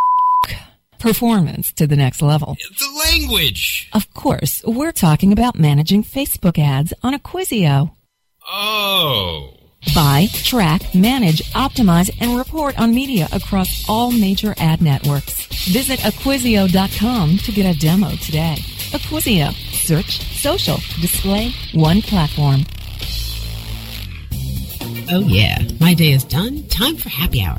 performance 1.03 1.73
to 1.73 1.87
the 1.87 1.97
next 1.97 2.23
level. 2.23 2.57
The 2.79 3.03
language! 3.11 3.91
Of 3.93 4.15
course, 4.15 4.63
we're 4.65 4.93
talking 4.93 5.33
about 5.33 5.59
managing 5.59 6.05
Facebook 6.05 6.59
ads 6.59 6.95
on 7.03 7.13
Acquisio. 7.13 7.91
Oh. 8.49 9.55
Buy, 9.95 10.29
track, 10.33 10.95
manage, 10.95 11.43
optimize, 11.53 12.09
and 12.21 12.39
report 12.39 12.79
on 12.79 12.95
media 12.95 13.29
across 13.33 13.89
all 13.89 14.13
major 14.13 14.55
ad 14.59 14.81
networks. 14.81 15.47
Visit 15.67 15.99
Acquisio.com 16.01 17.39
to 17.39 17.53
get 17.53 17.77
a 17.77 17.79
demo 17.79 18.11
today. 18.17 18.57
Acquisio. 18.93 19.53
Search, 19.73 20.21
social, 20.41 20.77
display, 21.01 21.53
one 21.73 22.01
platform. 22.01 22.65
Oh 25.11 25.27
yeah, 25.27 25.59
my 25.81 25.95
day 25.95 26.13
is 26.13 26.23
done. 26.23 26.63
Time 26.69 26.97
for 26.97 27.09
happy 27.09 27.43
hour. 27.43 27.59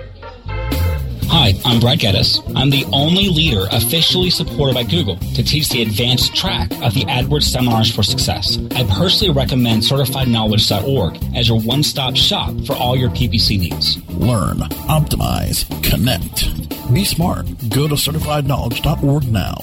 Hi, 1.33 1.53
I'm 1.63 1.79
Brad 1.79 1.99
Geddes. 1.99 2.41
I'm 2.57 2.69
the 2.69 2.83
only 2.91 3.29
leader 3.29 3.65
officially 3.71 4.29
supported 4.29 4.73
by 4.73 4.83
Google 4.83 5.15
to 5.15 5.41
teach 5.41 5.69
the 5.69 5.81
advanced 5.81 6.35
track 6.35 6.69
of 6.83 6.93
the 6.93 7.05
AdWords 7.05 7.43
Seminars 7.43 7.89
for 7.89 8.03
Success. 8.03 8.57
I 8.75 8.83
personally 8.83 9.33
recommend 9.33 9.83
CertifiedKnowledge.org 9.83 11.17
as 11.33 11.47
your 11.47 11.61
one-stop 11.61 12.17
shop 12.17 12.53
for 12.65 12.73
all 12.75 12.97
your 12.97 13.11
PPC 13.11 13.57
needs. 13.57 13.97
Learn, 14.09 14.57
optimize, 14.89 15.63
connect. 15.89 16.51
Be 16.93 17.05
smart. 17.05 17.45
Go 17.69 17.87
to 17.87 17.95
certifiedknowledge.org 17.95 19.31
now. 19.31 19.55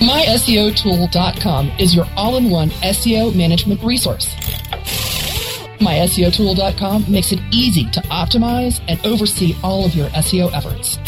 MySEOtool.com 0.00 1.72
is 1.78 1.94
your 1.94 2.06
all-in-one 2.16 2.70
SEO 2.70 3.36
management 3.36 3.82
resource. 3.82 4.34
MySEOtool.com 5.78 7.10
makes 7.10 7.32
it 7.32 7.40
easy 7.52 7.88
to 7.90 8.00
optimize 8.02 8.80
and 8.88 9.04
oversee 9.04 9.56
all 9.62 9.84
of 9.84 9.94
your 9.94 10.08
SEO 10.10 10.52
efforts. 10.52 10.98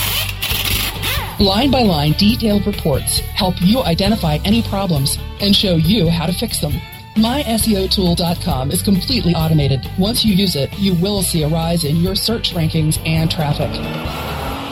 Line 1.40 1.70
by 1.70 1.82
line, 1.82 2.12
detailed 2.12 2.66
reports 2.66 3.20
help 3.20 3.54
you 3.60 3.82
identify 3.84 4.38
any 4.44 4.62
problems 4.62 5.18
and 5.40 5.54
show 5.54 5.76
you 5.76 6.08
how 6.08 6.26
to 6.26 6.32
fix 6.32 6.58
them. 6.58 6.72
MySEOtool.com 7.14 8.70
is 8.70 8.82
completely 8.82 9.34
automated. 9.34 9.88
Once 9.98 10.24
you 10.24 10.34
use 10.34 10.56
it, 10.56 10.76
you 10.78 10.94
will 10.94 11.22
see 11.22 11.42
a 11.42 11.48
rise 11.48 11.84
in 11.84 11.96
your 11.96 12.14
search 12.14 12.54
rankings 12.54 12.98
and 13.06 13.30
traffic. 13.30 13.70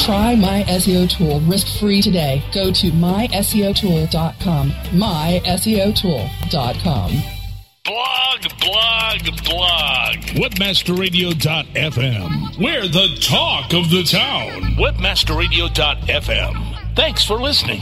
Try 0.01 0.35
My 0.37 0.65
SEO 0.69 1.11
Tool 1.11 1.41
risk-free 1.41 2.03
today. 2.03 2.43
Go 2.53 2.71
to 2.73 2.91
myseotool.com. 2.93 4.71
myseotool.com. 4.71 7.36
Blog, 7.87 8.41
blog, 8.59 9.23
blog. 9.45 10.17
Webmasterradio.fm. 10.35 12.59
We're 12.59 12.89
the 12.89 13.17
talk 13.21 13.73
of 13.75 13.91
the 13.91 14.03
town. 14.03 14.75
Webmasterradio.fm. 14.75 16.97
Thanks 16.97 17.25
for 17.25 17.41
listening. 17.41 17.79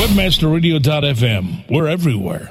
Webmasterradio.fm. 0.00 1.70
We're 1.70 1.88
everywhere. 1.88 2.48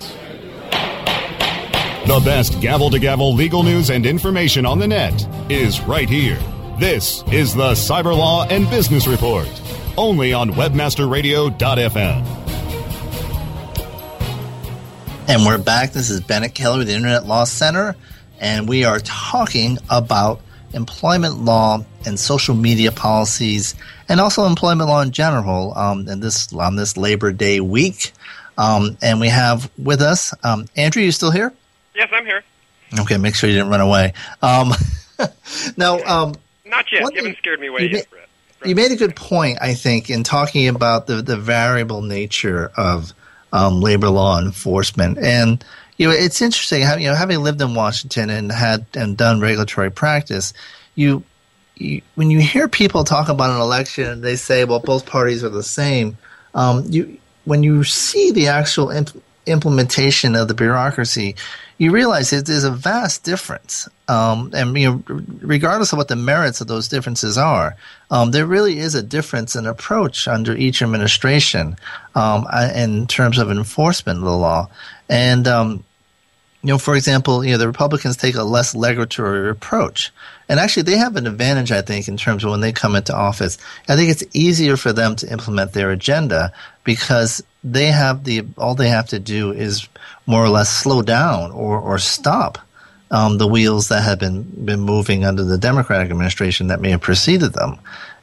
The 2.05 2.21
best 2.23 2.61
gavel 2.61 2.91
to 2.91 2.99
gavel 2.99 3.33
legal 3.33 3.63
news 3.63 3.89
and 3.89 4.05
information 4.05 4.67
on 4.67 4.77
the 4.77 4.87
net 4.87 5.27
is 5.49 5.81
right 5.81 6.07
here. 6.07 6.37
This 6.77 7.23
is 7.31 7.55
the 7.55 7.71
Cyber 7.71 8.15
Law 8.15 8.45
and 8.45 8.69
Business 8.69 9.07
Report, 9.07 9.49
only 9.97 10.31
on 10.31 10.51
WebmasterRadio.fm. 10.51 12.42
And 15.25 15.45
we're 15.45 15.57
back. 15.57 15.93
This 15.93 16.09
is 16.09 16.21
Bennett 16.21 16.53
Kelley 16.53 16.79
with 16.79 16.87
the 16.87 16.93
Internet 16.93 17.25
Law 17.25 17.45
Center, 17.45 17.95
and 18.39 18.67
we 18.67 18.83
are 18.83 18.99
talking 18.99 19.77
about 19.89 20.41
employment 20.73 21.39
law 21.39 21.83
and 22.05 22.19
social 22.19 22.55
media 22.55 22.91
policies, 22.91 23.73
and 24.09 24.19
also 24.19 24.45
employment 24.45 24.89
law 24.89 25.01
in 25.01 25.11
general. 25.11 25.73
Um, 25.77 26.07
and 26.07 26.21
this 26.21 26.51
on 26.53 26.75
this 26.75 26.97
Labor 26.97 27.31
Day 27.31 27.59
week, 27.61 28.11
um, 28.57 28.97
and 29.01 29.19
we 29.19 29.29
have 29.29 29.71
with 29.77 30.01
us 30.01 30.33
um, 30.43 30.65
Andrew. 30.75 31.01
You 31.01 31.11
still 31.11 31.31
here? 31.31 31.53
Yes, 31.95 32.09
I'm 32.11 32.25
here. 32.25 32.43
Okay, 32.99 33.17
make 33.17 33.33
sure 33.35 33.49
you 33.49 33.55
didn't 33.55 33.69
run 33.69 33.81
away. 33.81 34.13
Um, 34.41 34.71
now, 35.77 35.99
um, 36.03 36.35
Not 36.65 36.91
yet. 36.91 36.99
You 37.01 37.05
haven't 37.05 37.23
thing- 37.23 37.35
scared 37.37 37.59
me 37.59 37.67
away 37.67 37.89
yet, 37.89 38.09
Brett. 38.09 38.27
you 38.65 38.75
made 38.75 38.91
a 38.91 38.95
good 38.97 39.15
point, 39.15 39.57
I 39.61 39.73
think, 39.73 40.09
in 40.09 40.23
talking 40.23 40.67
about 40.67 41.07
the, 41.07 41.21
the 41.21 41.37
variable 41.37 42.01
nature 42.01 42.71
of 42.77 43.13
um, 43.53 43.79
labor 43.79 44.09
law 44.09 44.41
enforcement. 44.41 45.17
And 45.19 45.63
you 45.97 46.07
know, 46.07 46.13
it's 46.13 46.41
interesting 46.41 46.81
you 46.99 47.07
know 47.07 47.15
having 47.15 47.39
lived 47.41 47.61
in 47.61 47.75
Washington 47.75 48.29
and 48.29 48.51
had 48.51 48.85
and 48.95 49.15
done 49.15 49.39
regulatory 49.39 49.91
practice, 49.91 50.53
you, 50.95 51.23
you 51.75 52.01
when 52.15 52.29
you 52.29 52.41
hear 52.41 52.67
people 52.67 53.05
talk 53.05 53.29
about 53.29 53.51
an 53.51 53.61
election 53.61 54.19
they 54.19 54.35
say, 54.35 54.65
well, 54.65 54.79
both 54.79 55.05
parties 55.05 55.43
are 55.43 55.49
the 55.49 55.63
same. 55.63 56.17
Um, 56.53 56.83
you 56.89 57.17
when 57.45 57.63
you 57.63 57.83
see 57.83 58.31
the 58.31 58.47
actual 58.47 58.89
imp- 58.89 59.23
implementation 59.45 60.35
of 60.35 60.47
the 60.47 60.53
bureaucracy, 60.53 61.35
you 61.83 61.91
realize 61.91 62.29
there's 62.29 62.63
a 62.63 62.71
vast 62.71 63.25
difference. 63.25 63.89
Um, 64.07 64.51
and 64.53 64.77
you 64.77 64.89
know, 64.89 65.03
regardless 65.41 65.91
of 65.91 65.97
what 65.97 66.07
the 66.07 66.15
merits 66.15 66.61
of 66.61 66.67
those 66.67 66.87
differences 66.87 67.37
are, 67.37 67.75
um, 68.09 68.31
there 68.31 68.45
really 68.45 68.79
is 68.79 68.95
a 68.95 69.03
difference 69.03 69.55
in 69.55 69.67
approach 69.67 70.27
under 70.27 70.55
each 70.55 70.81
administration 70.81 71.75
um, 72.15 72.47
in 72.73 73.05
terms 73.07 73.37
of 73.37 73.51
enforcement 73.51 74.19
of 74.19 74.25
the 74.25 74.31
law. 74.31 74.69
And 75.09 75.45
um, 75.45 75.83
you 76.63 76.69
know, 76.69 76.77
for 76.77 76.95
example, 76.95 77.43
you 77.43 77.51
know, 77.51 77.57
the 77.57 77.67
Republicans 77.67 78.15
take 78.15 78.35
a 78.35 78.43
less 78.43 78.73
regulatory 78.73 79.49
approach. 79.49 80.13
And 80.47 80.61
actually, 80.61 80.83
they 80.83 80.97
have 80.97 81.17
an 81.17 81.27
advantage, 81.27 81.73
I 81.73 81.81
think, 81.81 82.07
in 82.07 82.15
terms 82.15 82.43
of 82.43 82.51
when 82.51 82.61
they 82.61 82.71
come 82.71 82.95
into 82.95 83.13
office. 83.13 83.57
I 83.89 83.97
think 83.97 84.09
it's 84.09 84.23
easier 84.33 84.77
for 84.77 84.93
them 84.93 85.17
to 85.17 85.31
implement 85.31 85.73
their 85.73 85.91
agenda 85.91 86.53
because 86.85 87.43
they 87.65 87.87
have 87.87 88.23
the, 88.23 88.45
all 88.57 88.75
they 88.75 88.87
have 88.87 89.07
to 89.07 89.19
do 89.19 89.51
is 89.51 89.89
more 90.25 90.43
or 90.43 90.49
less 90.49 90.69
slow 90.69 91.01
down 91.01 91.51
or, 91.51 91.79
or 91.79 91.97
stop 91.97 92.57
um, 93.11 93.37
the 93.37 93.47
wheels 93.47 93.89
that 93.89 94.01
have 94.03 94.19
been, 94.19 94.43
been 94.43 94.79
moving 94.79 95.25
under 95.25 95.43
the 95.43 95.57
Democratic 95.57 96.11
administration 96.11 96.67
that 96.67 96.79
may 96.79 96.91
have 96.91 97.01
preceded 97.01 97.53
them. 97.53 97.77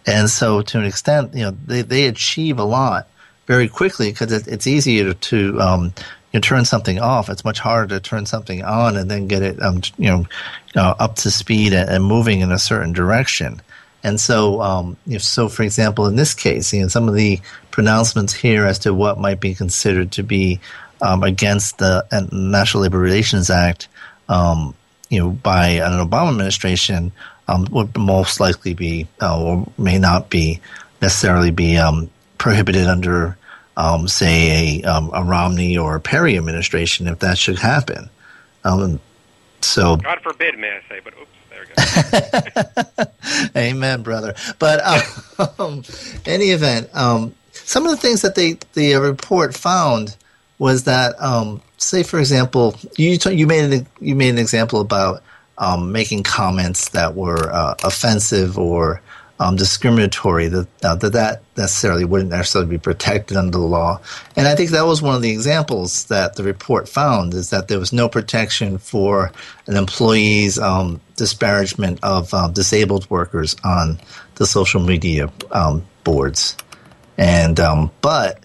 And 0.07 0.31
so, 0.31 0.63
to 0.63 0.79
an 0.79 0.85
extent, 0.85 1.35
you 1.35 1.43
know, 1.43 1.57
they, 1.67 1.83
they 1.83 2.07
achieve 2.07 2.59
a 2.59 2.65
lot 2.65 3.07
very 3.47 3.69
quickly 3.69 4.11
because 4.11 4.33
it, 4.33 4.49
it's 4.49 4.67
easier 4.67 5.13
to 5.13 5.61
um, 5.61 5.93
you 6.33 6.41
turn 6.41 6.65
something 6.65 7.01
off. 7.01 7.29
It's 7.29 7.45
much 7.45 7.59
harder 7.59 7.99
to 7.99 8.01
turn 8.01 8.27
something 8.27 8.63
on 8.63 8.97
and 8.97 9.11
then 9.11 9.27
get 9.27 9.43
it 9.43 9.63
um, 9.63 9.83
you 9.99 10.11
know 10.11 10.27
uh, 10.77 10.95
up 10.99 11.17
to 11.17 11.31
speed 11.31 11.73
and, 11.73 11.89
and 11.89 12.05
moving 12.05 12.41
in 12.41 12.53
a 12.53 12.59
certain 12.59 12.93
direction. 12.93 13.61
And 14.03 14.19
so, 14.19 14.63
um, 14.63 14.97
if 15.07 15.23
so, 15.23 15.49
for 15.49 15.63
example, 15.63 16.07
in 16.07 16.17
this 16.17 16.33
case, 16.33 16.73
you 16.73 16.83
know, 16.83 16.89
some 16.89 17.09
of 17.09 17.15
the 17.15 17.41
pronouncements 17.71 18.33
here 18.33 18.65
as 18.65 18.79
to 18.81 18.95
what 18.95 19.19
might 19.19 19.41
be 19.41 19.55
considered 19.55 20.13
to 20.13 20.23
be 20.23 20.61
um, 21.03 21.23
against 21.23 21.79
the 21.79 22.07
uh, 22.11 22.27
National 22.33 22.85
Labor 22.85 22.99
Relations 22.99 23.51
Act, 23.51 23.89
um, 24.29 24.75
you 25.11 25.19
know, 25.19 25.31
by 25.31 25.69
an 25.69 25.93
Obama 26.07 26.31
administration, 26.31 27.13
um, 27.49 27.67
would 27.71 27.97
most 27.97 28.41
likely 28.41 28.75
be 28.75 29.07
uh, 29.21 29.39
or 29.39 29.71
may 29.77 29.99
not 29.99 30.31
be 30.31 30.61
necessarily 31.03 31.51
be 31.51 31.77
um, 31.77 32.11
prohibited 32.39 32.87
under, 32.87 33.37
um, 33.81 34.07
say, 34.09 34.83
a, 34.83 34.85
um, 34.85 35.11
a 35.15 35.25
Romney 35.25 35.79
or 35.79 35.97
a 35.97 36.01
Perry 36.01 36.37
administration 36.37 37.07
if 37.07 37.21
that 37.21 37.39
should 37.39 37.59
happen. 37.59 38.11
Um, 38.63 39.01
so, 39.63 39.97
God 39.97 40.21
forbid, 40.21 40.59
may 40.59 40.69
I 40.69 40.81
say, 40.89 41.01
but 41.03 41.15
oops, 41.19 41.31
there 41.49 43.07
we 43.55 43.61
amen, 43.61 44.03
brother. 44.03 44.35
But 44.59 44.85
um, 45.59 45.83
any 46.27 46.51
event, 46.51 46.91
um, 46.95 47.35
some 47.53 47.87
of 47.87 47.91
the 47.91 47.97
things 47.97 48.21
that 48.21 48.35
they 48.35 48.59
the 48.75 48.97
report 48.97 49.57
found 49.57 50.15
was 50.59 50.85
that, 50.85 51.15
um, 51.19 51.63
say, 51.79 52.03
for 52.03 52.19
example, 52.19 52.77
you 52.99 53.19
you 53.31 53.47
made 53.47 53.73
an 53.73 53.87
you 54.01 54.15
made 54.15 54.31
an 54.31 54.39
example 54.39 54.83
about 54.83 55.23
um, 55.57 55.91
making 55.91 56.23
comments 56.23 56.91
that 56.91 57.15
were 57.15 57.51
uh, 57.51 57.77
offensive 57.83 58.59
or 58.59 59.01
um, 59.41 59.57
discriminatory. 59.57 60.49
That 60.49 60.69
uh, 60.85 60.95
that 60.97 61.13
that 61.15 61.43
necessarily 61.57 62.05
wouldn't 62.05 62.31
necessarily 62.31 62.71
be 62.71 62.79
protected 62.79 63.37
under 63.37 63.59
the 63.59 63.65
law. 63.65 64.01
And 64.37 64.47
I 64.47 64.55
think 64.55 64.71
that 64.71 64.87
was 64.87 65.03
one 65.03 65.17
of 65.17 65.23
the 65.23 65.31
examples 65.31 66.05
that 66.05 66.37
the 66.37 66.45
report 66.45 66.89
found 66.89 67.35
is 67.35 67.51
that 67.51 67.67
there 67.67 67.81
was 67.81 67.93
no 67.93 68.09
protection 68.09 68.79
for 68.79 69.33
an 69.67 69.77
employee's 69.77 70.59
um, 70.59 71.01
disparagement 71.17 71.99
of 72.03 72.33
um, 72.35 72.53
disabled 72.53 73.11
workers 73.11 73.57
on 73.65 73.99
the 74.37 74.47
social 74.47 74.81
media 74.81 75.33
um, 75.51 75.85
boards. 76.05 76.57
And 77.19 77.59
um, 77.59 77.91
but 78.03 78.45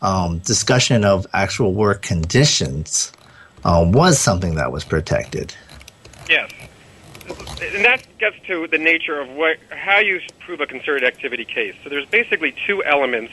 um, 0.00 0.38
discussion 0.38 1.04
of 1.04 1.26
actual 1.32 1.74
work 1.74 2.02
conditions 2.02 3.12
um, 3.64 3.92
was 3.92 4.18
something 4.18 4.54
that 4.54 4.72
was 4.72 4.84
protected. 4.84 5.54
Yes. 6.28 6.50
And 7.62 7.84
that 7.84 8.06
gets 8.18 8.36
to 8.46 8.66
the 8.66 8.78
nature 8.78 9.20
of 9.20 9.28
what, 9.30 9.56
how 9.70 10.00
you 10.00 10.20
prove 10.40 10.60
a 10.60 10.66
concerted 10.66 11.04
activity 11.04 11.44
case. 11.44 11.74
So 11.84 11.90
there's 11.90 12.06
basically 12.06 12.54
two 12.66 12.82
elements. 12.84 13.32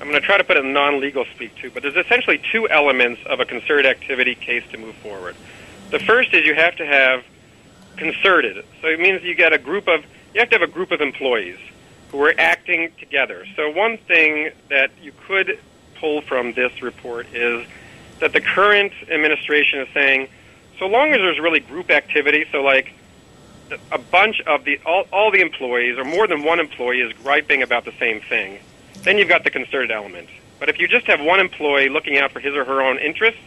I'm 0.00 0.08
going 0.08 0.20
to 0.20 0.26
try 0.26 0.36
to 0.36 0.44
put 0.44 0.58
it 0.58 0.64
non-legal 0.64 1.24
speak 1.34 1.54
too, 1.56 1.70
but 1.70 1.82
there's 1.82 1.96
essentially 1.96 2.40
two 2.52 2.68
elements 2.68 3.22
of 3.24 3.40
a 3.40 3.46
concerted 3.46 3.86
activity 3.86 4.34
case 4.34 4.62
to 4.72 4.78
move 4.78 4.94
forward. 4.96 5.36
The 5.90 5.98
first 6.00 6.34
is 6.34 6.44
you 6.44 6.54
have 6.54 6.76
to 6.76 6.86
have 6.86 7.24
concerted. 7.96 8.64
So 8.82 8.88
it 8.88 9.00
means 9.00 9.22
you 9.22 9.34
get 9.34 9.54
a 9.54 9.58
group 9.58 9.88
of 9.88 10.04
you 10.34 10.40
have 10.40 10.50
to 10.50 10.58
have 10.58 10.68
a 10.68 10.70
group 10.70 10.90
of 10.90 11.00
employees 11.00 11.58
who 12.10 12.22
are 12.22 12.34
acting 12.36 12.90
together. 12.98 13.46
So 13.56 13.70
one 13.70 13.96
thing 13.96 14.50
that 14.68 14.90
you 15.00 15.12
could 15.26 15.58
pull 15.94 16.20
from 16.20 16.52
this 16.52 16.82
report 16.82 17.26
is 17.32 17.66
that 18.20 18.34
the 18.34 18.42
current 18.42 18.92
administration 19.08 19.80
is 19.80 19.88
saying 19.94 20.28
so 20.78 20.86
long 20.86 21.10
as 21.12 21.16
there's 21.16 21.38
really 21.38 21.60
group 21.60 21.90
activity, 21.90 22.44
so 22.52 22.62
like 22.62 22.92
a 23.92 23.98
bunch 23.98 24.40
of 24.42 24.64
the 24.64 24.78
all, 24.86 25.06
all 25.12 25.30
the 25.30 25.40
employees 25.40 25.98
or 25.98 26.04
more 26.04 26.26
than 26.26 26.42
one 26.42 26.60
employee 26.60 27.00
is 27.00 27.12
griping 27.22 27.62
about 27.62 27.84
the 27.84 27.92
same 27.98 28.20
thing, 28.20 28.58
then 29.02 29.18
you've 29.18 29.28
got 29.28 29.44
the 29.44 29.50
concerted 29.50 29.90
element. 29.90 30.28
But 30.58 30.68
if 30.68 30.78
you 30.78 30.88
just 30.88 31.06
have 31.06 31.20
one 31.20 31.40
employee 31.40 31.88
looking 31.88 32.18
out 32.18 32.32
for 32.32 32.40
his 32.40 32.54
or 32.54 32.64
her 32.64 32.80
own 32.80 32.98
interests, 32.98 33.40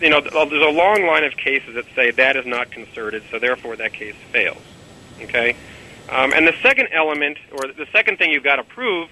you 0.00 0.10
know, 0.10 0.20
there's 0.20 0.62
a 0.62 0.70
long 0.70 1.06
line 1.06 1.24
of 1.24 1.36
cases 1.36 1.74
that 1.74 1.86
say 1.94 2.10
that 2.12 2.36
is 2.36 2.46
not 2.46 2.70
concerted, 2.70 3.22
so 3.30 3.38
therefore 3.38 3.76
that 3.76 3.92
case 3.92 4.14
fails. 4.30 4.62
Okay, 5.22 5.56
um, 6.10 6.32
and 6.32 6.46
the 6.46 6.54
second 6.62 6.88
element, 6.92 7.38
or 7.52 7.72
the 7.72 7.86
second 7.92 8.18
thing 8.18 8.30
you've 8.30 8.44
got 8.44 8.56
to 8.56 8.64
prove, 8.64 9.08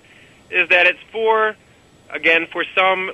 is 0.51 0.69
that 0.69 0.87
it's 0.87 1.01
for, 1.11 1.57
again, 2.11 2.47
for 2.53 2.65
some 2.75 3.11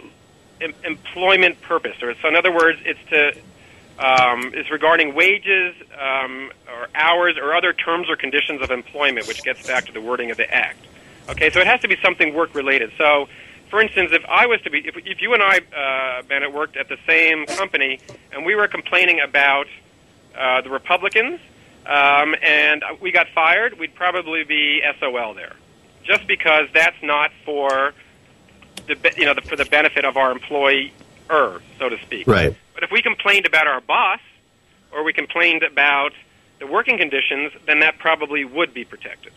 em- 0.61 0.75
employment 0.85 1.61
purpose, 1.63 2.03
or 2.03 2.15
so 2.21 2.29
in 2.29 2.35
other 2.35 2.53
words, 2.53 2.81
it's 2.85 2.99
to 3.11 3.33
um, 3.99 4.55
is 4.55 4.71
regarding 4.71 5.15
wages 5.15 5.75
um, 6.01 6.51
or 6.69 6.89
hours 6.95 7.37
or 7.37 7.55
other 7.55 7.73
terms 7.73 8.09
or 8.09 8.17
conditions 8.17 8.63
of 8.63 8.71
employment, 8.71 9.27
which 9.27 9.43
gets 9.43 9.67
back 9.67 9.87
to 9.87 9.93
the 9.93 10.01
wording 10.01 10.31
of 10.31 10.37
the 10.37 10.53
act. 10.53 10.85
Okay, 11.29 11.51
so 11.51 11.61
it 11.61 11.67
has 11.67 11.81
to 11.81 11.89
be 11.89 11.97
something 12.03 12.35
work 12.35 12.55
related. 12.55 12.91
So, 12.97 13.29
for 13.69 13.81
instance, 13.81 14.11
if 14.13 14.25
I 14.27 14.47
was 14.47 14.61
to 14.63 14.71
be, 14.71 14.79
if, 14.79 14.97
if 14.97 15.21
you 15.21 15.35
and 15.35 15.43
I, 15.43 15.61
uh, 15.77 16.23
Bennett, 16.23 16.53
worked 16.53 16.77
at 16.77 16.89
the 16.89 16.97
same 17.07 17.45
company 17.47 18.01
and 18.33 18.47
we 18.47 18.55
were 18.55 18.69
complaining 18.69 19.21
about 19.21 19.67
uh, 20.37 20.63
the 20.63 20.71
Republicans 20.71 21.41
um, 21.85 22.35
and 22.43 22.83
we 23.01 23.11
got 23.13 23.27
fired, 23.35 23.79
we'd 23.79 23.95
probably 23.95 24.45
be 24.45 24.83
SOL 25.01 25.35
there. 25.35 25.57
just 26.09 26.27
because 26.27 26.67
that's 26.73 27.01
not 27.03 27.31
for 27.45 27.93
the 28.87 28.97
you 29.17 29.27
know 29.27 29.35
the, 29.35 29.43
for 29.43 29.57
the 29.57 29.67
benefit 29.67 30.05
of 30.05 30.17
our 30.17 30.33
employer, 30.33 30.91
so 31.29 31.89
to 31.89 31.99
speak. 32.03 32.27
Right. 32.27 32.57
But 32.79 32.85
if 32.85 32.93
we 32.93 33.03
complained 33.03 33.45
about 33.45 33.67
our 33.67 33.81
boss 33.81 34.21
or 34.93 35.03
we 35.03 35.13
complained 35.13 35.65
about 35.65 36.13
the 36.61 36.67
working 36.69 36.97
conditions, 36.97 37.51
then 37.67 37.81
that 37.81 37.99
probably 37.99 38.45
would 38.45 38.73
be 38.73 38.85
protected. 38.85 39.33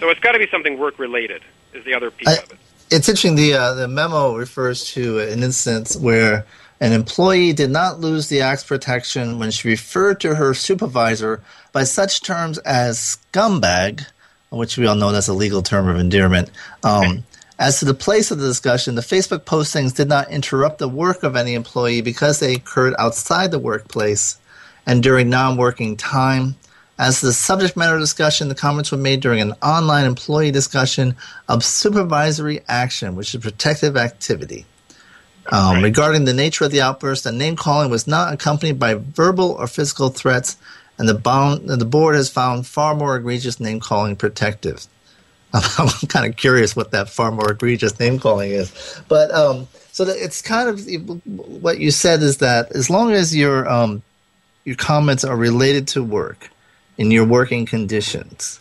So 0.00 0.08
it's 0.08 0.20
got 0.20 0.32
to 0.32 0.38
be 0.38 0.46
something 0.50 0.78
work 0.78 0.98
related. 0.98 1.42
Is 1.74 1.84
the 1.84 1.92
other 1.92 2.10
piece 2.10 2.26
I- 2.26 2.36
of 2.36 2.52
it? 2.52 2.58
It's 2.90 3.06
interesting. 3.06 3.34
The 3.34 3.52
uh, 3.52 3.74
the 3.74 3.86
memo 3.86 4.34
refers 4.34 4.86
to 4.92 5.18
an 5.18 5.42
instance 5.42 5.94
where 5.94 6.46
an 6.80 6.92
employee 6.92 7.52
did 7.52 7.68
not 7.68 8.00
lose 8.00 8.28
the 8.28 8.40
act's 8.40 8.64
protection 8.64 9.38
when 9.38 9.50
she 9.50 9.68
referred 9.68 10.20
to 10.20 10.34
her 10.34 10.54
supervisor 10.54 11.42
by 11.72 11.84
such 11.84 12.22
terms 12.22 12.56
as 12.58 13.18
scumbag, 13.32 14.06
which 14.48 14.78
we 14.78 14.86
all 14.86 14.94
know 14.94 15.12
that's 15.12 15.28
a 15.28 15.34
legal 15.34 15.60
term 15.60 15.86
of 15.86 15.98
endearment. 15.98 16.50
Um, 16.82 17.24
as 17.58 17.78
to 17.78 17.84
the 17.84 17.94
place 17.94 18.30
of 18.30 18.38
the 18.38 18.48
discussion, 18.48 18.94
the 18.94 19.02
Facebook 19.02 19.40
postings 19.40 19.94
did 19.94 20.08
not 20.08 20.30
interrupt 20.30 20.78
the 20.78 20.88
work 20.88 21.22
of 21.22 21.36
any 21.36 21.54
employee 21.54 22.00
because 22.00 22.40
they 22.40 22.54
occurred 22.54 22.94
outside 22.98 23.50
the 23.50 23.58
workplace 23.58 24.38
and 24.86 25.02
during 25.02 25.30
non-working 25.30 25.96
time. 25.96 26.56
As 26.98 27.20
to 27.20 27.26
the 27.26 27.32
subject 27.32 27.76
matter 27.76 27.98
discussion, 27.98 28.48
the 28.48 28.54
comments 28.54 28.92
were 28.92 28.98
made 28.98 29.20
during 29.20 29.40
an 29.40 29.54
online 29.62 30.04
employee 30.04 30.50
discussion 30.50 31.16
of 31.48 31.64
supervisory 31.64 32.60
action, 32.68 33.16
which 33.16 33.34
is 33.34 33.40
protective 33.40 33.96
activity. 33.96 34.66
Um, 35.50 35.82
Regarding 35.82 36.24
the 36.24 36.32
nature 36.32 36.64
of 36.64 36.70
the 36.70 36.80
outburst, 36.80 37.24
the 37.24 37.32
name 37.32 37.56
calling 37.56 37.90
was 37.90 38.06
not 38.06 38.32
accompanied 38.32 38.78
by 38.78 38.94
verbal 38.94 39.52
or 39.52 39.66
physical 39.66 40.08
threats, 40.08 40.56
and 40.98 41.08
the, 41.08 41.14
bound, 41.14 41.68
the 41.68 41.84
board 41.84 42.14
has 42.14 42.30
found 42.30 42.66
far 42.66 42.94
more 42.94 43.16
egregious 43.16 43.60
name 43.60 43.80
calling 43.80 44.16
protective. 44.16 44.86
I'm 45.78 45.88
kind 46.08 46.26
of 46.26 46.36
curious 46.36 46.74
what 46.74 46.90
that 46.90 47.08
far 47.08 47.30
more 47.30 47.52
egregious 47.52 47.98
name 48.00 48.18
calling 48.18 48.50
is, 48.50 49.00
but 49.08 49.30
um, 49.30 49.68
so 49.92 50.04
it's 50.04 50.42
kind 50.42 50.68
of 50.68 50.84
what 51.62 51.78
you 51.78 51.92
said 51.92 52.22
is 52.22 52.38
that 52.38 52.72
as 52.72 52.90
long 52.90 53.12
as 53.12 53.36
your 53.36 53.68
um, 53.68 54.02
your 54.64 54.74
comments 54.74 55.22
are 55.24 55.36
related 55.36 55.86
to 55.88 56.02
work 56.02 56.50
in 56.98 57.12
your 57.12 57.24
working 57.24 57.66
conditions, 57.66 58.60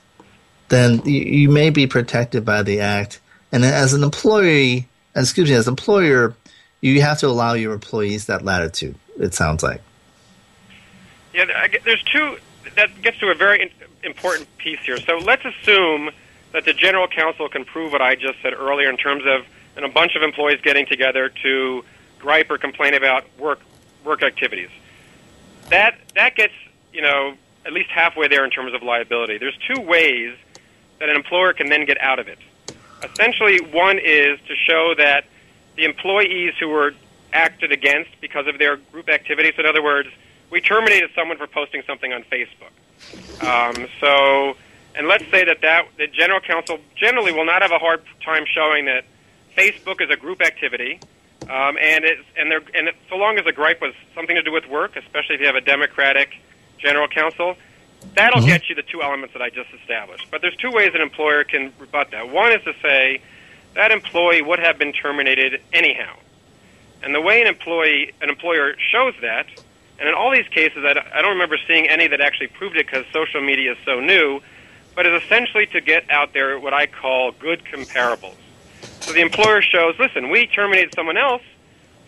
then 0.70 1.02
you, 1.04 1.22
you 1.22 1.50
may 1.50 1.72
be 1.72 1.88
protected 1.88 2.46
by 2.46 2.62
the 2.62 2.82
act. 2.82 3.20
And 3.52 3.66
as 3.66 3.94
an 3.94 4.04
employee, 4.04 4.88
excuse 5.16 5.50
me, 5.50 5.56
as 5.56 5.68
an 5.68 5.72
employer, 5.72 6.36
you 6.82 7.02
have 7.02 7.20
to 7.20 7.28
allow 7.28 7.54
your 7.54 7.74
employees 7.74 8.28
that 8.28 8.44
latitude. 8.44 8.96
It 9.20 9.34
sounds 9.34 9.64
like. 9.64 9.82
Yeah, 11.34 11.68
there's 11.86 12.04
two. 12.04 12.38
That 12.76 13.02
gets 13.02 13.18
to 13.20 13.30
a 13.30 13.36
very 13.36 13.72
important 14.04 14.56
piece 14.60 14.80
here. 14.82 14.98
So 15.00 15.18
let's 15.18 15.46
assume 15.46 16.12
that 16.54 16.66
the 16.66 16.74
general 16.74 17.08
counsel 17.08 17.50
can 17.50 17.66
prove 17.66 17.92
what 17.92 18.02
I 18.02 18.16
just 18.16 18.42
said 18.42 18.54
earlier 18.54 18.90
in 18.90 18.98
terms 18.98 19.24
of 19.26 19.46
and 19.76 19.84
a 19.84 19.90
bunch 19.90 20.16
of 20.16 20.22
employees 20.22 20.62
getting 20.62 20.86
together 20.86 21.30
to 21.42 21.84
gripe 22.20 22.50
or 22.50 22.58
complain 22.58 22.94
about 22.94 23.26
work 23.38 23.60
work 24.06 24.24
activities. 24.24 24.70
That 25.70 25.98
that 26.16 26.36
gets 26.36 26.54
you 26.94 27.02
know 27.02 27.36
at 27.66 27.74
least 27.74 27.90
halfway 27.90 28.28
there 28.28 28.46
in 28.46 28.52
terms 28.52 28.74
of 28.74 28.84
liability. 28.84 29.38
There's 29.38 29.58
two 29.68 29.82
ways 29.82 30.36
that 31.00 31.10
an 31.10 31.16
employer 31.16 31.54
can 31.54 31.70
then 31.70 31.86
get 31.86 32.00
out 32.02 32.20
of 32.20 32.28
it. 32.28 32.40
Essentially, 33.04 33.60
one 33.72 34.00
is 34.00 34.40
to 34.48 34.56
show 34.56 34.94
that 34.98 35.26
the 35.76 35.86
employees 35.86 36.54
who 36.60 36.70
were 36.70 36.94
acted 37.34 37.72
against 37.72 38.12
because 38.22 38.48
of 38.48 38.60
their 38.60 38.78
group 38.78 39.10
activities. 39.10 39.54
In 39.58 39.66
other 39.66 39.84
words, 39.84 40.10
we 40.50 40.62
terminated 40.62 41.10
someone 41.16 41.38
for 41.38 41.48
posting 41.48 41.82
something 41.88 42.14
on 42.14 42.24
Facebook. 42.24 42.72
Um, 43.44 43.88
so, 44.00 44.56
and 44.96 45.08
let's 45.08 45.26
say 45.32 45.44
that 45.46 45.62
that 45.62 45.86
the 45.98 46.08
general 46.08 46.40
counsel 46.40 46.80
generally 46.96 47.32
will 47.32 47.46
not 47.46 47.62
have 47.62 47.72
a 47.72 47.80
hard 47.80 48.04
time 48.24 48.46
showing 48.46 48.86
that 48.86 49.06
Facebook 49.58 50.02
is 50.02 50.10
a 50.10 50.16
group 50.16 50.42
activity, 50.42 51.00
um, 51.50 51.78
and 51.82 52.06
it's 52.06 52.22
and 52.38 52.50
they're 52.52 52.64
and 52.74 52.88
it, 52.90 52.96
so 53.10 53.16
long 53.16 53.38
as 53.38 53.46
the 53.46 53.52
gripe 53.52 53.82
was 53.82 53.94
something 54.16 54.36
to 54.36 54.44
do 54.44 54.52
with 54.52 54.68
work, 54.68 54.96
especially 54.96 55.36
if 55.36 55.42
you 55.42 55.48
have 55.48 55.56
a 55.56 55.62
Democratic 55.62 56.30
general 56.78 57.08
counsel, 57.08 57.56
that'll 58.16 58.42
Mhm. 58.42 58.48
get 58.48 58.70
you 58.70 58.76
the 58.76 58.84
two 58.84 59.02
elements 59.02 59.34
that 59.34 59.42
I 59.42 59.50
just 59.50 59.70
established. 59.74 60.28
But 60.30 60.42
there's 60.42 60.56
two 60.58 60.72
ways 60.72 60.92
an 60.94 61.02
employer 61.02 61.44
can 61.44 61.74
rebut 61.80 62.12
that. 62.12 62.30
One 62.30 62.52
is 62.52 62.64
to 62.64 62.74
say 62.82 63.22
that 63.74 63.92
employee 63.92 64.42
would 64.42 64.60
have 64.60 64.78
been 64.78 64.94
terminated 64.94 65.62
anyhow. 65.72 66.16
And 67.02 67.14
the 67.14 67.22
way 67.22 67.42
an 67.42 67.48
employee, 67.48 68.12
an 68.22 68.30
employer 68.30 68.76
shows 68.92 69.14
that, 69.22 69.48
and 70.00 70.08
in 70.08 70.16
all 70.16 70.32
these 70.32 70.48
cases, 70.50 70.84
I 70.86 70.92
I 71.14 71.22
don't 71.22 71.32
remember 71.32 71.58
seeing 71.68 71.88
any 71.90 72.08
that 72.08 72.22
actually 72.22 72.48
proved 72.48 72.78
it 72.78 72.86
because 72.86 73.06
social 73.12 73.42
media 73.42 73.74
is 73.74 73.78
so 73.86 74.00
new, 74.00 74.42
but 74.96 75.08
is 75.08 75.24
essentially 75.24 75.66
to 75.68 75.82
get 75.82 76.10
out 76.10 76.34
there 76.34 76.60
what 76.60 76.74
I 76.74 76.86
call 76.86 77.32
good 77.32 77.64
comparables. 77.66 78.36
So 79.02 79.12
the 79.12 79.22
employer 79.22 79.62
shows, 79.62 79.96
listen, 80.00 80.30
we 80.30 80.48
terminated 80.48 80.94
someone 80.96 81.18
else 81.18 81.42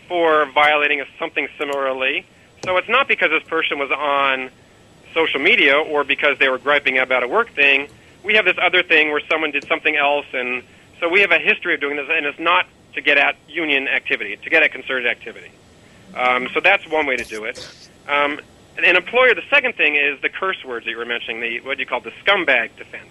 for 0.07 0.45
violating 0.51 1.03
something 1.19 1.47
similarly, 1.57 2.25
so 2.63 2.77
it's 2.77 2.89
not 2.89 3.07
because 3.07 3.29
this 3.29 3.43
person 3.43 3.79
was 3.79 3.91
on 3.91 4.49
social 5.13 5.39
media 5.39 5.77
or 5.77 6.03
because 6.03 6.37
they 6.39 6.49
were 6.49 6.57
griping 6.57 6.97
about 6.97 7.23
a 7.23 7.27
work 7.27 7.49
thing. 7.53 7.87
We 8.23 8.35
have 8.35 8.45
this 8.45 8.57
other 8.61 8.83
thing 8.83 9.11
where 9.11 9.21
someone 9.29 9.51
did 9.51 9.67
something 9.67 9.95
else, 9.95 10.25
and 10.33 10.63
so 10.99 11.09
we 11.09 11.21
have 11.21 11.31
a 11.31 11.39
history 11.39 11.73
of 11.75 11.81
doing 11.81 11.95
this, 11.95 12.07
and 12.09 12.25
it's 12.25 12.39
not 12.39 12.65
to 12.93 13.01
get 13.01 13.17
at 13.17 13.35
union 13.47 13.87
activity, 13.87 14.37
to 14.37 14.49
get 14.49 14.63
at 14.63 14.71
concerted 14.71 15.07
activity. 15.07 15.51
Um, 16.15 16.47
so 16.53 16.59
that's 16.59 16.87
one 16.87 17.05
way 17.05 17.17
to 17.17 17.25
do 17.25 17.43
it. 17.45 17.57
Um, 18.07 18.39
an 18.77 18.95
employer, 18.95 19.33
the 19.33 19.43
second 19.49 19.75
thing 19.75 19.95
is 19.95 20.19
the 20.21 20.29
curse 20.29 20.63
words 20.65 20.85
that 20.85 20.91
you 20.91 20.97
were 20.97 21.05
mentioning, 21.05 21.41
the 21.41 21.61
what 21.61 21.77
do 21.77 21.83
you 21.83 21.87
call 21.87 22.01
the 22.01 22.11
scumbag 22.23 22.75
defense. 22.77 23.09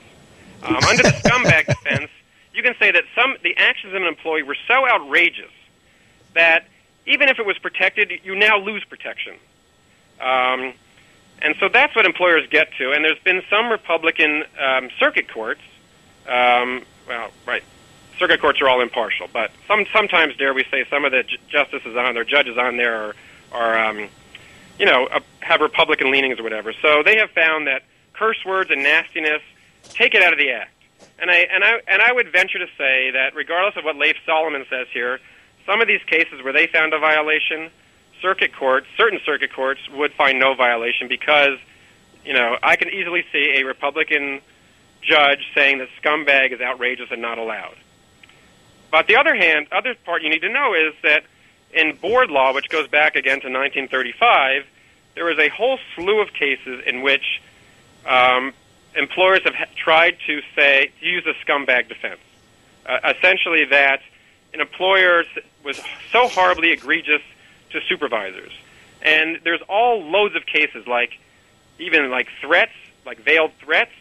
Um, 0.62 0.77
under 0.77 1.03
the 1.03 1.11
scumbag 1.11 1.66
defense, 1.85 2.11
you 2.53 2.62
can 2.62 2.74
say 2.79 2.90
that 2.90 3.05
some 3.14 3.37
the 3.42 3.57
actions 3.57 3.94
of 3.94 4.03
an 4.03 4.09
employee 4.09 4.42
were 4.42 4.57
so 4.68 4.88
outrageous 4.88 5.50
that 6.35 6.66
even 7.07 7.29
if 7.29 7.38
it 7.38 7.46
was 7.46 7.59
protected, 7.59 8.12
you 8.24 8.35
now 8.35 8.59
lose 8.59 8.85
protection. 8.85 9.35
Um, 10.20 10.74
and 11.42 11.55
so 11.61 11.68
that's 11.68 11.94
what 11.94 12.07
employers 12.07 12.46
get 12.48 12.68
to. 12.79 12.92
And 12.92 13.05
there's 13.05 13.18
been 13.18 13.42
some 13.50 13.70
Republican 13.70 14.44
um, 14.59 14.88
circuit 14.98 15.29
courts. 15.29 15.61
Um, 16.27 16.85
well, 17.07 17.31
right, 17.46 17.62
circuit 18.18 18.40
courts 18.40 18.61
are 18.61 18.68
all 18.68 18.81
impartial, 18.81 19.29
but 19.33 19.50
some 19.68 19.85
sometimes, 19.92 20.37
dare 20.37 20.55
we 20.55 20.64
say, 20.70 20.87
some 20.88 21.05
of 21.05 21.12
the 21.12 21.22
ju- 21.22 21.37
justices 21.48 21.96
on 21.96 22.14
there, 22.14 22.24
judges 22.24 22.57
on 22.57 22.77
there, 22.77 22.94
are, 22.94 23.14
are 23.53 23.79
um, 23.87 24.09
you 24.78 24.87
know, 24.87 25.06
uh, 25.06 25.20
have 25.40 25.60
Republican 25.60 26.10
leanings 26.10 26.38
or 26.38 26.42
whatever. 26.42 26.72
So 26.82 27.02
they 27.04 27.16
have 27.18 27.30
found 27.30 27.66
that 27.66 27.82
curse 28.12 28.44
words 28.44 28.70
and 28.70 28.82
nastiness 28.82 29.42
take 29.90 30.14
it 30.14 30.22
out 30.22 30.32
of 30.32 30.38
the 30.38 30.50
act. 30.50 30.70
And 31.18 31.30
I 31.30 31.46
and 31.52 31.62
I 31.62 31.80
and 31.87 32.02
I 32.02 32.12
would 32.12 32.32
venture 32.32 32.58
to 32.58 32.66
say 32.78 33.10
that 33.12 33.34
regardless 33.34 33.76
of 33.76 33.84
what 33.84 33.96
Lafe 33.96 34.16
Solomon 34.26 34.64
says 34.68 34.87
here, 34.92 35.20
some 35.66 35.80
of 35.80 35.88
these 35.88 36.02
cases 36.06 36.42
where 36.42 36.52
they 36.52 36.66
found 36.66 36.92
a 36.92 36.98
violation, 36.98 37.70
circuit 38.20 38.54
courts, 38.54 38.87
certain 38.96 39.20
circuit 39.24 39.52
courts 39.52 39.80
would 39.90 40.12
find 40.12 40.38
no 40.38 40.54
violation 40.54 41.08
because, 41.08 41.58
you 42.24 42.32
know, 42.32 42.56
I 42.62 42.76
can 42.76 42.88
easily 42.88 43.24
see 43.32 43.54
a 43.58 43.64
Republican 43.64 44.40
judge 45.02 45.40
saying 45.54 45.78
that 45.78 45.88
scumbag 46.02 46.52
is 46.52 46.60
outrageous 46.60 47.10
and 47.10 47.20
not 47.20 47.38
allowed. 47.38 47.76
But 48.90 49.06
the 49.06 49.16
other 49.16 49.34
hand, 49.34 49.66
other 49.72 49.94
part 50.04 50.22
you 50.22 50.30
need 50.30 50.42
to 50.42 50.48
know 50.48 50.74
is 50.74 50.94
that 51.02 51.24
in 51.74 51.96
board 51.96 52.30
law, 52.30 52.54
which 52.54 52.68
goes 52.68 52.88
back 52.88 53.16
again 53.16 53.40
to 53.40 53.48
1935, 53.48 54.64
there 55.14 55.24
was 55.24 55.38
a 55.38 55.48
whole 55.48 55.78
slew 55.94 56.20
of 56.20 56.32
cases 56.32 56.82
in 56.87 57.02
which 57.02 57.42
um, 58.06 58.52
employers 58.96 59.42
have 59.44 59.54
ha- 59.54 59.66
tried 59.76 60.16
to 60.26 60.40
say 60.56 60.90
to 61.00 61.06
use 61.06 61.24
a 61.26 61.34
scumbag 61.44 61.88
defense, 61.88 62.20
uh, 62.87 63.12
essentially 63.16 63.64
that 63.66 64.00
an 64.52 64.60
employer 64.60 65.24
was 65.64 65.80
so 66.10 66.28
horribly 66.28 66.72
egregious 66.72 67.22
to 67.70 67.80
supervisors, 67.88 68.52
and 69.02 69.40
there's 69.44 69.62
all 69.68 70.02
loads 70.02 70.37
of 70.37 70.46
cases 70.46 70.87
like 70.87 71.18
even 71.78 72.10
like 72.10 72.28
threats, 72.40 72.72
like 73.04 73.18
veiled 73.20 73.52
threats, 73.58 73.92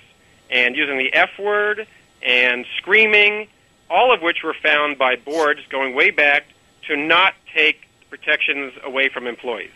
and 0.49 0.75
using 0.75 0.97
the 0.97 1.13
F 1.13 1.31
word 1.39 1.87
and 2.21 2.65
screaming, 2.77 3.47
all 3.89 4.13
of 4.13 4.21
which 4.21 4.43
were 4.43 4.53
found 4.53 4.97
by 4.97 5.15
boards 5.15 5.61
going 5.69 5.95
way 5.95 6.11
back 6.11 6.45
to 6.87 6.97
not 6.97 7.33
take 7.53 7.87
protections 8.09 8.73
away 8.83 9.09
from 9.09 9.27
employees. 9.27 9.71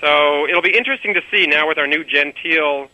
So 0.00 0.46
it'll 0.46 0.62
be 0.62 0.76
interesting 0.76 1.14
to 1.14 1.22
see 1.30 1.46
now 1.46 1.68
with 1.68 1.78
our 1.78 1.86
new 1.86 2.04
genteel, 2.04 2.88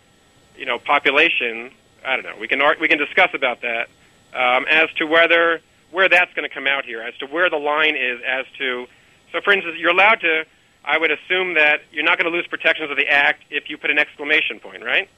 you 0.57 0.67
know, 0.67 0.79
population. 0.79 1.71
I 2.05 2.17
don't 2.17 2.25
know. 2.25 2.37
We 2.39 2.49
can 2.49 2.61
we 2.81 2.89
can 2.89 2.99
discuss 2.99 3.31
about 3.35 3.63
that 3.63 3.89
um, 4.35 4.67
as 4.71 4.89
to 4.99 5.05
whether 5.05 5.61
where 5.91 6.09
that's 6.09 6.33
going 6.35 6.49
to 6.49 6.55
come 6.55 6.67
out 6.67 6.85
here, 6.85 7.03
as 7.03 7.17
to 7.19 7.27
where 7.27 7.51
the 7.51 7.59
line 7.59 7.97
is, 7.97 8.21
as 8.27 8.47
to 8.59 8.87
so. 9.33 9.41
For 9.41 9.53
instance, 9.53 9.77
you're 9.79 9.91
allowed 9.91 10.21
to. 10.21 10.45
I 10.85 10.99
would 10.99 11.11
assume 11.11 11.55
that 11.55 11.83
you're 11.93 12.05
not 12.05 12.19
going 12.19 12.31
to 12.31 12.37
lose 12.37 12.47
protections 12.47 12.91
of 12.91 12.97
the 12.97 13.07
act 13.07 13.45
if 13.51 13.71
you 13.71 13.79
put 13.79 13.91
an 13.91 13.99
exclamation 13.99 14.59
point, 14.59 14.83
right? 14.83 15.09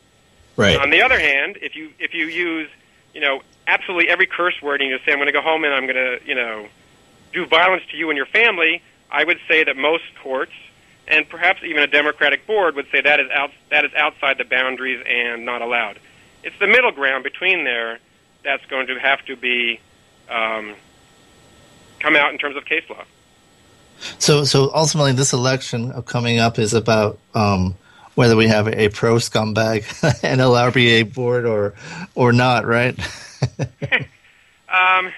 Right. 0.57 0.79
On 0.79 0.91
the 0.91 1.03
other 1.03 1.19
hand, 1.19 1.59
if 1.63 1.75
you 1.75 1.91
if 1.99 2.15
you 2.15 2.27
use 2.27 2.69
you 3.13 3.21
know 3.21 3.43
absolutely 3.67 4.11
every 4.11 4.27
curse 4.27 4.61
word 4.63 4.81
and 4.81 4.91
you 4.91 4.99
say 5.05 5.13
I'm 5.13 5.19
going 5.19 5.27
to 5.27 5.33
go 5.33 5.43
home 5.43 5.65
and 5.65 5.75
I'm 5.75 5.87
going 5.87 5.97
to 5.97 6.19
you 6.27 6.35
know 6.35 6.67
do 7.35 7.47
violence 7.47 7.83
to 7.91 7.97
you 7.97 8.11
and 8.11 8.17
your 8.17 8.27
family, 8.27 8.83
I 9.11 9.25
would 9.25 9.39
say 9.49 9.65
that 9.65 9.77
most 9.77 10.05
courts 10.23 10.53
and 11.07 11.29
perhaps 11.29 11.63
even 11.63 11.83
a 11.83 11.87
Democratic 11.87 12.47
board 12.47 12.75
would 12.77 12.87
say 12.91 13.01
that 13.01 13.21
is 13.21 13.31
out 13.31 13.51
that 13.71 13.85
is 13.85 13.93
outside 13.95 14.39
the 14.39 14.45
boundaries 14.45 15.05
and 15.07 15.45
not 15.45 15.63
allowed. 15.63 15.99
It's 16.43 16.59
the 16.59 16.67
middle 16.67 16.93
ground 16.93 17.25
between 17.25 17.65
there 17.65 17.99
that's 18.43 18.65
going 18.67 18.87
to 18.87 18.99
have 18.99 19.25
to 19.27 19.37
be 19.37 19.81
um, 20.31 20.75
come 22.01 22.17
out 22.17 22.33
in 22.33 22.39
terms 22.39 22.57
of 22.57 22.65
case 22.65 22.85
law. 22.89 23.05
So, 24.19 24.45
so 24.45 24.71
ultimately, 24.75 25.13
this 25.13 25.33
election 25.33 26.03
coming 26.03 26.39
up 26.39 26.59
is 26.59 26.75
about 26.75 27.19
um, 27.35 27.77
whether 28.15 28.37
we 28.37 28.49
have 28.49 28.69
a 28.69 28.89
pro 28.89 29.17
scumbag 29.17 29.83
NLRBA 30.23 31.15
board 31.15 31.47
or 31.47 31.75
or 32.15 32.33
not, 32.33 32.67
right? 32.67 32.99
um, 34.69 35.13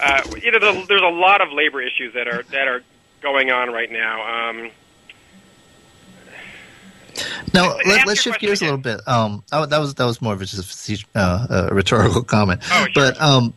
uh, 0.00 0.22
you 0.42 0.50
know, 0.50 0.58
there's, 0.58 0.88
there's 0.88 1.02
a 1.02 1.06
lot 1.06 1.40
of 1.40 1.52
labor 1.52 1.80
issues 1.80 2.14
that 2.14 2.28
are 2.28 2.42
that 2.44 2.68
are 2.68 2.82
going 3.20 3.50
on 3.50 3.72
right 3.72 3.90
now. 3.90 4.48
Um, 4.50 4.70
now 7.54 7.76
let, 7.86 8.06
us 8.08 8.20
shift 8.20 8.40
gears 8.40 8.60
again. 8.60 8.74
a 8.74 8.76
little 8.76 8.96
bit. 8.96 9.08
Um, 9.08 9.42
that 9.50 9.78
was 9.78 9.94
that 9.94 10.04
was 10.04 10.20
more 10.20 10.34
of 10.34 10.40
just 10.40 10.88
a, 10.90 11.18
uh, 11.18 11.68
a 11.70 11.74
rhetorical 11.74 12.22
comment. 12.22 12.60
Oh, 12.70 12.84
sure. 12.84 12.88
But 12.94 13.20
um, 13.20 13.54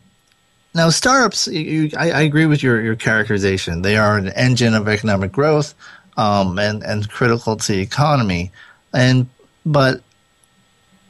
now 0.74 0.88
startups, 0.90 1.46
you, 1.48 1.90
I, 1.96 2.10
I, 2.10 2.20
agree 2.22 2.46
with 2.46 2.62
your 2.62 2.80
your 2.80 2.96
characterization. 2.96 3.82
They 3.82 3.96
are 3.96 4.16
an 4.16 4.28
engine 4.28 4.74
of 4.74 4.88
economic 4.88 5.32
growth 5.32 5.74
um, 6.16 6.58
and 6.58 6.82
and 6.82 7.08
critical 7.08 7.56
to 7.56 7.72
the 7.72 7.80
economy, 7.80 8.52
and 8.94 9.28
but 9.66 10.02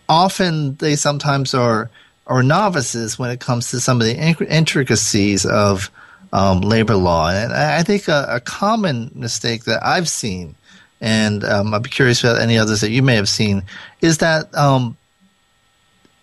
often 0.09 0.75
they 0.77 0.97
sometimes 0.97 1.55
are 1.55 1.91
are 2.31 2.43
novices 2.43 3.19
when 3.19 3.31
it 3.31 3.41
comes 3.41 3.71
to 3.71 3.81
some 3.81 4.01
of 4.01 4.07
the 4.07 4.17
intricacies 4.17 5.45
of 5.45 5.91
um, 6.33 6.61
labor 6.61 6.95
law. 6.95 7.29
And 7.29 7.53
I 7.53 7.83
think 7.83 8.09
a, 8.09 8.27
a, 8.31 8.41
common 8.41 9.11
mistake 9.15 9.65
that 9.65 9.85
I've 9.85 10.09
seen 10.09 10.55
and 11.01 11.45
um, 11.45 11.75
I'd 11.75 11.83
be 11.83 11.91
curious 11.91 12.23
about 12.23 12.41
any 12.41 12.59
others 12.59 12.83
that 12.83 12.91
you 12.91 13.03
may 13.03 13.17
have 13.17 13.29
seen, 13.29 13.63
is 14.01 14.19
that 14.19 14.55
um, 14.55 14.97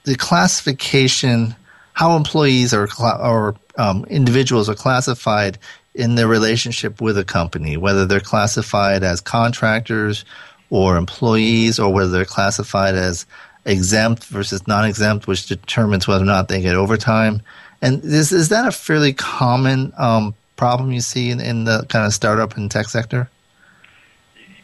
the 0.04 0.16
classification, 0.16 1.56
how 1.94 2.16
employees 2.16 2.74
or, 2.74 2.88
or 3.00 3.56
um, 3.78 4.06
individuals 4.06 4.70
are 4.70 4.76
classified 4.76 5.58
in 5.96 6.16
their 6.16 6.28
relationship 6.28 7.02
with 7.02 7.18
a 7.18 7.26
company, 7.26 7.76
whether 7.76 8.06
they're 8.06 8.20
classified 8.20 9.04
as 9.04 9.20
contractors 9.20 10.26
or 10.70 10.96
employees, 10.96 11.80
or 11.80 11.92
whether 11.92 12.12
they're 12.12 12.26
classified 12.26 12.94
as 12.94 13.26
exempt 13.68 14.24
versus 14.26 14.66
non-exempt, 14.66 15.28
which 15.28 15.46
determines 15.46 16.08
whether 16.08 16.24
or 16.24 16.26
not 16.26 16.48
they 16.48 16.62
get 16.62 16.76
overtime. 16.76 17.42
And 17.82 18.04
is 18.04 18.32
is 18.32 18.50
that 18.50 18.68
a 18.68 18.72
fairly 18.72 19.14
common 19.14 19.94
um, 19.98 20.34
problem 20.56 20.92
you 20.92 21.02
see 21.02 21.30
in, 21.30 21.40
in 21.40 21.66
the 21.66 21.86
kind 21.90 22.06
of 22.06 22.14
startup 22.14 22.58
and 22.58 22.72
tech 22.72 22.88
sector? 22.88 23.30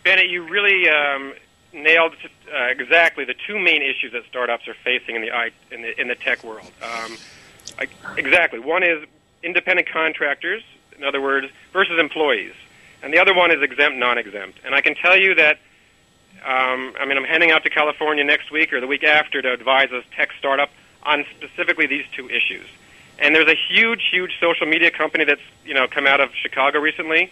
Bennett, 0.03 0.29
you 0.29 0.41
really 0.49 0.89
um, 0.89 1.33
nailed 1.73 2.13
uh, 2.51 2.65
exactly 2.69 3.25
the 3.25 3.35
two 3.45 3.59
main 3.59 3.81
issues 3.83 4.11
that 4.13 4.23
startups 4.27 4.67
are 4.67 4.75
facing 4.83 5.15
in 5.15 5.21
the 5.21 5.51
in 5.69 5.81
the, 5.83 6.01
in 6.01 6.07
the 6.07 6.15
tech 6.15 6.43
world. 6.43 6.71
Um, 6.81 7.17
I, 7.77 7.87
exactly, 8.17 8.59
one 8.59 8.83
is 8.83 9.05
independent 9.43 9.87
contractors, 9.89 10.63
in 10.97 11.03
other 11.03 11.21
words, 11.21 11.47
versus 11.71 11.99
employees, 11.99 12.53
and 13.03 13.13
the 13.13 13.19
other 13.19 13.35
one 13.35 13.51
is 13.51 13.61
exempt, 13.61 13.97
non-exempt. 13.97 14.59
And 14.65 14.73
I 14.73 14.81
can 14.81 14.95
tell 14.95 15.17
you 15.17 15.35
that. 15.35 15.59
Um, 16.43 16.93
I 16.99 17.05
mean, 17.05 17.17
I'm 17.17 17.23
heading 17.23 17.51
out 17.51 17.63
to 17.63 17.69
California 17.69 18.23
next 18.23 18.51
week 18.51 18.73
or 18.73 18.81
the 18.81 18.87
week 18.87 19.03
after 19.03 19.41
to 19.41 19.53
advise 19.53 19.91
a 19.91 20.03
tech 20.15 20.31
startup 20.37 20.69
on 21.03 21.25
specifically 21.37 21.87
these 21.87 22.05
two 22.15 22.29
issues. 22.29 22.65
And 23.19 23.35
there's 23.35 23.47
a 23.47 23.55
huge, 23.55 24.09
huge 24.11 24.39
social 24.39 24.67
media 24.67 24.91
company 24.91 25.23
that's 25.23 25.41
you 25.65 25.73
know 25.73 25.87
come 25.87 26.07
out 26.07 26.19
of 26.19 26.29
Chicago 26.35 26.79
recently 26.79 27.31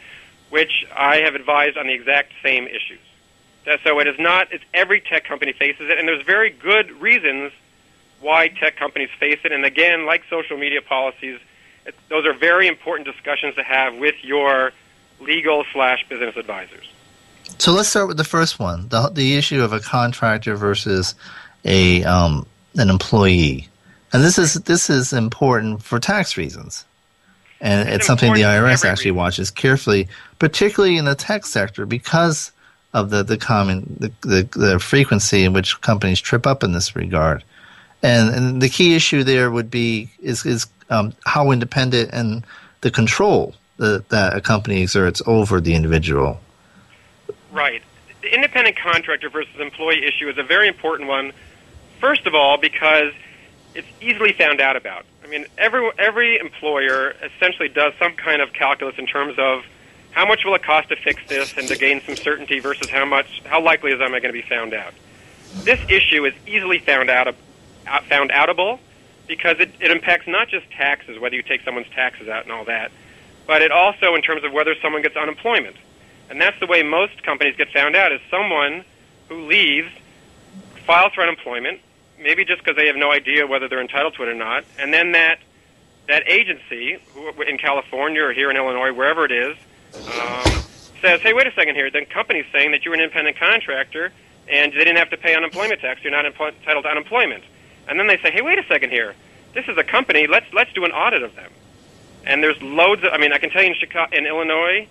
which 0.51 0.85
I 0.93 1.21
have 1.21 1.33
advised 1.33 1.77
on 1.77 1.87
the 1.87 1.93
exact 1.93 2.33
same 2.43 2.67
issues. 2.67 2.99
So 3.83 3.99
it 3.99 4.07
is 4.07 4.19
not, 4.19 4.51
it's 4.51 4.63
every 4.73 4.99
tech 4.99 5.23
company 5.23 5.53
faces 5.53 5.89
it, 5.89 5.97
and 5.97 6.07
there's 6.07 6.25
very 6.25 6.49
good 6.49 6.91
reasons 7.01 7.53
why 8.19 8.49
tech 8.49 8.75
companies 8.75 9.09
face 9.17 9.39
it. 9.43 9.51
And 9.51 9.65
again, 9.65 10.05
like 10.05 10.23
social 10.29 10.57
media 10.57 10.81
policies, 10.81 11.39
it, 11.85 11.95
those 12.09 12.25
are 12.25 12.33
very 12.33 12.67
important 12.67 13.07
discussions 13.07 13.55
to 13.55 13.63
have 13.63 13.95
with 13.95 14.15
your 14.23 14.73
legal 15.19 15.63
slash 15.71 16.05
business 16.09 16.35
advisors. 16.35 16.91
So 17.57 17.71
let's 17.73 17.89
start 17.89 18.07
with 18.07 18.17
the 18.17 18.23
first 18.23 18.59
one, 18.59 18.87
the, 18.89 19.09
the 19.09 19.35
issue 19.35 19.61
of 19.61 19.73
a 19.73 19.79
contractor 19.79 20.55
versus 20.55 21.15
a 21.63 22.03
um, 22.03 22.45
an 22.77 22.89
employee. 22.89 23.69
And 24.13 24.23
this 24.23 24.37
is 24.37 24.55
this 24.55 24.89
is 24.89 25.13
important 25.13 25.83
for 25.83 25.99
tax 25.99 26.37
reasons 26.37 26.85
and 27.61 27.87
it's, 27.87 27.97
it's 27.97 28.07
something 28.07 28.33
the 28.33 28.41
IRS 28.41 28.83
actually 28.83 29.11
watches 29.11 29.51
carefully, 29.51 30.07
particularly 30.39 30.97
in 30.97 31.05
the 31.05 31.15
tech 31.15 31.45
sector 31.45 31.85
because 31.85 32.51
of 32.93 33.09
the 33.09 33.23
the 33.23 33.37
common 33.37 33.95
the, 33.99 34.11
the, 34.27 34.59
the 34.59 34.79
frequency 34.79 35.43
in 35.43 35.53
which 35.53 35.79
companies 35.81 36.19
trip 36.19 36.45
up 36.45 36.63
in 36.63 36.73
this 36.73 36.95
regard. 36.95 37.43
And, 38.03 38.33
and 38.33 38.61
the 38.61 38.69
key 38.69 38.95
issue 38.95 39.23
there 39.23 39.51
would 39.51 39.69
be 39.69 40.09
is 40.19 40.45
is 40.45 40.67
um, 40.89 41.13
how 41.25 41.51
independent 41.51 42.09
and 42.11 42.43
the 42.81 42.91
control 42.91 43.53
that, 43.77 44.09
that 44.09 44.35
a 44.35 44.41
company 44.41 44.81
exerts 44.81 45.21
over 45.27 45.61
the 45.61 45.75
individual. 45.75 46.41
Right. 47.51 47.81
The 48.21 48.33
independent 48.33 48.77
contractor 48.77 49.29
versus 49.29 49.59
employee 49.59 50.05
issue 50.05 50.29
is 50.29 50.37
a 50.37 50.43
very 50.43 50.67
important 50.67 51.09
one. 51.09 51.31
First 51.99 52.25
of 52.27 52.35
all, 52.35 52.57
because 52.57 53.13
it's 53.75 53.87
easily 54.01 54.33
found 54.33 54.61
out 54.61 54.75
about. 54.75 55.05
I 55.23 55.27
mean, 55.27 55.45
every 55.57 55.89
every 55.97 56.39
employer 56.39 57.15
essentially 57.23 57.69
does 57.69 57.93
some 57.99 58.13
kind 58.13 58.41
of 58.41 58.53
calculus 58.53 58.95
in 58.97 59.07
terms 59.07 59.35
of 59.37 59.63
how 60.11 60.25
much 60.25 60.43
will 60.43 60.55
it 60.55 60.63
cost 60.63 60.89
to 60.89 60.95
fix 60.97 61.21
this 61.27 61.55
and 61.57 61.67
to 61.67 61.77
gain 61.77 62.01
some 62.01 62.15
certainty 62.15 62.59
versus 62.59 62.89
how 62.89 63.05
much 63.05 63.41
how 63.45 63.61
likely 63.61 63.91
is 63.91 64.01
am 64.01 64.13
I 64.13 64.19
going 64.19 64.33
to 64.33 64.41
be 64.41 64.47
found 64.47 64.73
out. 64.73 64.93
This 65.63 65.79
issue 65.89 66.25
is 66.25 66.33
easily 66.47 66.79
found 66.79 67.09
out 67.09 67.33
found 68.07 68.31
outable 68.31 68.79
because 69.27 69.59
it, 69.59 69.71
it 69.79 69.91
impacts 69.91 70.27
not 70.27 70.49
just 70.49 70.69
taxes, 70.71 71.19
whether 71.19 71.35
you 71.35 71.41
take 71.41 71.61
someone's 71.61 71.89
taxes 71.89 72.27
out 72.27 72.43
and 72.43 72.51
all 72.51 72.65
that, 72.65 72.91
but 73.47 73.61
it 73.61 73.71
also 73.71 74.15
in 74.15 74.21
terms 74.21 74.43
of 74.43 74.51
whether 74.51 74.75
someone 74.81 75.01
gets 75.01 75.15
unemployment. 75.15 75.75
And 76.31 76.39
that's 76.39 76.57
the 76.61 76.65
way 76.65 76.81
most 76.81 77.23
companies 77.23 77.57
get 77.57 77.73
found 77.73 77.93
out 77.93 78.13
is 78.13 78.21
someone 78.31 78.85
who 79.27 79.47
leaves, 79.47 79.91
files 80.87 81.11
for 81.13 81.23
unemployment, 81.23 81.81
maybe 82.17 82.45
just 82.45 82.63
because 82.63 82.77
they 82.77 82.87
have 82.87 82.95
no 82.95 83.11
idea 83.11 83.45
whether 83.45 83.67
they're 83.67 83.81
entitled 83.81 84.13
to 84.15 84.23
it 84.23 84.29
or 84.29 84.33
not, 84.33 84.63
and 84.79 84.93
then 84.93 85.11
that 85.11 85.39
that 86.07 86.23
agency 86.29 86.97
who, 87.13 87.29
in 87.41 87.57
California 87.57 88.23
or 88.23 88.31
here 88.31 88.49
in 88.49 88.55
Illinois, 88.55 88.93
wherever 88.93 89.25
it 89.25 89.31
is, 89.33 89.57
um, 89.93 90.63
says, 91.01 91.19
"Hey, 91.21 91.33
wait 91.33 91.47
a 91.47 91.51
second 91.51 91.75
here. 91.75 91.91
The 91.91 92.05
company's 92.05 92.45
saying 92.53 92.71
that 92.71 92.85
you're 92.85 92.93
an 92.93 93.01
independent 93.01 93.37
contractor 93.37 94.13
and 94.47 94.71
they 94.71 94.77
didn't 94.77 94.97
have 94.97 95.09
to 95.09 95.17
pay 95.17 95.35
unemployment 95.35 95.81
tax. 95.81 96.01
You're 96.01 96.11
not 96.11 96.25
entitled 96.25 96.85
to 96.85 96.89
unemployment." 96.89 97.43
And 97.89 97.99
then 97.99 98.07
they 98.07 98.17
say, 98.19 98.31
"Hey, 98.31 98.41
wait 98.41 98.57
a 98.57 98.63
second 98.67 98.91
here. 98.91 99.15
This 99.53 99.67
is 99.67 99.77
a 99.77 99.83
company. 99.83 100.27
Let's 100.27 100.45
let's 100.53 100.71
do 100.71 100.85
an 100.85 100.93
audit 100.93 101.23
of 101.23 101.35
them." 101.35 101.51
And 102.25 102.41
there's 102.41 102.61
loads. 102.61 103.03
Of, 103.03 103.11
I 103.11 103.17
mean, 103.17 103.33
I 103.33 103.37
can 103.37 103.49
tell 103.49 103.63
you 103.63 103.71
in 103.71 103.75
Chicago, 103.75 104.15
in 104.15 104.25
Illinois, 104.25 104.87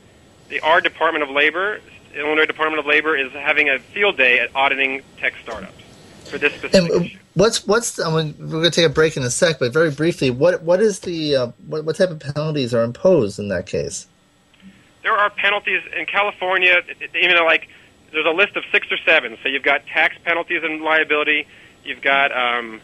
the 0.51 0.61
our 0.61 0.81
Department 0.81 1.23
of 1.23 1.31
Labor, 1.31 1.81
Illinois 2.15 2.45
Department 2.45 2.81
of 2.81 2.87
Labor, 2.87 3.17
is 3.17 3.33
having 3.33 3.71
a 3.71 3.79
field 3.79 4.17
day 4.17 4.41
at 4.41 4.55
auditing 4.55 5.03
tech 5.19 5.35
startups 5.43 5.83
for 6.25 6.39
this 6.39 6.53
specific 6.55 6.93
and, 6.93 7.07
issue. 7.07 7.19
What's 7.35 7.67
what's 7.67 7.99
I 7.99 8.11
mean, 8.15 8.35
we're 8.39 8.49
going 8.49 8.65
to 8.65 8.71
take 8.71 8.87
a 8.87 8.93
break 8.93 9.17
in 9.17 9.23
a 9.23 9.31
sec, 9.31 9.59
but 9.59 9.73
very 9.73 9.91
briefly, 9.91 10.31
what 10.31 10.63
what 10.63 10.81
is 10.81 11.01
the 11.01 11.37
uh, 11.37 11.47
what, 11.67 11.85
what 11.85 11.97
type 11.97 12.11
of 12.11 12.21
penalties 12.21 12.75
are 12.75 12.83
imposed 12.83 13.39
in 13.39 13.49
that 13.49 13.67
case? 13.67 14.07
There 15.03 15.17
are 15.17 15.31
penalties 15.31 15.83
in 15.97 16.07
California. 16.07 16.83
Even 17.15 17.37
like 17.45 17.69
there's 18.13 18.27
a 18.27 18.31
list 18.31 18.57
of 18.57 18.65
six 18.73 18.91
or 18.91 18.99
seven. 18.99 19.39
So 19.43 19.49
you've 19.49 19.63
got 19.63 19.87
tax 19.87 20.17
penalties 20.25 20.63
and 20.65 20.83
liability. 20.83 21.47
You've 21.85 22.03
got 22.03 22.37
um, 22.37 22.81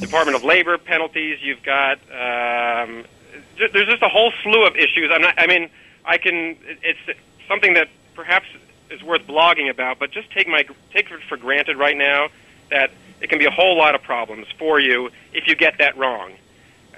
Department 0.00 0.36
of 0.36 0.44
Labor 0.44 0.78
penalties. 0.78 1.38
You've 1.42 1.62
got 1.62 1.98
um, 2.10 3.04
there's 3.58 3.88
just 3.88 4.02
a 4.02 4.08
whole 4.08 4.32
slew 4.42 4.64
of 4.64 4.76
issues. 4.76 5.10
I'm 5.12 5.22
not. 5.22 5.34
I 5.38 5.46
mean, 5.46 5.68
I 6.06 6.18
can. 6.18 6.56
It's 6.82 7.18
something 7.48 7.74
that 7.74 7.88
perhaps 8.14 8.46
is 8.90 9.02
worth 9.02 9.26
blogging 9.26 9.70
about, 9.70 9.98
but 9.98 10.10
just 10.10 10.30
take 10.30 10.46
my 10.48 10.64
take 10.92 11.10
it 11.10 11.22
for 11.28 11.36
granted 11.36 11.76
right 11.76 11.96
now 11.96 12.28
that 12.70 12.90
it 13.20 13.28
can 13.28 13.38
be 13.38 13.46
a 13.46 13.50
whole 13.50 13.76
lot 13.76 13.94
of 13.94 14.02
problems 14.02 14.46
for 14.58 14.78
you 14.80 15.10
if 15.32 15.46
you 15.46 15.56
get 15.56 15.78
that 15.78 15.96
wrong. 15.96 16.32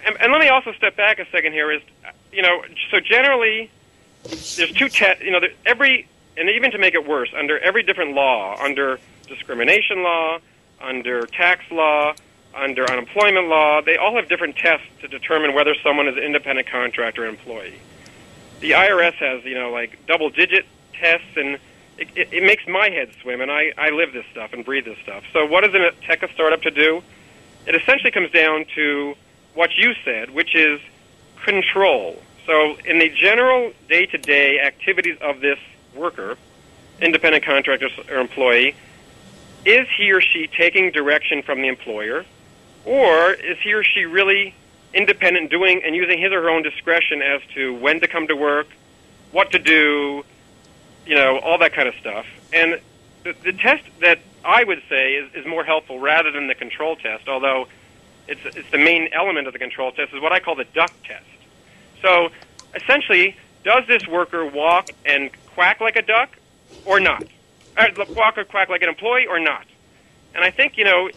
And, 0.06 0.16
and 0.20 0.32
let 0.32 0.40
me 0.40 0.48
also 0.48 0.72
step 0.72 0.96
back 0.96 1.18
a 1.18 1.26
second 1.30 1.52
here. 1.52 1.70
Is 1.72 1.82
you 2.32 2.42
know, 2.42 2.62
so 2.90 3.00
generally, 3.00 3.70
there's 4.24 4.72
two 4.72 4.88
te- 4.88 5.24
you 5.24 5.30
know, 5.30 5.40
there, 5.40 5.52
every 5.66 6.06
and 6.36 6.48
even 6.50 6.70
to 6.70 6.78
make 6.78 6.94
it 6.94 7.06
worse, 7.06 7.32
under 7.36 7.58
every 7.58 7.82
different 7.82 8.14
law, 8.14 8.56
under 8.60 9.00
discrimination 9.26 10.02
law, 10.02 10.38
under 10.80 11.26
tax 11.26 11.64
law, 11.70 12.14
under 12.54 12.90
unemployment 12.90 13.48
law, 13.48 13.80
they 13.82 13.96
all 13.96 14.14
have 14.14 14.28
different 14.28 14.56
tests 14.56 14.86
to 15.00 15.08
determine 15.08 15.54
whether 15.54 15.74
someone 15.82 16.06
is 16.08 16.16
an 16.16 16.22
independent 16.22 16.68
contractor 16.68 17.24
or 17.24 17.28
employee. 17.28 17.78
The 18.60 18.72
IRS 18.72 19.14
has, 19.14 19.44
you 19.44 19.54
know, 19.54 19.70
like 19.70 20.06
double 20.06 20.30
digit 20.30 20.66
tests 20.94 21.36
and 21.36 21.58
it, 21.98 22.08
it, 22.14 22.28
it 22.32 22.42
makes 22.44 22.66
my 22.66 22.88
head 22.90 23.10
swim, 23.20 23.40
and 23.40 23.50
I, 23.50 23.72
I 23.76 23.90
live 23.90 24.12
this 24.12 24.24
stuff 24.30 24.52
and 24.52 24.64
breathe 24.64 24.84
this 24.84 24.98
stuff. 25.02 25.24
So, 25.32 25.44
what 25.44 25.64
is 25.64 25.74
a 25.74 25.90
tech 26.06 26.22
startup 26.32 26.62
to 26.62 26.70
do? 26.70 27.02
It 27.66 27.74
essentially 27.74 28.12
comes 28.12 28.30
down 28.30 28.66
to 28.76 29.14
what 29.54 29.76
you 29.76 29.94
said, 30.04 30.30
which 30.30 30.54
is 30.54 30.80
control. 31.44 32.22
So, 32.46 32.76
in 32.84 32.98
the 32.98 33.10
general 33.10 33.72
day 33.88 34.06
to 34.06 34.18
day 34.18 34.60
activities 34.60 35.18
of 35.20 35.40
this 35.40 35.58
worker, 35.94 36.38
independent 37.00 37.44
contractor 37.44 37.88
or 38.10 38.18
employee, 38.18 38.74
is 39.64 39.88
he 39.96 40.12
or 40.12 40.20
she 40.20 40.46
taking 40.46 40.92
direction 40.92 41.42
from 41.42 41.60
the 41.60 41.68
employer, 41.68 42.24
or 42.84 43.32
is 43.32 43.58
he 43.58 43.72
or 43.72 43.82
she 43.82 44.04
really 44.04 44.54
independent, 44.94 45.50
doing 45.50 45.82
and 45.84 45.94
using 45.94 46.18
his 46.18 46.32
or 46.32 46.42
her 46.42 46.50
own 46.50 46.62
discretion 46.62 47.22
as 47.22 47.40
to 47.54 47.74
when 47.74 48.00
to 48.00 48.08
come 48.08 48.26
to 48.26 48.36
work, 48.36 48.68
what 49.32 49.50
to 49.52 49.58
do, 49.58 50.24
you 51.06 51.14
know, 51.14 51.38
all 51.38 51.58
that 51.58 51.72
kind 51.72 51.88
of 51.88 51.94
stuff. 51.96 52.26
And 52.52 52.80
the, 53.24 53.34
the 53.44 53.52
test 53.52 53.84
that 54.00 54.20
I 54.44 54.64
would 54.64 54.82
say 54.88 55.14
is, 55.14 55.34
is 55.34 55.46
more 55.46 55.64
helpful 55.64 55.98
rather 55.98 56.30
than 56.30 56.46
the 56.46 56.54
control 56.54 56.96
test, 56.96 57.28
although 57.28 57.68
it's, 58.26 58.40
it's 58.44 58.70
the 58.70 58.78
main 58.78 59.08
element 59.12 59.46
of 59.46 59.52
the 59.52 59.58
control 59.58 59.92
test, 59.92 60.12
is 60.14 60.20
what 60.20 60.32
I 60.32 60.40
call 60.40 60.54
the 60.54 60.64
duck 60.64 60.92
test. 61.04 61.24
So 62.02 62.30
essentially, 62.74 63.36
does 63.64 63.84
this 63.86 64.06
worker 64.06 64.46
walk 64.46 64.92
and 65.04 65.30
quack 65.54 65.80
like 65.80 65.96
a 65.96 66.02
duck 66.02 66.36
or 66.84 67.00
not? 67.00 67.24
Or 67.76 67.88
walk 68.14 68.38
or 68.38 68.44
quack 68.44 68.68
like 68.68 68.82
an 68.82 68.88
employee 68.88 69.26
or 69.26 69.38
not? 69.38 69.66
And 70.34 70.44
I 70.44 70.50
think, 70.50 70.76
you 70.76 70.84
know, 70.84 71.10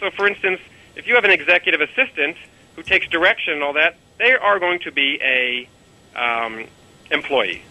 so 0.00 0.10
for 0.10 0.26
instance, 0.26 0.60
if 0.96 1.06
you 1.06 1.14
have 1.14 1.24
an 1.24 1.30
executive 1.30 1.80
assistant 1.80 2.36
who 2.76 2.82
takes 2.82 3.06
direction 3.08 3.54
and 3.54 3.62
all 3.62 3.74
that, 3.74 3.96
they 4.18 4.32
are 4.34 4.58
going 4.58 4.78
to 4.80 4.92
be 4.92 5.18
a 5.22 5.68
um, 6.16 6.66
employee 7.10 7.62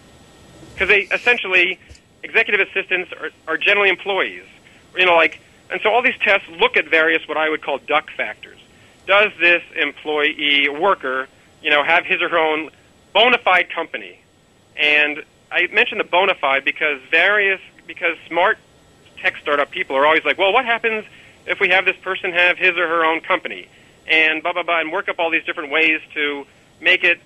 because 0.72 0.88
they 0.88 1.02
essentially 1.14 1.78
executive 2.22 2.66
assistants 2.68 3.12
are, 3.12 3.30
are 3.46 3.56
generally 3.56 3.88
employees. 3.88 4.44
You 4.96 5.06
know, 5.06 5.14
like, 5.14 5.40
and 5.70 5.80
so 5.82 5.90
all 5.90 6.02
these 6.02 6.18
tests 6.20 6.48
look 6.48 6.76
at 6.76 6.88
various 6.88 7.26
what 7.26 7.36
I 7.36 7.48
would 7.48 7.62
call 7.62 7.78
duck 7.78 8.10
factors. 8.16 8.58
Does 9.06 9.32
this 9.40 9.62
employee 9.76 10.68
worker, 10.68 11.28
you 11.62 11.70
know, 11.70 11.82
have 11.82 12.04
his 12.04 12.20
or 12.22 12.28
her 12.28 12.38
own 12.38 12.70
bona 13.12 13.38
fide 13.38 13.70
company? 13.70 14.20
And 14.76 15.22
I 15.50 15.66
mentioned 15.72 16.00
the 16.00 16.04
bona 16.04 16.34
fide 16.34 16.64
because 16.64 17.00
various 17.10 17.60
because 17.86 18.16
smart 18.28 18.58
tech 19.18 19.36
startup 19.40 19.70
people 19.70 19.96
are 19.96 20.06
always 20.06 20.24
like, 20.24 20.38
well, 20.38 20.52
what 20.52 20.64
happens 20.64 21.04
if 21.46 21.58
we 21.60 21.68
have 21.70 21.84
this 21.84 21.96
person 21.96 22.32
have 22.32 22.58
his 22.58 22.76
or 22.76 22.86
her 22.86 23.04
own 23.04 23.20
company 23.20 23.68
and 24.06 24.42
blah 24.42 24.52
blah 24.52 24.62
blah, 24.62 24.80
and 24.80 24.92
work 24.92 25.08
up 25.08 25.18
all 25.18 25.30
these 25.30 25.44
different 25.44 25.70
ways 25.70 26.00
to 26.14 26.46
make 26.80 27.04
it 27.04 27.20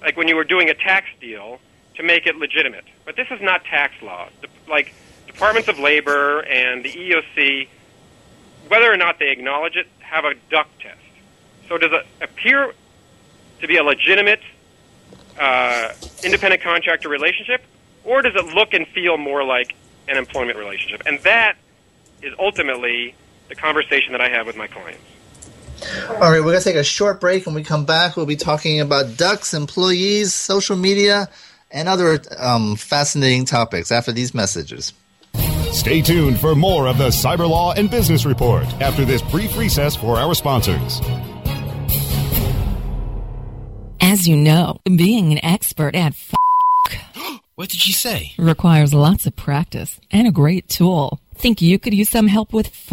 like 0.00 0.16
when 0.16 0.28
you 0.28 0.36
were 0.36 0.44
doing 0.44 0.68
a 0.68 0.74
tax 0.74 1.06
deal 1.20 1.60
to 1.96 2.02
make 2.02 2.26
it 2.26 2.36
legitimate. 2.36 2.84
But 3.04 3.16
this 3.16 3.28
is 3.30 3.40
not 3.40 3.64
tax 3.64 3.94
law. 4.02 4.28
Like 4.68 4.94
departments 5.26 5.68
of 5.68 5.78
labor 5.78 6.40
and 6.40 6.84
the 6.84 6.90
EOC, 6.90 7.68
whether 8.68 8.92
or 8.92 8.96
not 8.96 9.18
they 9.18 9.30
acknowledge 9.30 9.76
it, 9.76 9.86
have 10.00 10.24
a 10.24 10.34
duck 10.50 10.68
test. 10.80 10.98
So 11.68 11.78
does 11.78 11.92
it 11.92 12.06
appear 12.22 12.72
to 13.60 13.66
be 13.66 13.76
a 13.76 13.84
legitimate 13.84 14.40
uh, 15.38 15.92
independent 16.22 16.62
contractor 16.62 17.08
relationship, 17.08 17.62
or 18.04 18.22
does 18.22 18.34
it 18.34 18.54
look 18.54 18.74
and 18.74 18.86
feel 18.88 19.16
more 19.16 19.44
like 19.44 19.74
an 20.08 20.16
employment 20.16 20.58
relationship? 20.58 21.02
And 21.06 21.18
that 21.20 21.56
is 22.22 22.34
ultimately 22.38 23.14
the 23.48 23.54
conversation 23.54 24.12
that 24.12 24.20
I 24.20 24.28
have 24.28 24.46
with 24.46 24.56
my 24.56 24.66
clients. 24.66 25.02
All 26.10 26.30
right, 26.30 26.40
we're 26.40 26.52
going 26.52 26.58
to 26.58 26.64
take 26.64 26.76
a 26.76 26.84
short 26.84 27.20
break. 27.20 27.46
When 27.46 27.54
we 27.54 27.62
come 27.64 27.84
back, 27.84 28.16
we'll 28.16 28.26
be 28.26 28.36
talking 28.36 28.80
about 28.80 29.16
ducks, 29.16 29.52
employees, 29.54 30.32
social 30.34 30.76
media, 30.76 31.28
and 31.70 31.88
other 31.88 32.20
um, 32.38 32.76
fascinating 32.76 33.44
topics 33.44 33.90
after 33.90 34.12
these 34.12 34.32
messages. 34.34 34.92
Stay 35.72 36.02
tuned 36.02 36.38
for 36.38 36.54
more 36.54 36.86
of 36.86 36.98
the 36.98 37.08
Cyber 37.08 37.48
Law 37.48 37.72
and 37.72 37.90
Business 37.90 38.26
Report 38.26 38.64
after 38.82 39.04
this 39.06 39.22
brief 39.22 39.56
recess 39.56 39.96
for 39.96 40.18
our 40.18 40.34
sponsors. 40.34 41.00
As 44.00 44.28
you 44.28 44.36
know, 44.36 44.78
being 44.84 45.32
an 45.32 45.44
expert 45.44 45.94
at 45.96 46.12
f- 46.12 46.34
What 47.54 47.70
did 47.70 47.80
she 47.80 47.92
say? 47.92 48.32
requires 48.38 48.92
lots 48.92 49.26
of 49.26 49.34
practice 49.36 49.98
and 50.10 50.26
a 50.26 50.32
great 50.32 50.68
tool. 50.68 51.18
Think 51.34 51.62
you 51.62 51.78
could 51.78 51.94
use 51.94 52.10
some 52.10 52.26
help 52.28 52.52
with 52.52 52.66
f- 52.66 52.92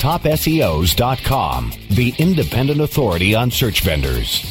TopSEOs.com, 0.00 1.72
the 1.90 2.14
independent 2.18 2.80
authority 2.80 3.34
on 3.34 3.50
search 3.50 3.82
vendors. 3.82 4.42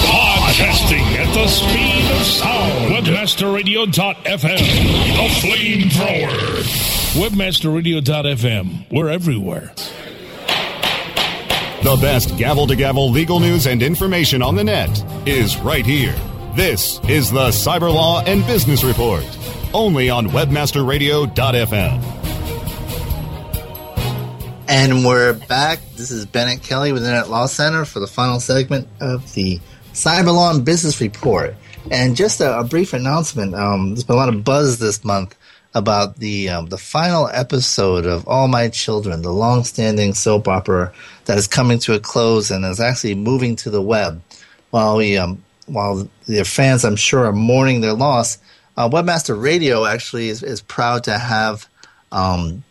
Podcasting 0.00 1.00
at 1.16 1.32
the 1.32 1.46
speed 1.46 2.10
of 2.10 2.26
sound. 2.26 2.92
Webmasterradio.fm. 2.92 4.58
The 5.16 5.28
flamethrower. 5.40 6.62
Webmasterradio.fm. 7.22 8.90
We're 8.90 9.10
everywhere. 9.10 9.72
The 11.84 11.96
best 12.00 12.36
gavel 12.36 12.66
to 12.66 12.74
gavel 12.74 13.10
legal 13.10 13.38
news 13.38 13.68
and 13.68 13.80
information 13.80 14.42
on 14.42 14.56
the 14.56 14.64
net 14.64 15.04
is 15.24 15.56
right 15.58 15.86
here. 15.86 16.16
This 16.56 17.00
is 17.08 17.30
the 17.30 17.48
Cyber 17.50 17.94
Law 17.94 18.22
and 18.24 18.44
Business 18.46 18.82
Report, 18.82 19.24
only 19.72 20.10
on 20.10 20.26
WebmasterRadio.fm. 20.26 22.21
And 24.72 25.04
we're 25.04 25.34
back. 25.34 25.80
This 25.96 26.10
is 26.10 26.24
Bennett 26.24 26.62
Kelley 26.62 26.92
with 26.92 27.04
Internet 27.04 27.28
Law 27.28 27.44
Center 27.44 27.84
for 27.84 28.00
the 28.00 28.06
final 28.06 28.40
segment 28.40 28.88
of 29.02 29.34
the 29.34 29.60
Cyber 29.92 30.34
Law 30.34 30.50
and 30.50 30.64
Business 30.64 30.98
Report. 30.98 31.54
And 31.90 32.16
just 32.16 32.40
a, 32.40 32.60
a 32.60 32.64
brief 32.64 32.94
announcement. 32.94 33.54
Um, 33.54 33.90
there's 33.90 34.04
been 34.04 34.16
a 34.16 34.18
lot 34.18 34.30
of 34.30 34.44
buzz 34.44 34.78
this 34.78 35.04
month 35.04 35.36
about 35.74 36.16
the 36.16 36.48
um, 36.48 36.66
the 36.70 36.78
final 36.78 37.28
episode 37.28 38.06
of 38.06 38.26
All 38.26 38.48
My 38.48 38.70
Children, 38.70 39.20
the 39.20 39.30
long-standing 39.30 40.14
soap 40.14 40.48
opera 40.48 40.90
that 41.26 41.36
is 41.36 41.46
coming 41.46 41.78
to 41.80 41.92
a 41.92 42.00
close 42.00 42.50
and 42.50 42.64
is 42.64 42.80
actually 42.80 43.14
moving 43.14 43.56
to 43.56 43.68
the 43.68 43.82
web. 43.82 44.22
While 44.70 44.96
we 44.96 45.18
um, 45.18 45.44
while 45.66 46.08
their 46.26 46.46
fans, 46.46 46.86
I'm 46.86 46.96
sure, 46.96 47.26
are 47.26 47.32
mourning 47.32 47.82
their 47.82 47.92
loss, 47.92 48.38
uh, 48.78 48.88
Webmaster 48.88 49.38
Radio 49.38 49.84
actually 49.84 50.30
is, 50.30 50.42
is 50.42 50.62
proud 50.62 51.04
to 51.04 51.18
have 51.18 51.68
um, 52.10 52.64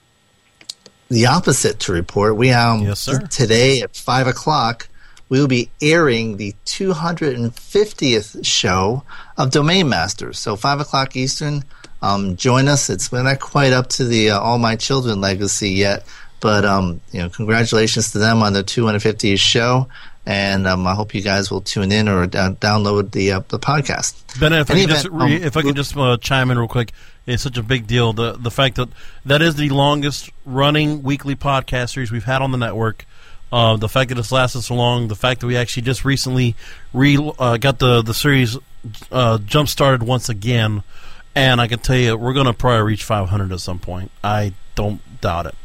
the 1.12 1.26
opposite 1.28 1.80
to 1.82 1.92
report. 1.92 2.36
We 2.38 2.52
um 2.52 2.82
Yes, 2.82 3.02
sir. 3.02 3.20
today 3.28 3.82
at 3.82 3.96
five 3.96 4.28
o'clock 4.28 4.88
we 5.30 5.40
will 5.40 5.48
be 5.48 5.70
airing 5.82 6.38
the 6.38 6.54
250th 6.66 8.46
show 8.46 9.04
of 9.38 9.52
Domain 9.52 9.88
Masters. 9.90 10.40
So 10.40 10.56
five 10.56 10.80
o'clock 10.80 11.16
Eastern. 11.16 11.64
Um, 12.02 12.36
join 12.36 12.68
us. 12.68 12.90
It's 12.90 13.12
we're 13.12 13.24
not 13.24 13.40
quite 13.40 13.74
up 13.74 13.88
to 13.90 14.04
the 14.06 14.32
uh, 14.32 14.40
All 14.40 14.58
My 14.58 14.76
Children 14.76 15.22
legacy 15.22 15.70
yet, 15.70 16.06
But 16.40 16.66
um, 16.66 17.00
you 17.12 17.20
know, 17.22 17.30
congratulations 17.30 18.12
to 18.14 18.18
them 18.18 18.42
on 18.42 18.54
the 18.54 18.64
250th 18.64 19.38
show, 19.40 19.88
and 20.26 20.68
um, 20.68 20.86
I 20.86 20.94
hope 20.94 21.16
you 21.16 21.22
guys 21.22 21.50
will 21.50 21.62
tune 21.62 21.92
in 21.92 22.08
or 22.08 22.24
uh, 22.24 22.28
download 22.28 23.12
the 23.12 23.34
uh, 23.34 23.42
the 23.48 23.60
podcast. 23.60 24.40
Ben, 24.40 24.54
if 24.54 24.70
I 24.70 24.76
can 24.76 24.88
just, 24.88 25.08
re- 25.10 25.38
um, 25.38 25.44
if 25.44 25.58
I 25.58 25.62
can 25.62 25.76
just 25.76 25.98
uh, 25.98 26.18
chime 26.18 26.52
in 26.52 26.60
real 26.60 26.68
quick, 26.68 26.92
it's 27.26 27.44
such 27.44 27.58
a 27.58 27.64
big 27.64 27.88
deal. 27.88 28.14
The 28.14 28.34
the 28.34 28.52
fact 28.52 28.76
that 28.76 28.90
that 29.26 29.42
is 29.42 29.56
the 29.56 29.70
longest 29.70 30.30
running 30.46 31.04
weekly 31.04 31.36
podcast 31.36 31.94
series 31.94 32.12
we've 32.12 32.24
had 32.24 32.42
on 32.42 32.52
the 32.52 32.58
network. 32.58 33.06
Uh, 33.52 33.76
the 33.76 33.90
fact 33.90 34.08
that 34.10 34.18
it's 34.18 34.32
lasted 34.32 34.62
so 34.62 34.76
long, 34.76 35.10
the 35.10 35.16
fact 35.16 35.42
that 35.42 35.48
we 35.48 35.58
actually 35.58 35.84
just 35.84 36.06
recently 36.06 36.56
re 36.94 37.18
uh, 37.38 37.58
got 37.58 37.80
the 37.80 38.02
the 38.02 38.14
series 38.14 38.58
uh, 39.12 39.38
jump 39.40 39.68
started 39.68 40.04
once 40.04 40.30
again, 40.30 40.84
and 41.36 41.60
I 41.60 41.68
can 41.68 41.80
tell 41.80 41.98
you 41.98 42.16
we're 42.16 42.34
going 42.34 42.46
to 42.46 42.54
probably 42.54 42.84
reach 42.84 43.04
500 43.04 43.52
at 43.52 43.60
some 43.60 43.80
point. 43.80 44.10
I 44.24 44.54
don't 44.76 45.02
doubt 45.20 45.48
it. 45.48 45.56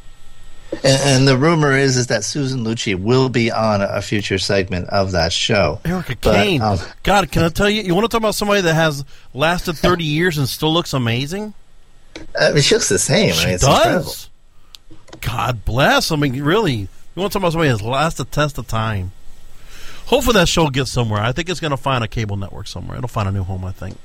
And, 0.84 1.02
and 1.02 1.28
the 1.28 1.36
rumor 1.36 1.72
is 1.76 1.96
is 1.96 2.08
that 2.08 2.24
Susan 2.24 2.64
Lucci 2.64 2.94
will 2.94 3.28
be 3.28 3.50
on 3.50 3.82
a 3.82 4.00
future 4.02 4.38
segment 4.38 4.88
of 4.88 5.12
that 5.12 5.32
show. 5.32 5.80
Erica 5.84 6.16
But, 6.20 6.34
Kane, 6.34 6.62
um, 6.62 6.78
God, 7.02 7.30
can 7.30 7.42
I 7.42 7.48
tell 7.48 7.68
you? 7.70 7.82
You 7.82 7.94
want 7.94 8.04
to 8.04 8.08
talk 8.08 8.20
about 8.20 8.34
somebody 8.34 8.60
that 8.62 8.74
has 8.74 9.04
lasted 9.34 9.76
30 9.76 10.04
years 10.04 10.38
and 10.38 10.48
still 10.48 10.72
looks 10.72 10.92
amazing? 10.92 11.54
I 12.38 12.52
mean, 12.52 12.62
she 12.62 12.74
looks 12.74 12.88
the 12.88 12.98
same. 12.98 13.30
I 13.30 13.32
She 13.32 13.46
mean, 13.46 13.54
it's 13.56 13.64
incredible. 13.64 14.04
does. 14.04 14.30
God 15.20 15.64
bless. 15.64 16.10
I 16.12 16.16
mean, 16.16 16.42
really, 16.42 16.74
you 16.74 16.88
want 17.14 17.32
to 17.32 17.38
talk 17.38 17.42
about 17.42 17.52
somebody 17.52 17.70
that's 17.70 17.82
lasted 17.82 18.24
the 18.26 18.30
test 18.30 18.58
of 18.58 18.66
time. 18.66 19.12
Hopefully, 20.06 20.34
that 20.34 20.48
show 20.48 20.68
gets 20.68 20.90
somewhere. 20.90 21.20
I 21.20 21.32
think 21.32 21.48
it's 21.48 21.60
going 21.60 21.72
to 21.72 21.76
find 21.76 22.04
a 22.04 22.08
cable 22.08 22.36
network 22.36 22.68
somewhere. 22.68 22.96
It'll 22.96 23.08
find 23.08 23.28
a 23.28 23.32
new 23.32 23.42
home. 23.42 23.64
I 23.64 23.72
think. 23.72 23.96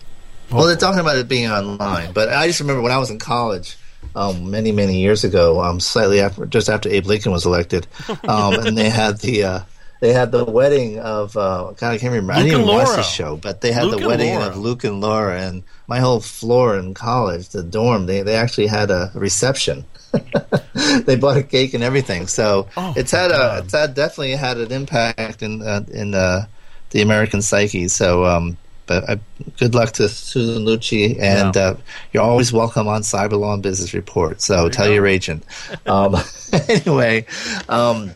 Well, 0.49 0.65
they're 0.65 0.75
talking 0.75 0.99
about 0.99 1.15
it 1.17 1.27
being 1.29 1.49
online, 1.49 2.11
but 2.11 2.29
I 2.29 2.47
just 2.47 2.59
remember 2.59 2.81
when 2.81 2.91
I 2.91 2.97
was 2.97 3.09
in 3.09 3.19
college, 3.19 3.77
um, 4.15 4.49
many 4.51 4.71
many 4.71 4.99
years 4.99 5.23
ago, 5.23 5.61
um, 5.61 5.79
slightly 5.79 6.19
after, 6.19 6.45
just 6.45 6.69
after 6.69 6.89
Abe 6.89 7.05
Lincoln 7.05 7.31
was 7.31 7.45
elected, 7.45 7.87
um, 8.27 8.53
and 8.55 8.77
they 8.77 8.89
had 8.89 9.19
the 9.19 9.43
uh, 9.43 9.59
they 10.01 10.13
had 10.13 10.31
the 10.31 10.43
wedding 10.43 10.99
of 10.99 11.37
uh, 11.37 11.71
God, 11.77 11.91
I 11.91 11.97
can't 11.97 12.11
remember. 12.11 12.33
I 12.33 12.43
didn't 12.43 12.61
even 12.61 12.67
watch 12.67 12.95
the 12.95 13.03
show, 13.03 13.37
but 13.37 13.61
they 13.61 13.71
had 13.71 13.85
Luke 13.85 14.01
the 14.01 14.07
wedding 14.07 14.35
of 14.35 14.57
Luke 14.57 14.83
and 14.83 14.99
Laura, 14.99 15.39
and 15.39 15.63
my 15.87 15.99
whole 15.99 16.19
floor 16.19 16.77
in 16.77 16.93
college, 16.93 17.49
the 17.49 17.63
dorm, 17.63 18.05
they 18.07 18.21
they 18.21 18.35
actually 18.35 18.67
had 18.67 18.91
a 18.91 19.11
reception. 19.13 19.85
they 21.05 21.15
bought 21.15 21.37
a 21.37 21.43
cake 21.43 21.73
and 21.73 21.83
everything, 21.83 22.27
so 22.27 22.67
Oh, 22.75 22.93
it's 22.97 23.11
had 23.11 23.31
a 23.31 23.61
it's 23.63 23.73
had 23.73 23.93
definitely 23.93 24.31
had 24.31 24.57
an 24.57 24.71
impact 24.71 25.41
in 25.41 25.61
uh, 25.61 25.85
in 25.91 26.13
uh, 26.13 26.47
the 26.89 27.01
American 27.01 27.41
psyche. 27.41 27.87
So. 27.87 28.25
Um, 28.25 28.57
but 28.87 29.09
uh, 29.09 29.15
good 29.57 29.73
luck 29.75 29.91
to 29.93 30.09
Susan 30.09 30.65
Lucci, 30.65 31.17
and 31.19 31.55
Yeah. 31.55 31.61
uh, 31.61 31.77
you're 32.13 32.23
always 32.23 32.51
welcome 32.51 32.87
on 32.87 33.01
Cyber 33.01 33.39
Law 33.39 33.53
and 33.53 33.63
Business 33.63 33.93
Report. 33.93 34.41
So 34.41 34.69
tell 34.69 34.89
your 34.89 35.07
agent. 35.07 35.43
Um, 35.85 36.15
anyway, 36.69 37.25
um, 37.69 38.11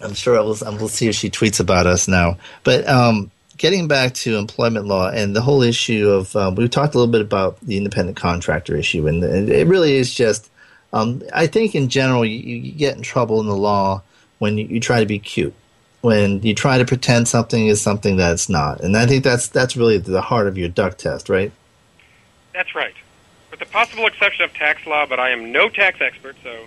I'm 0.00 0.14
sure 0.14 0.38
I 0.38 0.42
will, 0.42 0.56
I 0.64 0.70
will 0.70 0.88
see 0.88 1.08
if 1.08 1.14
she 1.14 1.30
tweets 1.30 1.60
about 1.60 1.86
us 1.86 2.08
now. 2.08 2.38
But 2.64 2.86
um, 2.88 3.30
getting 3.56 3.88
back 3.88 4.14
to 4.14 4.36
employment 4.36 4.86
law 4.86 5.08
and 5.08 5.34
the 5.34 5.40
whole 5.40 5.62
issue 5.62 6.08
of, 6.08 6.34
um, 6.36 6.54
we 6.54 6.68
talked 6.68 6.94
a 6.94 6.98
little 6.98 7.10
bit 7.12 7.20
about 7.22 7.60
the 7.60 7.76
independent 7.76 8.16
contractor 8.16 8.76
issue, 8.76 9.06
and, 9.06 9.22
and 9.24 9.48
it 9.48 9.66
really 9.66 9.96
is 9.96 10.12
just, 10.12 10.50
um, 10.92 11.22
I 11.32 11.46
think 11.46 11.74
in 11.74 11.88
general, 11.88 12.24
you, 12.24 12.38
you 12.38 12.72
get 12.72 12.96
in 12.96 13.02
trouble 13.02 13.40
in 13.40 13.46
the 13.46 13.56
law 13.56 14.02
when 14.38 14.58
you, 14.58 14.66
you 14.66 14.80
try 14.80 15.00
to 15.00 15.06
be 15.06 15.18
cute. 15.18 15.54
When 16.06 16.40
you 16.42 16.54
try 16.54 16.78
to 16.78 16.84
pretend 16.84 17.26
something 17.26 17.66
is 17.66 17.82
something 17.82 18.16
that 18.18 18.34
it's 18.34 18.48
not, 18.48 18.80
and 18.80 18.96
I 18.96 19.06
think 19.06 19.24
that's 19.24 19.48
that's 19.48 19.76
really 19.76 19.98
the 19.98 20.20
heart 20.20 20.46
of 20.46 20.56
your 20.56 20.68
duck 20.68 20.98
test, 20.98 21.28
right? 21.28 21.50
That's 22.54 22.76
right. 22.76 22.94
With 23.50 23.58
the 23.58 23.66
possible 23.66 24.06
exception 24.06 24.44
of 24.44 24.54
tax 24.54 24.86
law, 24.86 25.04
but 25.06 25.18
I 25.18 25.30
am 25.30 25.50
no 25.50 25.68
tax 25.68 26.00
expert, 26.00 26.36
so 26.44 26.66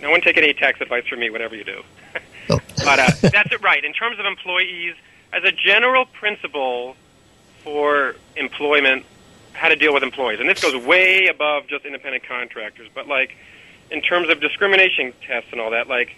no 0.00 0.10
one 0.10 0.22
take 0.22 0.38
any 0.38 0.54
tax 0.54 0.80
advice 0.80 1.06
from 1.06 1.20
me, 1.20 1.28
whatever 1.28 1.54
you 1.54 1.64
do. 1.64 1.82
but 2.48 2.98
uh, 2.98 3.10
that's 3.20 3.52
it 3.52 3.60
right. 3.60 3.84
In 3.84 3.92
terms 3.92 4.18
of 4.18 4.24
employees, 4.24 4.94
as 5.34 5.44
a 5.44 5.52
general 5.52 6.06
principle 6.06 6.96
for 7.62 8.16
employment, 8.36 9.04
how 9.52 9.68
to 9.68 9.76
deal 9.76 9.92
with 9.92 10.02
employees, 10.02 10.40
and 10.40 10.48
this 10.48 10.62
goes 10.62 10.82
way 10.86 11.26
above 11.26 11.66
just 11.66 11.84
independent 11.84 12.24
contractors, 12.24 12.88
but 12.94 13.06
like 13.06 13.36
in 13.90 14.00
terms 14.00 14.30
of 14.30 14.40
discrimination 14.40 15.12
tests 15.26 15.50
and 15.52 15.60
all 15.60 15.72
that, 15.72 15.88
like 15.88 16.16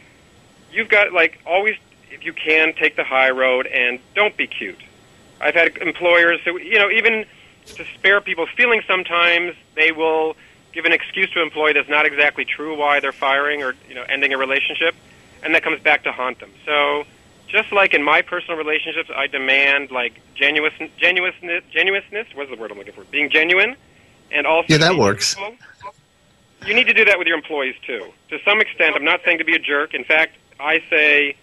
you've 0.71 0.89
got 0.89 1.13
like 1.13 1.41
always, 1.45 1.75
if 2.15 2.25
you 2.25 2.33
can, 2.33 2.73
take 2.75 2.97
the 2.97 3.05
high 3.05 3.31
road 3.31 3.67
and 3.67 3.99
don't 4.15 4.37
be 4.37 4.47
cute. 4.47 4.79
I've 5.41 5.55
had 5.55 5.77
employers 5.79 6.41
who, 6.45 6.59
you 6.59 6.79
know, 6.79 6.91
even 6.91 7.27
to 7.77 7.85
spare 7.95 8.21
people's 8.21 8.49
feelings 8.57 8.85
sometimes, 8.87 9.55
they 9.75 9.93
will 9.93 10.37
give 10.73 10.85
an 10.85 10.93
excuse 10.93 11.29
to 11.33 11.41
an 11.41 11.47
employee 11.47 11.73
that's 11.73 11.89
not 11.89 12.07
exactly 12.07 12.45
true 12.45 12.79
why 12.79 13.01
they're 13.01 13.13
firing 13.13 13.63
or, 13.63 13.75
you 13.89 13.95
know, 13.95 14.05
ending 14.09 14.33
a 14.33 14.39
relationship, 14.39 14.95
and 15.43 15.55
that 15.55 15.63
comes 15.63 15.81
back 15.81 16.05
to 16.05 16.13
haunt 16.13 16.39
them. 16.41 16.51
So, 16.65 17.05
just 17.49 17.73
like 17.73 17.95
in 17.95 18.03
my 18.03 18.23
personal 18.23 18.57
relationships, 18.57 19.11
I 19.15 19.27
demand, 19.27 19.91
like, 19.91 20.21
genuine, 20.35 20.73
genuineness, 20.97 21.63
genuineness, 21.73 22.27
what's 22.35 22.51
the 22.51 22.57
word 22.57 22.71
I'm 22.71 22.79
looking 22.79 22.93
for? 22.95 23.05
Being 23.05 23.29
genuine, 23.31 23.77
and 24.33 24.47
also 24.47 24.67
Yeah, 24.69 24.79
that 24.79 24.97
works. 24.97 25.35
truthful. 25.35 25.57
You 26.65 26.75
need 26.75 26.87
to 26.87 26.95
do 26.95 27.05
that 27.05 27.19
with 27.19 27.27
your 27.27 27.37
employees, 27.37 27.75
too. 27.87 28.07
To 28.31 28.39
some 28.45 28.61
extent, 28.61 28.97
I'm 28.97 29.05
not 29.05 29.21
saying 29.25 29.39
to 29.39 29.45
be 29.45 29.55
a 29.55 29.59
jerk. 29.59 29.95
In 29.95 30.05
fact, 30.05 30.37
I 30.59 30.81
say 30.89 31.37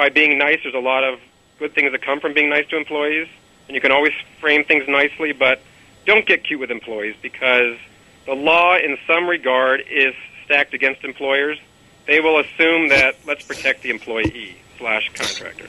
by 0.00 0.08
being 0.08 0.38
nice, 0.38 0.60
there's 0.62 0.74
a 0.74 0.78
lot 0.78 1.04
of 1.04 1.20
good 1.58 1.74
things 1.74 1.92
that 1.92 2.00
come 2.00 2.20
from 2.20 2.32
being 2.32 2.48
nice 2.48 2.66
to 2.68 2.74
employees, 2.78 3.28
and 3.68 3.74
you 3.74 3.82
can 3.82 3.92
always 3.92 4.14
frame 4.40 4.64
things 4.64 4.88
nicely, 4.88 5.32
but 5.32 5.60
don't 6.06 6.24
get 6.24 6.42
cute 6.42 6.58
with 6.58 6.70
employees 6.70 7.14
because 7.20 7.76
the 8.24 8.32
law, 8.32 8.76
in 8.76 8.96
some 9.06 9.28
regard, 9.28 9.84
is 9.90 10.14
stacked 10.46 10.72
against 10.72 11.04
employers. 11.04 11.58
They 12.06 12.20
will 12.20 12.38
assume 12.38 12.88
that 12.88 13.16
let's 13.26 13.44
protect 13.44 13.82
the 13.82 13.90
employee 13.90 14.56
slash 14.78 15.10
contractor. 15.12 15.68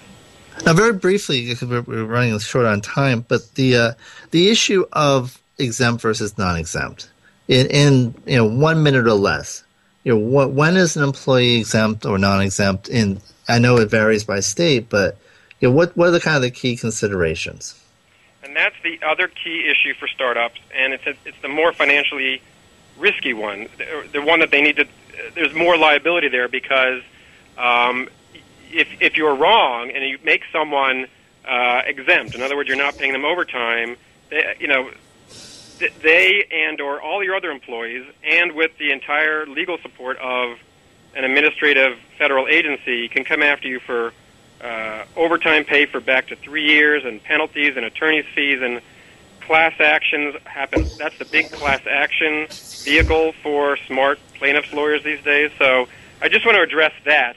Now, 0.65 0.75
very 0.75 0.93
briefly, 0.93 1.49
because 1.49 1.67
we're, 1.86 2.05
running 2.05 2.39
short 2.39 2.65
on 2.65 2.79
time, 2.79 3.25
but 3.27 3.55
the 3.55 3.75
uh, 3.75 3.93
the 4.32 4.49
issue 4.49 4.86
of 4.93 5.41
exempt 5.57 6.01
versus 6.03 6.38
non-exempt 6.38 7.09
in, 7.49 7.67
in 7.67 8.15
you 8.25 8.38
know 8.38 8.45
one 8.45 8.82
minute 8.82 9.05
or 9.05 9.13
less. 9.13 9.65
You 10.05 10.13
know, 10.13 10.19
what, 10.19 10.51
when 10.51 10.77
is 10.77 10.95
an 10.95 11.03
employee 11.03 11.59
exempt 11.59 12.05
or 12.05 12.17
non-exempt? 12.17 12.88
In 12.88 13.21
I 13.52 13.60
know 13.60 13.78
it 13.78 13.89
varies 13.89 14.24
by 14.24 14.39
state, 14.39 14.89
but 14.89 15.18
you 15.60 15.68
know, 15.68 15.76
what 15.76 15.95
what 15.97 16.08
are 16.08 16.12
the 16.12 16.22
kind 16.22 16.38
of 16.38 16.41
the 16.41 16.52
key 16.52 16.78
considerations? 16.78 17.78
And 18.43 18.56
that's 18.56 18.76
the 18.82 18.99
other 19.06 19.28
key 19.28 19.70
issue 19.70 19.93
for 19.93 20.08
startups, 20.08 20.60
and 20.74 20.93
it's 20.93 21.06
a, 21.06 21.14
it's 21.26 21.39
the 21.41 21.49
more 21.49 21.74
financially 21.74 22.41
risky 22.97 23.34
one, 23.34 23.68
the, 23.78 24.08
the 24.14 24.22
one 24.22 24.39
that 24.39 24.52
they 24.52 24.62
need 24.62 24.78
to. 24.78 24.88
There's 25.36 25.54
more 25.54 25.78
liability 25.78 26.30
there 26.30 26.47
because 26.47 27.04
um, 27.58 28.10
if 28.72 28.88
if 29.02 29.18
you're 29.18 29.36
wrong 29.36 29.91
and 29.91 30.04
you 30.04 30.18
make 30.24 30.43
someone 30.52 31.08
uh, 31.45 31.82
exempt, 31.86 32.36
in 32.36 32.41
other 32.41 32.56
words, 32.56 32.70
you're 32.70 32.78
not 32.78 32.97
paying 32.97 33.12
them 33.12 33.26
overtime, 33.26 33.97
they, 34.30 34.56
you 34.60 34.68
know, 34.68 34.89
they 36.02 36.45
and 36.52 36.80
or 36.80 37.02
all 37.02 37.22
your 37.22 37.36
other 37.36 37.52
employees, 37.52 38.06
and 38.24 38.54
with 38.54 38.78
the 38.78 38.91
entire 38.91 39.45
legal 39.45 39.78
support 39.80 40.18
of 40.20 40.58
an 41.16 41.24
administrative 41.24 41.97
federal 42.18 42.47
agency, 42.47 43.07
can 43.07 43.24
come 43.24 43.43
after 43.43 43.68
you 43.68 43.80
for 43.80 44.14
uh, 44.62 45.05
overtime 45.16 45.66
pay 45.66 45.86
for 45.86 45.99
back 45.99 46.28
to 46.28 46.36
three 46.36 46.66
years, 46.66 47.03
and 47.03 47.24
penalties 47.24 47.76
and 47.76 47.86
attorney's 47.86 48.26
fees 48.36 48.62
and 48.62 48.82
class 49.41 49.74
actions 49.80 50.36
happen. 50.45 50.86
That's 50.97 51.18
the 51.18 51.26
big 51.26 51.51
class 51.51 51.82
action 51.89 52.47
vehicle 52.84 53.34
for 53.43 53.78
smart 53.88 54.20
plaintiffs 54.36 54.72
lawyers 54.74 55.03
these 55.03 55.24
days. 55.24 55.51
So 55.57 55.88
I 56.22 56.30
just 56.30 56.45
want 56.45 56.55
to 56.57 56.62
address 56.62 56.93
that 57.05 57.36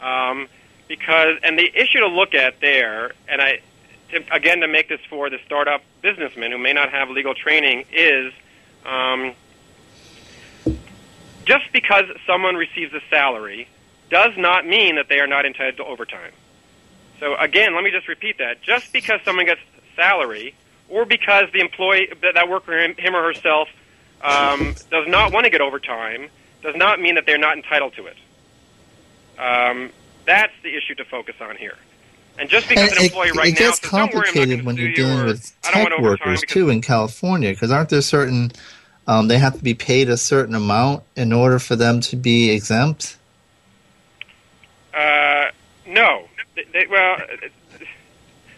um, 0.00 0.48
because, 0.88 1.38
and 1.42 1.58
the 1.58 1.70
issue 1.74 2.00
to 2.00 2.08
look 2.08 2.34
at 2.34 2.60
there, 2.60 3.12
and 3.28 3.40
I, 3.40 3.60
to, 4.10 4.22
again, 4.32 4.60
to 4.60 4.68
make 4.68 4.88
this 4.88 5.00
for 5.08 5.30
the 5.30 5.38
startup 5.46 5.82
businessman 6.02 6.50
who 6.50 6.58
may 6.58 6.72
not 6.72 6.90
have 6.90 7.10
legal 7.10 7.34
training, 7.34 7.84
is 7.92 8.32
um, 8.84 9.34
just 11.46 11.72
because 11.72 12.04
someone 12.26 12.56
receives 12.56 12.92
a 12.92 13.00
salary 13.08 13.68
does 14.10 14.32
not 14.36 14.66
mean 14.66 14.96
that 14.96 15.08
they 15.08 15.20
are 15.20 15.26
not 15.26 15.46
entitled 15.46 15.76
to 15.78 15.84
overtime. 15.84 16.32
So 17.18 17.34
again, 17.36 17.74
let 17.74 17.82
me 17.82 17.90
just 17.90 18.08
repeat 18.08 18.38
that. 18.38 18.60
Just 18.62 18.92
because 18.92 19.20
someone 19.24 19.46
gets 19.46 19.60
salary, 19.94 20.54
or 20.88 21.04
because 21.06 21.44
the 21.52 21.60
employee, 21.60 22.08
that, 22.22 22.34
that 22.34 22.48
worker, 22.48 22.78
him, 22.78 22.94
him 22.96 23.16
or 23.16 23.22
herself, 23.22 23.68
um, 24.22 24.74
does 24.90 25.08
not 25.08 25.32
want 25.32 25.44
to 25.44 25.50
get 25.50 25.60
overtime, 25.60 26.28
does 26.62 26.76
not 26.76 27.00
mean 27.00 27.14
that 27.14 27.26
they're 27.26 27.38
not 27.38 27.56
entitled 27.56 27.94
to 27.94 28.06
it. 28.06 28.16
Um, 29.38 29.90
that's 30.26 30.52
the 30.62 30.76
issue 30.76 30.94
to 30.96 31.04
focus 31.04 31.36
on 31.40 31.56
here. 31.56 31.76
And 32.38 32.50
just 32.50 32.68
because 32.68 32.90
And 32.90 32.98
an 32.98 33.04
it, 33.04 33.06
employee 33.06 33.30
right 33.32 33.48
it 33.48 33.60
now 33.60 33.66
gets 33.66 33.80
says, 33.80 33.90
"Don't 33.90 33.92
worry, 33.92 34.04
I'm 34.04 34.12
not 34.12 34.12
complicated 34.12 34.64
when 34.66 34.76
you're 34.76 34.88
you," 34.90 34.94
dealing 34.94 35.20
or, 35.20 35.24
with 35.26 35.56
"I 35.64 35.70
don't 35.72 35.90
tech 35.90 36.00
workers 36.00 36.42
too 36.42 36.68
in 36.68 36.82
California, 36.82 37.50
because 37.50 37.70
aren't 37.70 37.88
there 37.88 38.02
certain 38.02 38.52
um, 39.06 39.28
they 39.28 39.38
have 39.38 39.56
to 39.56 39.62
be 39.62 39.74
paid 39.74 40.08
a 40.08 40.16
certain 40.16 40.54
amount 40.54 41.02
in 41.14 41.32
order 41.32 41.58
for 41.58 41.76
them 41.76 42.00
to 42.02 42.16
be 42.16 42.50
exempt? 42.50 43.16
Uh, 44.92 45.46
no. 45.86 46.28
They, 46.54 46.64
they, 46.72 46.86
well, 46.86 47.16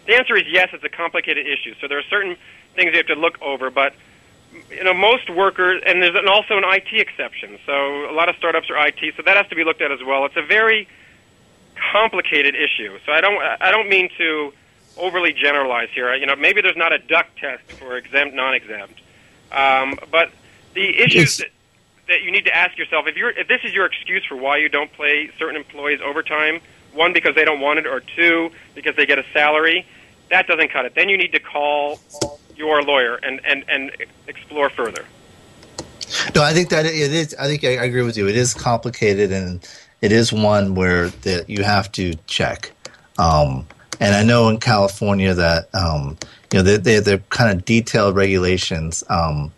the 0.05 0.15
answer 0.15 0.35
is 0.35 0.43
yes. 0.49 0.69
It's 0.73 0.83
a 0.83 0.89
complicated 0.89 1.45
issue. 1.45 1.75
So 1.79 1.87
there 1.87 1.99
are 1.99 2.03
certain 2.09 2.35
things 2.75 2.91
you 2.91 2.97
have 2.97 3.07
to 3.07 3.15
look 3.15 3.41
over, 3.41 3.69
but 3.69 3.93
you 4.71 4.83
know, 4.83 4.93
most 4.93 5.29
workers, 5.29 5.81
and 5.85 6.01
there's 6.01 6.15
an, 6.15 6.27
also 6.27 6.57
an 6.57 6.63
IT 6.65 6.93
exception. 6.93 7.59
So 7.65 8.09
a 8.09 8.13
lot 8.13 8.29
of 8.29 8.35
startups 8.35 8.69
are 8.69 8.87
IT, 8.87 9.15
so 9.15 9.23
that 9.23 9.37
has 9.37 9.47
to 9.47 9.55
be 9.55 9.63
looked 9.63 9.81
at 9.81 9.91
as 9.91 9.99
well. 10.03 10.25
It's 10.25 10.37
a 10.37 10.41
very 10.41 10.87
complicated 11.91 12.55
issue. 12.55 12.97
So 13.05 13.11
I 13.11 13.21
don't, 13.21 13.41
I 13.41 13.71
don't 13.71 13.89
mean 13.89 14.09
to 14.17 14.53
overly 14.97 15.33
generalize 15.33 15.89
here. 15.93 16.13
You 16.15 16.25
know, 16.25 16.35
maybe 16.35 16.61
there's 16.61 16.77
not 16.77 16.91
a 16.91 16.99
duck 16.99 17.27
test 17.39 17.71
for 17.73 17.97
exempt, 17.97 18.35
non-exempt, 18.35 19.01
um, 19.51 19.97
but 20.11 20.31
the 20.73 20.99
issues 20.99 21.37
that, 21.37 21.47
that 22.07 22.21
you 22.21 22.31
need 22.31 22.45
to 22.45 22.55
ask 22.55 22.77
yourself 22.77 23.07
if 23.07 23.15
you're, 23.15 23.31
if 23.31 23.47
this 23.47 23.61
is 23.63 23.73
your 23.73 23.85
excuse 23.85 24.25
for 24.25 24.35
why 24.35 24.57
you 24.57 24.69
don't 24.69 24.91
pay 24.93 25.31
certain 25.37 25.55
employees 25.55 25.99
overtime, 26.03 26.61
one 26.93 27.13
because 27.13 27.35
they 27.35 27.45
don't 27.45 27.59
want 27.59 27.79
it, 27.79 27.85
or 27.85 28.01
two 28.01 28.51
because 28.75 28.95
they 28.95 29.05
get 29.05 29.19
a 29.19 29.25
salary, 29.33 29.85
that 30.29 30.47
doesn't 30.47 30.71
cut 30.71 30.85
it. 30.85 30.95
Then 30.95 31.09
you 31.09 31.17
need 31.17 31.31
to 31.33 31.39
call 31.39 31.99
your 32.55 32.81
lawyer 32.83 33.15
and, 33.15 33.41
and, 33.45 33.63
and 33.67 33.91
explore 34.27 34.69
further. 34.69 35.05
No, 36.35 36.43
I 36.43 36.53
think 36.53 36.69
that 36.69 36.85
it 36.85 36.95
is. 36.95 37.35
I 37.39 37.45
think 37.45 37.63
I 37.63 37.83
agree 37.85 38.01
with 38.01 38.17
you. 38.17 38.27
It 38.27 38.35
is 38.35 38.53
complicated, 38.53 39.31
and 39.31 39.67
it 40.01 40.11
is 40.11 40.33
one 40.33 40.73
where 40.73 41.09
that 41.09 41.49
you 41.49 41.63
have 41.63 41.91
to 41.93 42.15
check. 42.25 42.71
Um, 43.19 43.67
and 43.99 44.15
I 44.15 44.23
know 44.23 44.49
in 44.49 44.59
California 44.59 45.33
that 45.35 45.69
um, 45.75 46.17
you 46.51 46.59
know 46.59 46.63
they, 46.63 46.77
they 46.77 46.99
they're 46.99 47.19
kind 47.29 47.55
of 47.55 47.63
detailed 47.63 48.15
regulations. 48.15 49.03
Um, 49.07 49.51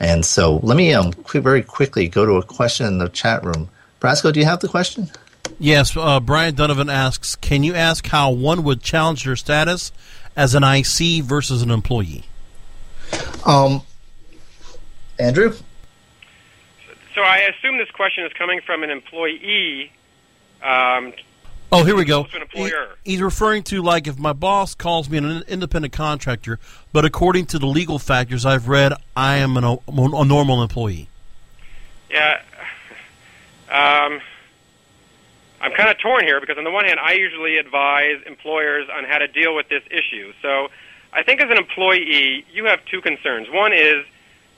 and 0.00 0.24
so 0.24 0.56
let 0.62 0.76
me 0.76 0.92
um, 0.94 1.12
quick, 1.12 1.42
very 1.42 1.62
quickly 1.62 2.08
go 2.08 2.24
to 2.24 2.32
a 2.32 2.42
question 2.42 2.86
in 2.86 2.98
the 2.98 3.08
chat 3.08 3.44
room. 3.44 3.68
Brasco, 4.00 4.32
do 4.32 4.40
you 4.40 4.46
have 4.46 4.60
the 4.60 4.68
question? 4.68 5.10
Yes, 5.58 5.94
uh, 5.96 6.20
Brian 6.20 6.54
Donovan 6.54 6.88
asks, 6.88 7.36
can 7.36 7.62
you 7.62 7.74
ask 7.74 8.06
how 8.06 8.30
one 8.30 8.62
would 8.64 8.82
challenge 8.82 9.24
their 9.24 9.36
status 9.36 9.92
as 10.34 10.54
an 10.54 10.64
IC 10.64 11.22
versus 11.22 11.60
an 11.60 11.70
employee? 11.70 12.24
Um, 13.44 13.82
Andrew? 15.18 15.54
So 17.14 17.20
I 17.20 17.38
assume 17.38 17.76
this 17.76 17.90
question 17.90 18.24
is 18.24 18.32
coming 18.32 18.60
from 18.64 18.82
an 18.82 18.90
employee. 18.90 19.92
Um, 20.62 21.12
oh, 21.72 21.84
here 21.84 21.96
we 21.96 22.04
go. 22.04 22.26
He, 22.52 22.72
he's 23.04 23.20
referring 23.20 23.62
to 23.64 23.82
like 23.82 24.06
if 24.06 24.18
my 24.18 24.32
boss 24.32 24.74
calls 24.74 25.08
me 25.08 25.18
an 25.18 25.42
independent 25.48 25.92
contractor, 25.92 26.58
but 26.92 27.04
according 27.04 27.46
to 27.46 27.58
the 27.58 27.66
legal 27.66 27.98
factors 27.98 28.44
I've 28.44 28.68
read, 28.68 28.92
I 29.16 29.36
am 29.36 29.56
an, 29.56 29.64
a, 29.64 29.76
a 29.88 30.24
normal 30.24 30.62
employee. 30.62 31.08
Yeah. 32.10 32.42
Um, 33.68 34.20
I'm 35.60 35.72
kind 35.72 35.90
of 35.90 35.98
torn 35.98 36.24
here 36.24 36.40
because 36.40 36.58
on 36.58 36.64
the 36.64 36.70
one 36.70 36.86
hand, 36.86 36.98
I 36.98 37.12
usually 37.12 37.58
advise 37.58 38.20
employers 38.26 38.88
on 38.94 39.04
how 39.04 39.18
to 39.18 39.28
deal 39.28 39.54
with 39.54 39.68
this 39.68 39.82
issue. 39.90 40.32
So 40.42 40.68
I 41.12 41.22
think 41.22 41.40
as 41.40 41.50
an 41.50 41.56
employee, 41.56 42.44
you 42.52 42.64
have 42.64 42.84
two 42.86 43.00
concerns. 43.00 43.48
One 43.50 43.72
is 43.72 44.04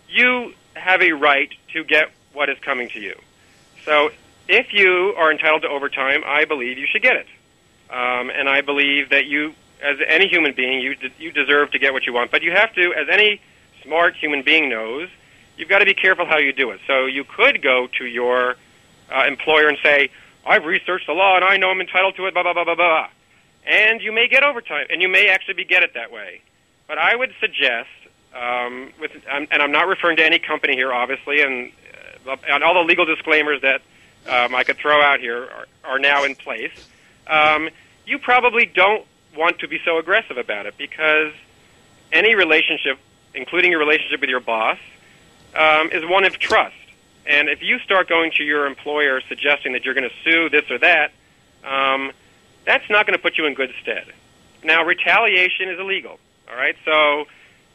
you 0.08 0.54
have 0.74 1.02
a 1.02 1.12
right 1.12 1.52
to 1.72 1.84
get 1.84 2.10
what 2.32 2.48
is 2.48 2.58
coming 2.60 2.88
to 2.90 3.00
you. 3.00 3.18
So 3.84 4.10
if 4.52 4.72
you 4.72 5.14
are 5.16 5.32
entitled 5.32 5.62
to 5.62 5.68
overtime, 5.68 6.22
I 6.26 6.44
believe 6.44 6.76
you 6.76 6.86
should 6.86 7.02
get 7.02 7.16
it. 7.16 7.26
Um, 7.88 8.30
and 8.30 8.50
I 8.50 8.60
believe 8.60 9.08
that 9.08 9.24
you, 9.24 9.54
as 9.82 9.96
any 10.06 10.28
human 10.28 10.52
being, 10.52 10.80
you, 10.80 10.94
de- 10.94 11.12
you 11.18 11.32
deserve 11.32 11.70
to 11.70 11.78
get 11.78 11.94
what 11.94 12.04
you 12.06 12.12
want. 12.12 12.30
But 12.30 12.42
you 12.42 12.52
have 12.52 12.72
to, 12.74 12.92
as 12.92 13.08
any 13.10 13.40
smart 13.82 14.14
human 14.14 14.42
being 14.42 14.68
knows, 14.68 15.08
you've 15.56 15.70
got 15.70 15.78
to 15.78 15.86
be 15.86 15.94
careful 15.94 16.26
how 16.26 16.36
you 16.36 16.52
do 16.52 16.70
it. 16.70 16.80
So 16.86 17.06
you 17.06 17.24
could 17.24 17.62
go 17.62 17.88
to 17.98 18.04
your 18.04 18.56
uh, 19.10 19.24
employer 19.26 19.68
and 19.68 19.78
say, 19.82 20.10
I've 20.44 20.66
researched 20.66 21.06
the 21.06 21.14
law 21.14 21.36
and 21.36 21.44
I 21.44 21.56
know 21.56 21.70
I'm 21.70 21.80
entitled 21.80 22.16
to 22.16 22.26
it, 22.26 22.34
blah, 22.34 22.42
blah, 22.42 22.52
blah, 22.52 22.64
blah, 22.64 22.74
blah. 22.74 23.08
And 23.64 24.02
you 24.02 24.12
may 24.12 24.28
get 24.28 24.44
overtime, 24.44 24.86
and 24.90 25.00
you 25.00 25.08
may 25.08 25.28
actually 25.28 25.54
be 25.54 25.64
get 25.64 25.82
it 25.82 25.94
that 25.94 26.12
way. 26.12 26.42
But 26.88 26.98
I 26.98 27.14
would 27.16 27.32
suggest, 27.40 27.88
um, 28.34 28.92
with, 29.00 29.12
and 29.30 29.48
I'm 29.50 29.72
not 29.72 29.86
referring 29.86 30.16
to 30.18 30.26
any 30.26 30.40
company 30.40 30.74
here, 30.74 30.92
obviously, 30.92 31.40
and, 31.40 31.72
uh, 32.26 32.36
and 32.48 32.64
all 32.64 32.74
the 32.74 32.80
legal 32.80 33.06
disclaimers 33.06 33.62
that 33.62 33.80
um, 34.28 34.54
I 34.54 34.64
could 34.64 34.76
throw 34.76 35.02
out 35.02 35.20
here 35.20 35.44
are, 35.44 35.66
are 35.84 35.98
now 35.98 36.24
in 36.24 36.34
place. 36.34 36.72
Um, 37.26 37.68
you 38.06 38.18
probably 38.18 38.66
don't 38.66 39.04
want 39.36 39.58
to 39.60 39.68
be 39.68 39.80
so 39.84 39.98
aggressive 39.98 40.36
about 40.36 40.66
it 40.66 40.76
because 40.76 41.32
any 42.12 42.34
relationship, 42.34 42.98
including 43.34 43.70
your 43.70 43.80
relationship 43.80 44.20
with 44.20 44.30
your 44.30 44.40
boss, 44.40 44.78
um, 45.54 45.90
is 45.90 46.04
one 46.04 46.24
of 46.24 46.38
trust. 46.38 46.74
And 47.26 47.48
if 47.48 47.62
you 47.62 47.78
start 47.78 48.08
going 48.08 48.32
to 48.32 48.44
your 48.44 48.66
employer 48.66 49.20
suggesting 49.28 49.72
that 49.72 49.84
you're 49.84 49.94
going 49.94 50.08
to 50.08 50.16
sue 50.24 50.48
this 50.48 50.70
or 50.70 50.78
that, 50.78 51.12
um, 51.64 52.12
that's 52.64 52.88
not 52.90 53.06
going 53.06 53.16
to 53.16 53.22
put 53.22 53.38
you 53.38 53.46
in 53.46 53.54
good 53.54 53.72
stead. 53.80 54.06
Now, 54.64 54.84
retaliation 54.84 55.68
is 55.68 55.78
illegal, 55.78 56.18
all 56.50 56.56
right? 56.56 56.76
So, 56.84 57.26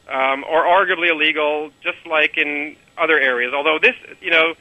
um, 0.08 0.44
or 0.48 0.64
arguably 0.64 1.10
illegal, 1.10 1.70
just 1.82 1.98
like 2.06 2.36
in 2.36 2.76
other 2.96 3.18
areas. 3.18 3.52
Although 3.54 3.78
this, 3.78 3.94
you 4.20 4.30
know, 4.30 4.54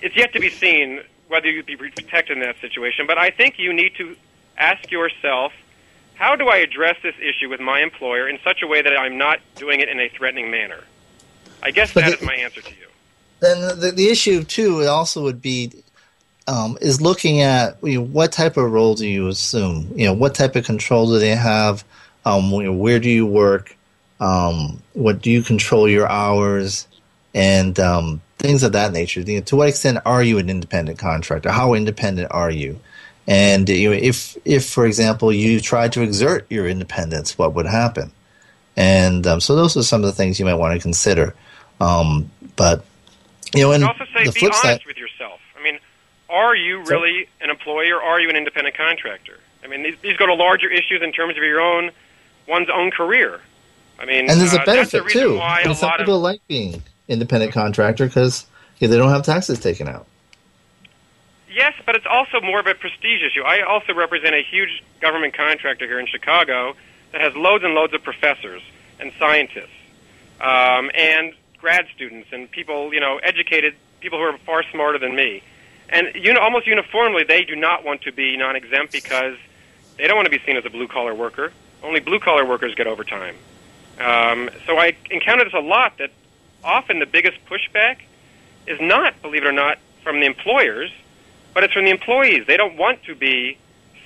it's 0.00 0.16
yet 0.16 0.32
to 0.32 0.40
be 0.40 0.50
seen 0.50 1.00
whether 1.28 1.50
you'd 1.50 1.66
be 1.66 1.76
protected 1.76 2.38
in 2.38 2.42
that 2.42 2.58
situation. 2.60 3.06
But 3.06 3.18
I 3.18 3.30
think 3.30 3.58
you 3.58 3.72
need 3.72 3.94
to 3.96 4.16
ask 4.56 4.90
yourself, 4.90 5.52
how 6.14 6.36
do 6.36 6.48
I 6.48 6.56
address 6.58 6.96
this 7.02 7.14
issue 7.20 7.48
with 7.48 7.60
my 7.60 7.80
employer 7.80 8.28
in 8.28 8.38
such 8.42 8.62
a 8.62 8.66
way 8.66 8.82
that 8.82 8.96
I'm 8.98 9.18
not 9.18 9.40
doing 9.56 9.80
it 9.80 9.88
in 9.88 10.00
a 10.00 10.08
threatening 10.08 10.50
manner? 10.50 10.82
I 11.62 11.70
guess 11.70 11.92
but 11.92 12.04
that 12.04 12.10
the, 12.10 12.16
is 12.16 12.22
my 12.22 12.34
answer 12.34 12.60
to 12.60 12.70
you. 12.70 12.86
Then 13.40 13.78
the, 13.78 13.92
the 13.92 14.08
issue 14.08 14.42
too 14.42 14.84
also 14.84 15.22
would 15.22 15.42
be 15.42 15.72
um, 16.46 16.78
is 16.80 17.00
looking 17.00 17.42
at 17.42 17.76
you 17.82 17.98
know, 17.98 18.04
what 18.04 18.32
type 18.32 18.56
of 18.56 18.70
role 18.72 18.94
do 18.94 19.06
you 19.06 19.28
assume? 19.28 19.92
You 19.94 20.06
know, 20.06 20.14
what 20.14 20.34
type 20.34 20.56
of 20.56 20.64
control 20.64 21.08
do 21.08 21.18
they 21.18 21.36
have? 21.36 21.84
Um, 22.24 22.50
where 22.50 22.98
do 22.98 23.10
you 23.10 23.26
work? 23.26 23.76
Um, 24.18 24.82
what 24.94 25.22
do 25.22 25.30
you 25.30 25.42
control 25.42 25.88
your 25.88 26.08
hours? 26.08 26.88
And 27.34 27.78
um, 27.78 28.20
things 28.38 28.62
of 28.62 28.72
that 28.72 28.92
nature. 28.92 29.20
You 29.20 29.36
know, 29.36 29.44
to 29.44 29.56
what 29.56 29.68
extent 29.68 29.98
are 30.04 30.22
you 30.22 30.38
an 30.38 30.48
independent 30.48 30.98
contractor? 30.98 31.50
How 31.50 31.74
independent 31.74 32.28
are 32.30 32.50
you? 32.50 32.80
And 33.26 33.68
you 33.68 33.90
know, 33.90 33.96
if 33.96 34.36
if 34.44 34.68
for 34.68 34.86
example 34.86 35.32
you 35.32 35.60
try 35.60 35.88
to 35.88 36.02
exert 36.02 36.46
your 36.50 36.66
independence, 36.66 37.36
what 37.36 37.54
would 37.54 37.66
happen? 37.66 38.10
And 38.76 39.26
um, 39.26 39.40
so 39.40 39.54
those 39.54 39.76
are 39.76 39.82
some 39.82 40.02
of 40.02 40.06
the 40.06 40.12
things 40.12 40.38
you 40.38 40.46
might 40.46 40.54
want 40.54 40.74
to 40.74 40.80
consider. 40.80 41.34
Um, 41.80 42.30
but 42.56 42.84
you 43.54 43.62
know, 43.62 43.72
and 43.72 43.84
also 43.84 44.04
say 44.14 44.24
the 44.24 44.32
be 44.32 44.40
flip 44.40 44.52
honest 44.52 44.62
side, 44.62 44.80
with 44.86 44.96
yourself. 44.96 45.40
I 45.58 45.62
mean, 45.62 45.78
are 46.30 46.54
you 46.54 46.82
really 46.84 47.28
an 47.40 47.50
employee 47.50 47.90
or 47.90 48.00
are 48.00 48.20
you 48.20 48.30
an 48.30 48.36
independent 48.36 48.76
contractor? 48.76 49.38
I 49.62 49.66
mean, 49.66 49.82
these, 49.82 49.96
these 50.00 50.16
go 50.16 50.26
to 50.26 50.34
larger 50.34 50.70
issues 50.70 51.02
in 51.02 51.12
terms 51.12 51.36
of 51.36 51.42
your 51.42 51.60
own 51.60 51.90
one's 52.46 52.68
own 52.70 52.90
career. 52.90 53.40
I 53.98 54.06
mean, 54.06 54.30
and 54.30 54.40
there's 54.40 54.54
uh, 54.54 54.62
a 54.62 54.64
benefit 54.64 55.06
too. 55.08 55.36
Why 55.36 55.62
a 55.62 55.74
some 55.74 55.88
lot 55.88 55.98
people 55.98 56.20
like 56.20 56.40
being 56.46 56.82
independent 57.08 57.52
contractor 57.52 58.06
because 58.06 58.46
yeah, 58.78 58.88
they 58.88 58.96
don't 58.96 59.10
have 59.10 59.24
taxes 59.24 59.58
taken 59.58 59.88
out. 59.88 60.06
Yes, 61.50 61.74
but 61.84 61.96
it's 61.96 62.06
also 62.08 62.40
more 62.40 62.60
of 62.60 62.66
a 62.66 62.74
prestige 62.74 63.22
issue. 63.22 63.42
I 63.42 63.62
also 63.62 63.94
represent 63.94 64.34
a 64.34 64.42
huge 64.42 64.84
government 65.00 65.34
contractor 65.34 65.86
here 65.86 65.98
in 65.98 66.06
Chicago 66.06 66.76
that 67.12 67.20
has 67.20 67.34
loads 67.34 67.64
and 67.64 67.74
loads 67.74 67.94
of 67.94 68.02
professors 68.02 68.62
and 69.00 69.12
scientists 69.18 69.70
um, 70.40 70.90
and 70.94 71.32
grad 71.58 71.86
students 71.94 72.28
and 72.32 72.50
people, 72.50 72.92
you 72.94 73.00
know, 73.00 73.18
educated 73.18 73.74
people 74.00 74.18
who 74.18 74.24
are 74.24 74.38
far 74.38 74.62
smarter 74.70 74.98
than 74.98 75.16
me. 75.16 75.42
And 75.88 76.10
you 76.14 76.32
know, 76.32 76.40
almost 76.40 76.66
uniformly, 76.66 77.24
they 77.24 77.44
do 77.44 77.56
not 77.56 77.84
want 77.84 78.02
to 78.02 78.12
be 78.12 78.36
non-exempt 78.36 78.92
because 78.92 79.36
they 79.96 80.06
don't 80.06 80.16
want 80.16 80.26
to 80.26 80.30
be 80.30 80.44
seen 80.44 80.56
as 80.56 80.64
a 80.64 80.70
blue-collar 80.70 81.14
worker. 81.14 81.52
Only 81.82 82.00
blue-collar 82.00 82.44
workers 82.44 82.74
get 82.74 82.86
overtime. 82.86 83.36
Um, 83.98 84.50
so 84.66 84.78
I 84.78 84.96
encounter 85.10 85.44
this 85.44 85.54
a 85.54 85.60
lot. 85.60 85.98
That 85.98 86.10
often 86.64 86.98
the 86.98 87.06
biggest 87.06 87.38
pushback 87.46 87.98
is 88.66 88.80
not, 88.80 89.20
believe 89.22 89.44
it 89.44 89.48
or 89.48 89.52
not, 89.52 89.78
from 90.02 90.20
the 90.20 90.26
employers, 90.26 90.90
but 91.54 91.64
it's 91.64 91.72
from 91.72 91.84
the 91.84 91.90
employees. 91.90 92.46
They 92.46 92.56
don't 92.56 92.76
want 92.76 93.02
to 93.04 93.14
be 93.14 93.58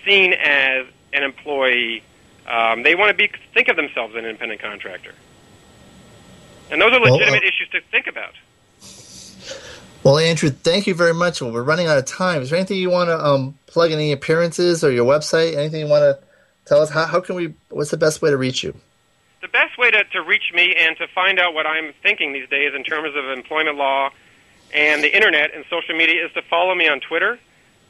seen 0.05 0.32
as 0.32 0.86
an 1.12 1.22
employee. 1.22 2.03
Um, 2.46 2.82
they 2.82 2.94
want 2.94 3.11
to 3.11 3.14
be 3.14 3.30
think 3.55 3.68
of 3.68 3.76
themselves 3.76 4.14
as 4.14 4.18
an 4.18 4.24
independent 4.24 4.61
contractor. 4.61 5.14
And 6.70 6.80
those 6.80 6.92
are 6.92 7.00
Well, 7.00 7.14
uh, 7.14 7.16
legitimate 7.16 7.44
issues 7.44 7.68
to 7.72 7.80
think 7.90 8.07
about. 8.07 8.34
Well, 10.03 10.18
Andrew, 10.18 10.50
thank 10.50 10.86
you 10.86 10.94
very 10.94 11.14
much. 11.14 11.40
Well, 11.40 11.53
we're 11.53 11.62
running 11.62 11.86
out 11.86 11.98
of 11.98 12.07
time. 12.07 12.42
Is 12.42 12.50
there 12.50 12.59
anything 12.59 12.78
you 12.78 12.90
want 12.90 13.09
to 13.09 13.24
um, 13.24 13.59
plug? 13.66 13.92
In 13.92 13.98
any 13.98 14.11
appearances 14.12 14.82
or 14.82 14.90
your 14.90 15.07
website? 15.07 15.55
Anything 15.57 15.80
you 15.80 15.86
want 15.86 16.03
to 16.03 16.18
tell 16.64 16.80
us? 16.82 16.90
How, 16.90 17.07
how 17.07 17.20
can 17.20 17.36
we? 17.36 17.55
What's 17.68 17.90
the 17.90 17.96
best 17.96 18.20
way 18.20 18.30
to 18.30 18.36
reach 18.36 18.64
you? 18.64 18.74
The 19.43 19.49
best 19.49 19.76
way 19.76 19.90
to, 19.90 20.05
to 20.05 20.22
reach 20.22 20.53
me 20.55 20.74
and 20.78 20.97
to 20.99 21.09
find 21.09 21.40
out 21.40 21.53
what 21.53 21.66
I'm 21.66 21.93
thinking 22.01 22.32
these 22.32 22.49
days 22.49 22.74
in 22.76 22.84
terms 22.84 23.14
of 23.16 23.24
employment 23.36 23.76
law 23.76 24.11
and 24.72 25.03
the 25.03 25.14
internet 25.14 25.53
and 25.53 25.64
social 25.68 25.97
media 25.97 26.24
is 26.24 26.32
to 26.34 26.43
follow 26.43 26.74
me 26.74 26.88
on 26.88 27.01
Twitter. 27.01 27.40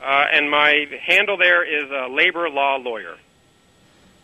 Uh, 0.00 0.26
and 0.32 0.50
my 0.50 0.86
handle 1.06 1.36
there 1.36 1.62
is 1.62 1.90
uh, 1.92 2.08
labor 2.08 2.48
law 2.48 2.76
lawyer. 2.76 3.16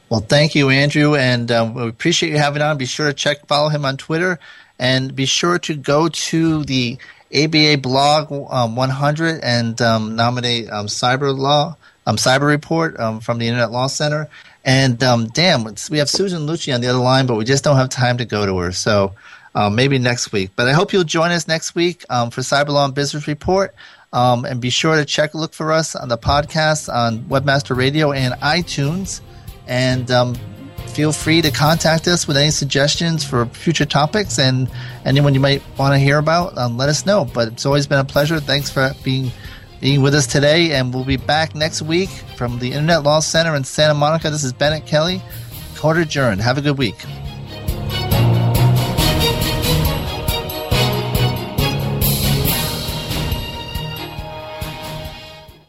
Well, 0.09 0.21
thank 0.21 0.55
you, 0.55 0.71
Andrew, 0.71 1.17
and 1.17 1.53
um, 1.53 1.75
we 1.75 1.87
appreciate 1.87 2.31
you 2.31 2.39
having 2.39 2.63
on. 2.63 2.79
Be 2.79 2.87
sure 2.87 3.09
to 3.09 3.13
check, 3.13 3.47
follow 3.47 3.69
him 3.69 3.85
on 3.85 3.99
Twitter, 3.99 4.39
and 4.79 5.15
be 5.15 5.27
sure 5.27 5.59
to 5.59 5.75
go 5.75 6.09
to 6.09 6.65
the 6.65 6.97
ABA 7.35 7.79
blog 7.83 8.33
um, 8.51 8.75
100 8.75 9.41
and 9.45 9.81
um, 9.83 10.17
nominate 10.17 10.71
um, 10.71 10.87
Cyber 10.87 11.37
Law, 11.37 11.77
um, 12.07 12.17
Cyber 12.17 12.47
Report 12.47 12.99
um, 12.99 13.21
from 13.21 13.39
the 13.39 13.47
Internet 13.47 13.71
Law 13.71 13.87
Center. 13.87 14.31
And 14.65 15.03
um, 15.03 15.29
damn, 15.29 15.65
we 15.91 15.99
have 15.99 16.11
Susan 16.11 16.47
Lucci 16.47 16.75
on 16.75 16.81
the 16.81 16.89
other 16.89 16.99
line, 16.99 17.27
but 17.27 17.37
we 17.37 17.45
just 17.45 17.65
don't 17.65 17.77
have 17.77 17.89
time 17.89 18.19
to 18.19 18.25
go 18.25 18.45
to 18.45 18.59
her. 18.59 18.73
So 18.73 19.15
uh, 19.55 19.71
maybe 19.71 19.99
next 19.99 20.33
week. 20.33 20.51
But 20.57 20.69
I 20.69 20.73
hope 20.73 20.93
you'll 20.93 21.05
join 21.05 21.31
us 21.31 21.49
next 21.49 21.75
week 21.75 22.05
um, 22.11 22.31
for 22.31 22.43
Cyber 22.43 22.69
Law 22.69 22.85
and 22.85 22.95
Business 22.95 23.27
Report. 23.27 23.75
Um, 24.13 24.45
and 24.45 24.61
be 24.61 24.71
sure 24.71 24.97
to 24.97 25.05
check 25.05 25.35
look 25.35 25.53
for 25.53 25.73
us 25.73 25.95
on 25.95 26.09
the 26.09 26.17
podcast 26.17 26.93
on 26.93 27.21
Webmaster 27.25 27.77
Radio 27.77 28.13
and 28.13 28.35
iTunes. 28.35 29.21
And 29.67 30.11
um, 30.11 30.35
feel 30.89 31.13
free 31.13 31.43
to 31.43 31.51
contact 31.51 32.09
us 32.09 32.27
with 32.27 32.37
any 32.37 32.51
suggestions 32.51 33.23
for 33.25 33.47
future 33.47 33.85
topics 33.85 34.39
and 34.39 34.71
anyone 35.05 35.35
you 35.35 35.41
might 35.41 35.63
want 35.79 35.93
to 35.93 35.99
hear 35.99 36.19
about. 36.19 36.57
Um, 36.57 36.77
let 36.77 36.89
us 36.89 37.05
know. 37.05 37.25
But 37.25 37.49
it's 37.49 37.67
always 37.67 37.87
been 37.87 37.99
a 37.99 38.05
pleasure. 38.05 38.41
Thanks 38.41 38.71
for 38.71 38.93
being 39.03 39.31
being 39.81 40.03
with 40.03 40.15
us 40.15 40.27
today. 40.27 40.73
And 40.73 40.93
we'll 40.93 41.05
be 41.05 41.17
back 41.17 41.55
next 41.55 41.83
week 41.83 42.11
from 42.37 42.59
the 42.59 42.73
Internet 42.73 43.03
Law 43.03 43.21
Center 43.21 43.55
in 43.55 43.65
Santa 43.65 43.95
Monica. 43.95 44.31
This 44.31 44.45
is 44.45 44.53
Bennett 44.53 44.87
Kelley. 44.87 45.23
Court 45.77 45.99
adjourned. 45.99 46.41
Have 46.41 46.59
a 46.59 46.63
good 46.63 46.79
week. 46.79 46.97